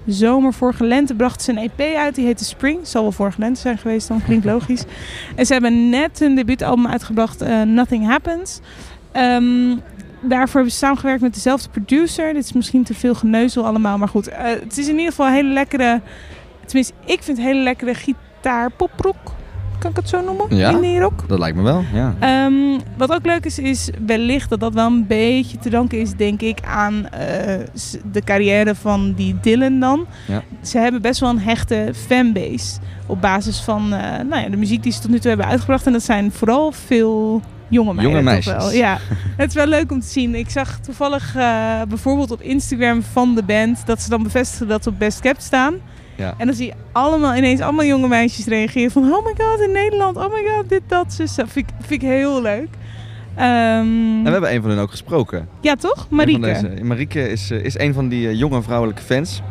[0.07, 2.15] zomer, vorige lente, brachten ze een EP uit.
[2.15, 2.79] Die heette Spring.
[2.83, 4.85] Zal wel vorige lente zijn geweest dan, klinkt logisch.
[5.37, 8.61] En ze hebben net hun debuutalbum uitgebracht, eh, Nothing Happens.
[9.13, 9.71] Ehm,
[10.23, 12.33] daarvoor hebben ze samengewerkt met dezelfde producer.
[12.33, 14.29] Dit is misschien te veel geneuzel allemaal, maar goed.
[14.29, 16.01] Eh, het is in ieder geval een hele lekkere...
[16.67, 19.17] Tenminste, ik vind hele lekkere gitaar poprock.
[19.79, 20.57] Kan ik het zo noemen?
[20.57, 21.29] Ja, Indie rock.
[21.29, 21.85] dat lijkt me wel.
[21.93, 22.15] Ja.
[22.19, 26.15] Ehm, wat ook leuk is, is wellicht dat dat wel een beetje te danken is,
[26.15, 27.59] denk ik, aan eh,
[28.13, 30.07] de carrière van die Dylan dan.
[30.27, 30.43] Ja.
[30.63, 34.83] Ze hebben best wel een hechte fanbase op basis van eh, nou ja, de muziek
[34.83, 35.87] die ze tot nu toe hebben uitgebracht.
[35.87, 38.17] En dat zijn vooral veel jonge meiden.
[38.17, 38.53] Jonge toch meisjes.
[38.55, 38.73] Wel.
[38.73, 38.99] Ja,
[39.37, 40.35] het is wel leuk om te zien.
[40.35, 44.83] Ik zag toevallig eh, bijvoorbeeld op Instagram van de band dat ze dan bevestigen dat
[44.83, 45.75] ze op Best Kept staan.
[46.17, 46.35] Ja.
[46.39, 49.73] En dan zie je allemaal ineens allemaal jonge meisjes reageren van oh my god in
[49.73, 51.35] Nederland, oh my god dit dat zus.
[51.35, 52.69] Dat vind ik, vind ik heel leuk.
[53.35, 55.49] Ehm, En we hebben een van hen ook gesproken.
[55.61, 56.79] ja toch, Marieke?
[56.83, 59.43] Marieke is, eh, is een van die eh, jonge vrouwelijke fans.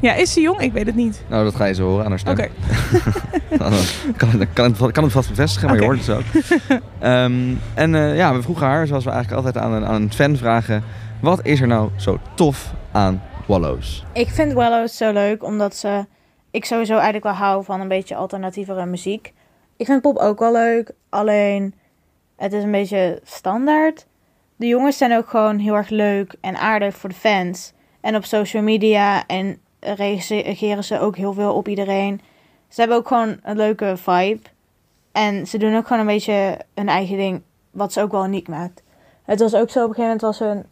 [0.00, 0.60] Ja, is ze jong?
[0.60, 1.24] Ik weet het niet.
[1.28, 2.32] Nou, dat ga je zo horen aan haar stem.
[2.32, 2.48] Oké.
[3.58, 3.72] Dan
[4.16, 6.20] kan, dan kan, het, kan het vast bevestigen, maar je hoort het zo.
[6.98, 10.12] Ehm, en eh, ja, we vroegen haar, zoals we eigenlijk altijd aan een, aan een
[10.12, 10.84] fan vragen...
[11.20, 14.04] Wat is er nou zo tof aan Wallows?
[14.12, 16.06] Ik vind Wallows zo leuk omdat ze.
[16.50, 19.32] Ik sowieso eigenlijk wel hou van een beetje alternatievere muziek.
[19.76, 21.74] Ik vind pop ook wel leuk, alleen
[22.36, 24.06] het is een beetje standaard.
[24.56, 27.72] De jongens zijn ook gewoon heel erg leuk en aardig voor de fans.
[28.00, 32.20] En op social media en reageren ze ook heel veel op iedereen.
[32.68, 34.42] Ze hebben ook gewoon een leuke vibe.
[35.12, 38.48] En ze doen ook gewoon een beetje hun eigen ding, wat ze ook wel uniek
[38.48, 38.82] maakt.
[39.24, 40.66] Het was ook zo, op een gegeven moment was hun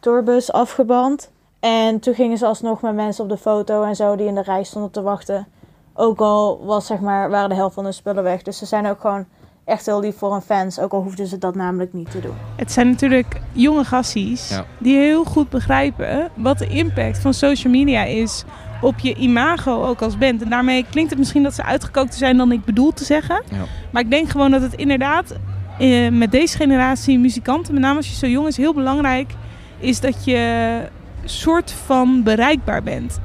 [0.00, 1.30] tourbus afgeband.
[1.60, 4.42] En toen gingen ze alsnog met mensen op de foto en zo die in de
[4.42, 5.46] rij stonden te wachten
[5.94, 8.42] Ook al was, zeg maar, waren de helft van hun spullen weg.
[8.42, 9.26] Dus ze zijn ook gewoon
[9.68, 10.78] echt heel lief voor hun fans.
[10.80, 12.34] Ook al hoefden ze dat namelijk niet te doen.
[12.56, 14.64] Het zijn natuurlijk jonge gassies Ja.
[14.78, 18.44] die heel goed begrijpen wat de impact van social media is
[18.80, 20.42] op je imago ook als band.
[20.42, 23.42] En daarmee klinkt het misschien dat ze uitgekookter zijn dan ik bedoel te zeggen.
[23.50, 23.56] Ja.
[23.90, 25.34] Maar ik denk gewoon dat het inderdaad
[25.78, 29.32] eh, met deze generatie muzikanten, met name als je zo jong is, heel belangrijk
[29.78, 30.80] is dat je
[31.24, 33.20] soort van bereikbaar bent.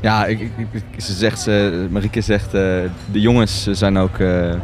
[0.00, 2.60] Ja, ik, ik, ik- ze zegt, ze, Marieke zegt, eh,
[3.12, 4.54] de jongens zijn ook eh,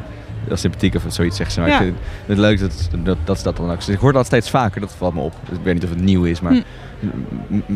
[0.47, 1.61] heel sympathiek of zoiets zegt ze.
[1.61, 1.75] Maar Ja.
[1.81, 3.83] ik vind het leuk dat, dat, dat ze dat dan ook.
[3.83, 5.35] Ik hoor dat steeds vaker, dat valt me op.
[5.49, 6.61] Dus ik weet niet of het nieuw is, maar Hm.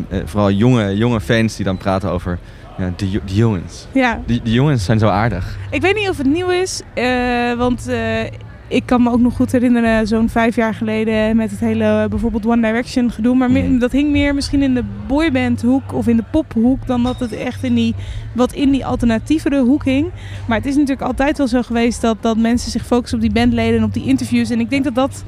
[0.09, 2.39] eh, vooral jonge, jonge fans die dan praten over
[2.79, 3.87] ja, de, de jongens.
[3.95, 4.21] Ja.
[4.27, 5.57] Die, die jongens zijn zo aardig.
[5.71, 7.99] Ik weet niet of het nieuw is, eh, want eh,
[8.69, 12.09] ik kan me ook nog goed herinneren, zo'n vijf jaar geleden met het hele eh,
[12.09, 13.35] bijvoorbeeld One Direction gedoe.
[13.35, 17.19] Maar me- dat hing meer misschien in de boybandhoek of in de pophoek dan dat
[17.21, 17.95] het echt in die,
[18.33, 20.07] wat in die alternatievere hoek hing.
[20.49, 23.33] Maar het is natuurlijk altijd wel zo geweest dat, dat mensen zich focussen op die
[23.33, 24.51] bandleden en op die interviews.
[24.51, 25.25] En ik denk dat dat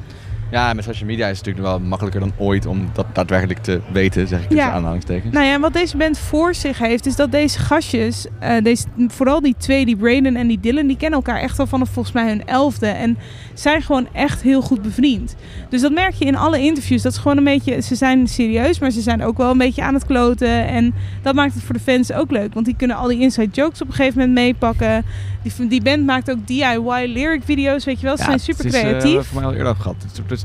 [0.50, 3.80] Ja, met social media is het natuurlijk wel makkelijker dan ooit om dat daadwerkelijk te
[3.92, 4.72] weten, zeg ik tussen Ja.
[4.72, 5.32] aanhalingstekens.
[5.34, 8.84] Nou ja, en wat deze band voor zich heeft, is dat deze gastjes, eh, deze,
[9.08, 12.14] vooral die twee, die Braden en die Dylan, die kennen elkaar echt al vanaf volgens
[12.14, 12.86] mij hun elfde.
[12.86, 13.18] En
[13.54, 15.34] zijn gewoon echt heel goed bevriend.
[15.68, 17.02] Dus dat merk je in alle interviews.
[17.02, 19.82] Dat is gewoon een beetje, ze zijn serieus, maar ze zijn ook wel een beetje
[19.82, 20.66] aan het kloten.
[20.66, 23.48] En dat maakt het voor de fans ook leuk, want die kunnen al die inside
[23.52, 25.04] jokes op een gegeven moment meepakken.
[25.42, 28.16] Die, die band maakt ook DIY lyric video's, weet je wel.
[28.16, 29.18] Ze zijn super eh, we hebben creatief.
[29.18, 29.96] het voor mij al eerder gehad.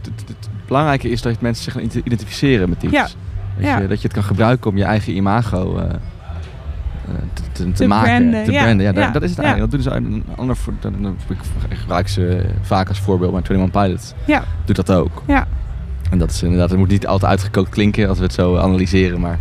[0.02, 2.94] Het, het, belangrijke is dat mensen zich gaan ident- identificeren met iets.
[2.94, 3.08] Ja.
[3.58, 3.78] Ja.
[3.80, 5.90] je, dat je het kan gebruiken om je eigen imago eh, eh,
[7.54, 8.10] te, te, maken.
[8.20, 8.64] branden, te ja.
[8.64, 8.86] branden.
[8.86, 9.12] Ja, daar- Ja.
[9.12, 9.72] dat is het eigenlijk.
[9.72, 10.74] Dat doen ze een ander voor.
[10.80, 11.18] Dan, dan-
[11.70, 14.44] ik gebruik ze vaak als voorbeeld, maar 21 Pilots Ja.
[14.66, 15.24] doet dat ook.
[15.28, 15.48] Ja.
[16.10, 19.20] En dat is inderdaad, het moet niet altijd uitgekookt klinken als we het zo analyseren,
[19.20, 19.40] maar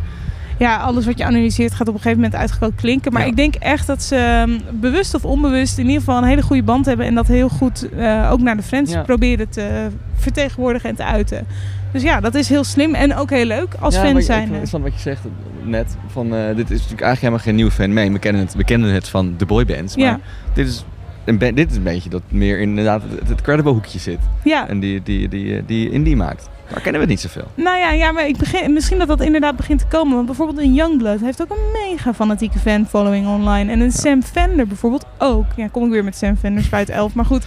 [0.59, 3.13] Ja, alles wat je analyseert gaat op een gegeven moment uitgekookt klinken.
[3.13, 6.43] Maar ik denk echt dat ze ehm, bewust of onbewust in ieder geval een hele
[6.43, 7.07] goede band hebben.
[7.07, 9.03] En dat heel goed eh, ook naar de fans Ja.
[9.03, 11.47] proberen te vertegenwoordigen en te uiten.
[11.93, 14.39] Dus ja, dat is heel slim en ook heel leuk als ja, fan zijn.
[14.41, 15.21] Het interessant wat je zegt
[15.63, 15.97] net.
[16.07, 18.13] Van, eh, dit is natuurlijk eigenlijk helemaal geen nieuw fenomeen.
[18.13, 19.97] We kennen het, we kennen het van de boybands.
[19.97, 20.19] Maar Ja.
[20.53, 20.85] dit, is
[21.25, 24.19] een dit is een beetje dat meer inderdaad het, het credible hoekje zit.
[24.45, 24.69] Ja.
[24.69, 26.49] En die, die, die, eh, die indie maakt.
[26.73, 27.51] Daar kennen we het niet zoveel.
[27.55, 30.15] Nou ja, ja maar ik begin, misschien dat dat inderdaad begint te komen.
[30.15, 33.73] Want bijvoorbeeld een Youngblood heeft ook een mega fanatieke fan-following online.
[33.73, 35.45] En een Sam Fender bijvoorbeeld ook.
[35.57, 37.15] Ja, kom ik weer met Sam Fender, Spuit 11.
[37.15, 37.45] Maar goed,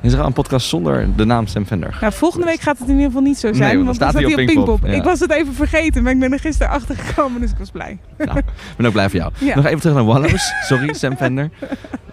[0.00, 1.96] Is er al een podcast zonder de naam Sam Fender?
[2.00, 3.58] nou, volgende week gaat het in ieder geval niet zo zijn.
[3.60, 4.96] want dan want staat dan hij staat op hij op Pinkpop, ja.
[4.96, 7.70] Ik was het even vergeten, maar ik ben er gisteren achter gekomen, dus ik was
[7.70, 7.98] blij.
[8.18, 8.44] Nou, ik
[8.76, 9.32] ben ook blij voor jou.
[9.38, 9.54] Ja.
[9.54, 10.52] Nog even terug naar Wallows.
[10.68, 11.50] Sorry, Sam Fender.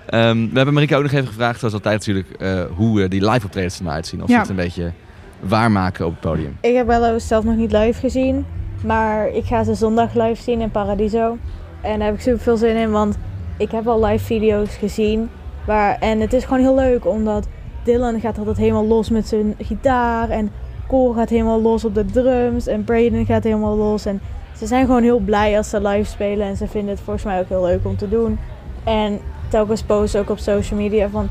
[0.10, 3.30] Ehm, we hebben Marika ook nog even gevraagd, zoals altijd natuurlijk, eh, hoe eh, die
[3.30, 4.24] live optredens er nou uitzien.
[4.24, 4.40] Of Ja.
[4.40, 4.92] het een beetje
[5.40, 6.58] waarmaken op het podium.
[6.62, 8.46] Ik heb Wello zelf nog niet live gezien.
[8.86, 11.38] Maar ik ga ze zondag live zien in Paradiso.
[11.82, 13.18] En daar heb ik super veel zin in, want
[13.58, 15.30] ik heb al live video's gezien.
[15.66, 17.48] Waar, en het is gewoon heel leuk, omdat
[17.84, 20.30] Dylan gaat altijd helemaal los met zijn gitaar.
[20.30, 20.52] En
[20.88, 22.68] Cole gaat helemaal los op de drums.
[22.68, 24.06] En Braden gaat helemaal los.
[24.06, 24.22] En
[24.58, 26.48] ze zijn gewoon heel blij als ze live spelen.
[26.48, 28.40] En ze vinden het volgens mij ook heel leuk om te doen.
[28.84, 29.20] En
[29.50, 31.30] telkens posten ook op social media van...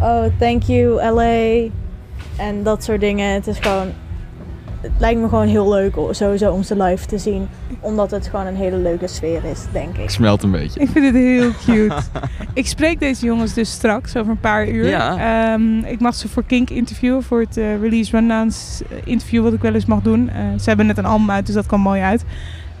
[0.00, 1.68] Oh, thank you LA.
[2.38, 3.34] En dat soort dingen.
[3.34, 3.92] Het is gewoon
[4.80, 7.48] het lijkt me gewoon heel leuk sowieso om ze live te zien.
[7.80, 10.02] Omdat het gewoon een hele leuke sfeer is, denk ik.
[10.02, 10.80] Ik smelt een beetje.
[10.80, 12.02] Ik vind het heel cute.
[12.54, 14.88] ik spreek deze jongens dus straks over een paar uur.
[14.88, 15.52] Ja.
[15.52, 19.60] Ehm, ik mag ze voor Kink interviewen, voor het eh, Release Rundowns interview wat ik
[19.62, 20.28] wel eens mag doen.
[20.28, 22.24] Eh, ze hebben net een album uit, dus dat kan mooi uit.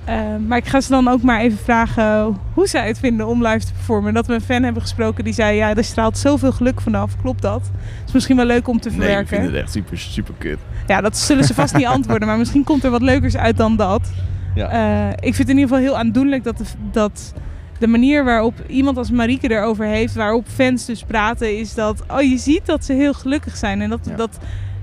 [0.08, 3.46] Ehm, maar ik ga ze dan ook maar even vragen hoe zij het vinden om
[3.46, 4.14] live te performen.
[4.14, 7.16] Dat we een fan hebben gesproken die zei, ja, er straalt zoveel geluk vanaf.
[7.22, 7.60] Klopt dat?
[7.98, 9.36] Het is misschien wel leuk om te Nee, ik verwerken.
[9.36, 10.58] vind het echt super, super kut.
[10.86, 13.76] Ja, dat zullen ze vast niet antwoorden, maar misschien komt er wat leukers uit dan
[13.76, 14.10] dat.
[14.54, 14.68] Ja.
[14.68, 17.32] Eh, ik vind het in ieder geval heel aandoenlijk dat de, dat
[17.78, 22.20] de manier waarop iemand als Marieke erover heeft, waarop fans dus praten, is dat oh,
[22.20, 23.80] je ziet dat ze heel gelukkig zijn.
[23.80, 24.38] En dat, dat,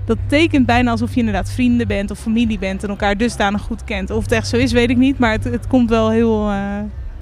[0.06, 3.84] dat tekent bijna alsof je inderdaad vrienden bent of familie bent en elkaar dusdanig goed
[3.84, 4.10] kent.
[4.10, 6.58] Of het echt zo is, weet ik niet, maar het, het komt wel heel eh,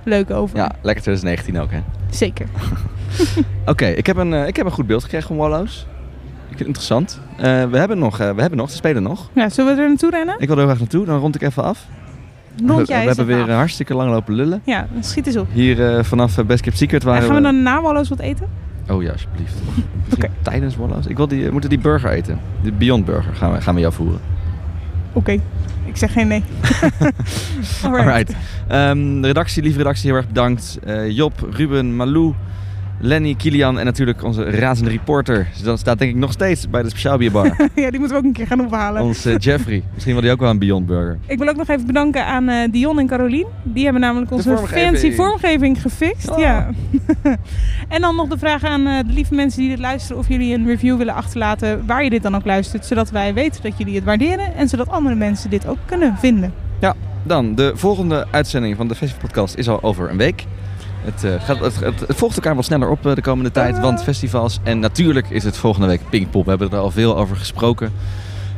[0.03, 0.57] leuk over.
[0.57, 1.81] Ja, lekker 2019 ook, hè?
[2.11, 2.47] Zeker.
[3.73, 5.87] Oké, ik, heb een, eh, ik heb een goed beeld gekregen van Wallows.
[6.49, 7.21] Ik vind het interessant.
[7.37, 9.31] Eh, we, hebben nog, we hebben nog, ze spelen nog.
[9.33, 10.35] Ja, zullen we er naartoe rennen?
[10.39, 11.87] Ik wil er heel graag naartoe, dan rond ik even af.
[12.67, 13.57] Rond we, jij we eens hebben weer af.
[13.57, 14.63] hartstikke lang lopen lullen.
[14.65, 15.47] Ja, schiet eens op.
[15.53, 18.49] Hier vanaf Best Kept Secret En waren gaan we dan na Wallows wat eten?
[18.89, 19.55] Oh ja, alsjeblieft.
[20.43, 21.07] Tijdens Wallows.
[21.07, 22.39] Ik wil die, we moeten die burger eten.
[22.63, 24.21] De Beyond Burger gaan we, gaan we jou voeren.
[25.13, 25.33] Oké,
[25.85, 26.43] ik zeg geen nee.
[27.85, 28.07] Alright.
[28.07, 28.37] Alright.
[28.69, 30.79] Ehm, de redactie, lieve redactie, heel erg bedankt.
[30.85, 32.35] Eh, Job, Ruben, Malou,
[32.99, 35.49] Lenny, Kilian en natuurlijk onze razende reporter.
[35.53, 37.47] Dus dat staat denk ik nog steeds bij de speciaalbierbar.
[37.75, 39.03] ja, die moeten we ook een keer gaan ophalen.
[39.03, 39.83] Ons eh, Jeffrey.
[39.93, 41.19] Misschien wil hij ook wel een Beyond Burger.
[41.27, 43.47] Ik wil ook nog even bedanken aan eh, Dion en Carolien.
[43.63, 44.99] Die hebben namelijk onze vormgeving.
[44.99, 46.31] fancy vormgeving gefixt.
[46.31, 46.39] Oh.
[46.39, 46.71] Ja.
[47.89, 50.55] en dan nog de vraag aan eh, de lieve mensen die dit luisteren of jullie
[50.55, 52.87] een review willen achterlaten waar je dit dan ook luistert.
[52.87, 56.53] Zodat wij weten dat jullie het waarderen en zodat andere mensen dit ook kunnen vinden.
[56.81, 60.45] Ja, dan de volgende uitzending van de Festivalpodcast is al over een week.
[61.05, 63.81] Het, eh, gaat, het, het, het volgt elkaar wel sneller op eh, de komende tijd,
[63.81, 64.59] want festivals.
[64.63, 66.45] En natuurlijk is het volgende week Pinkpop.
[66.45, 67.93] We hebben er al veel over gesproken.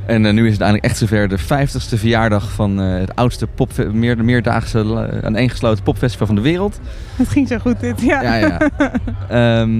[0.07, 3.71] En eh, nu is het eindelijk echt zover de 50ste verjaardag van het oudste pop,
[3.93, 6.81] meer, meerdaagse uh, aaneengesloten popfestival van de wereld.
[7.17, 8.23] Het ging zo goed dit, ja.
[8.23, 8.59] Ja, ja.
[9.29, 9.71] Ehm,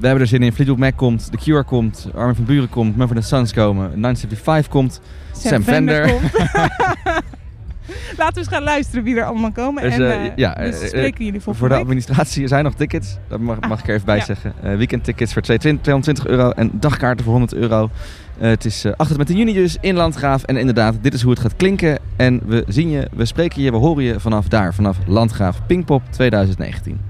[0.00, 0.52] we hebben er zin in.
[0.52, 5.00] Fleetwood Mac komt, The Cure komt, Armin van Buren komt, Mumford Sons komen, 975 komt,
[5.32, 6.08] Sam, Fender.
[6.08, 6.32] komt.
[8.18, 9.82] Laten we eens gaan luisteren wie er allemaal komen.
[9.82, 11.82] Dus, en eh, eh, ja, dus eh, spreken eh, jullie volgende Voor de week.
[11.82, 13.16] administratie er zijn nog tickets.
[13.28, 14.24] Dat mag, mag ik er even bij ja.
[14.24, 14.52] zeggen.
[14.62, 17.90] Eh, weekendtickets voor 220 euro en dagkaarten voor 100 euro.
[18.38, 20.42] Het is eh 8 tot met de juni dus in Landgraaf.
[20.42, 21.98] En inderdaad, dit is hoe het gaat klinken.
[22.16, 24.74] En we zien je, we spreken je, we horen je vanaf daar.
[24.74, 27.00] Vanaf Landgraaf Pinkpop 2019.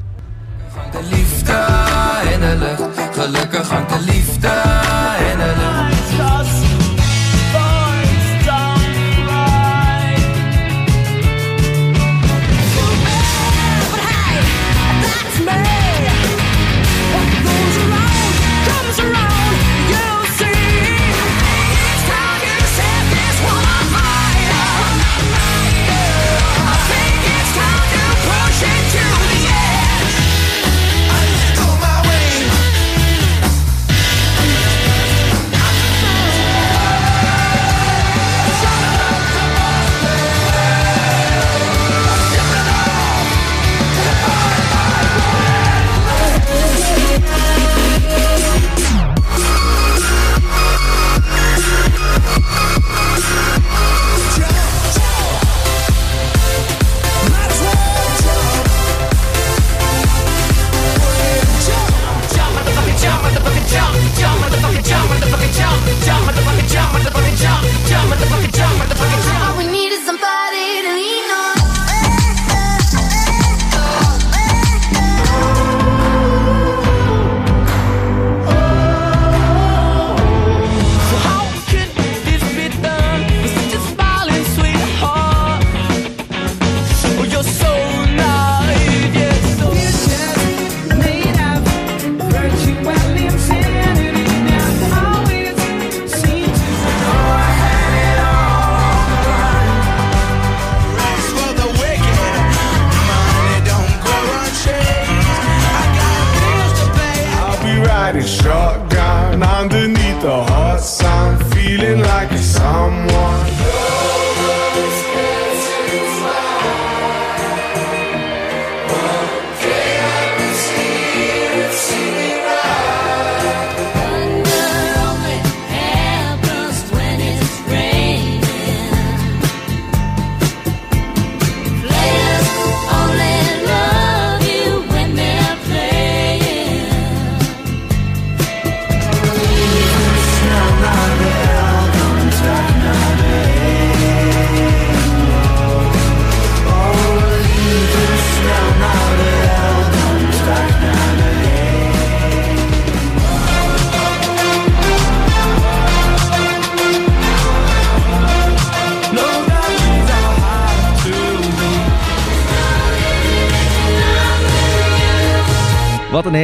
[0.92, 1.66] De liefde
[2.34, 4.48] in de lucht, gelukkig hangt de liefde
[5.32, 5.65] in de lucht.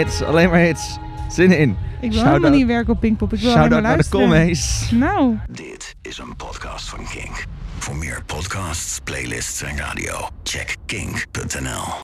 [0.03, 0.99] Hits, alleen maar hits.
[1.29, 1.77] Zin in.
[2.01, 3.33] Ik wil helemaal niet werken op Pinkpop.
[3.33, 4.99] Ik wil alleen maar naar de luisteren.
[4.99, 5.39] Nou.
[5.51, 7.45] Dit is een podcast van Kink.
[7.79, 11.95] Voor meer podcasts, playlists en radio, check kink.nl.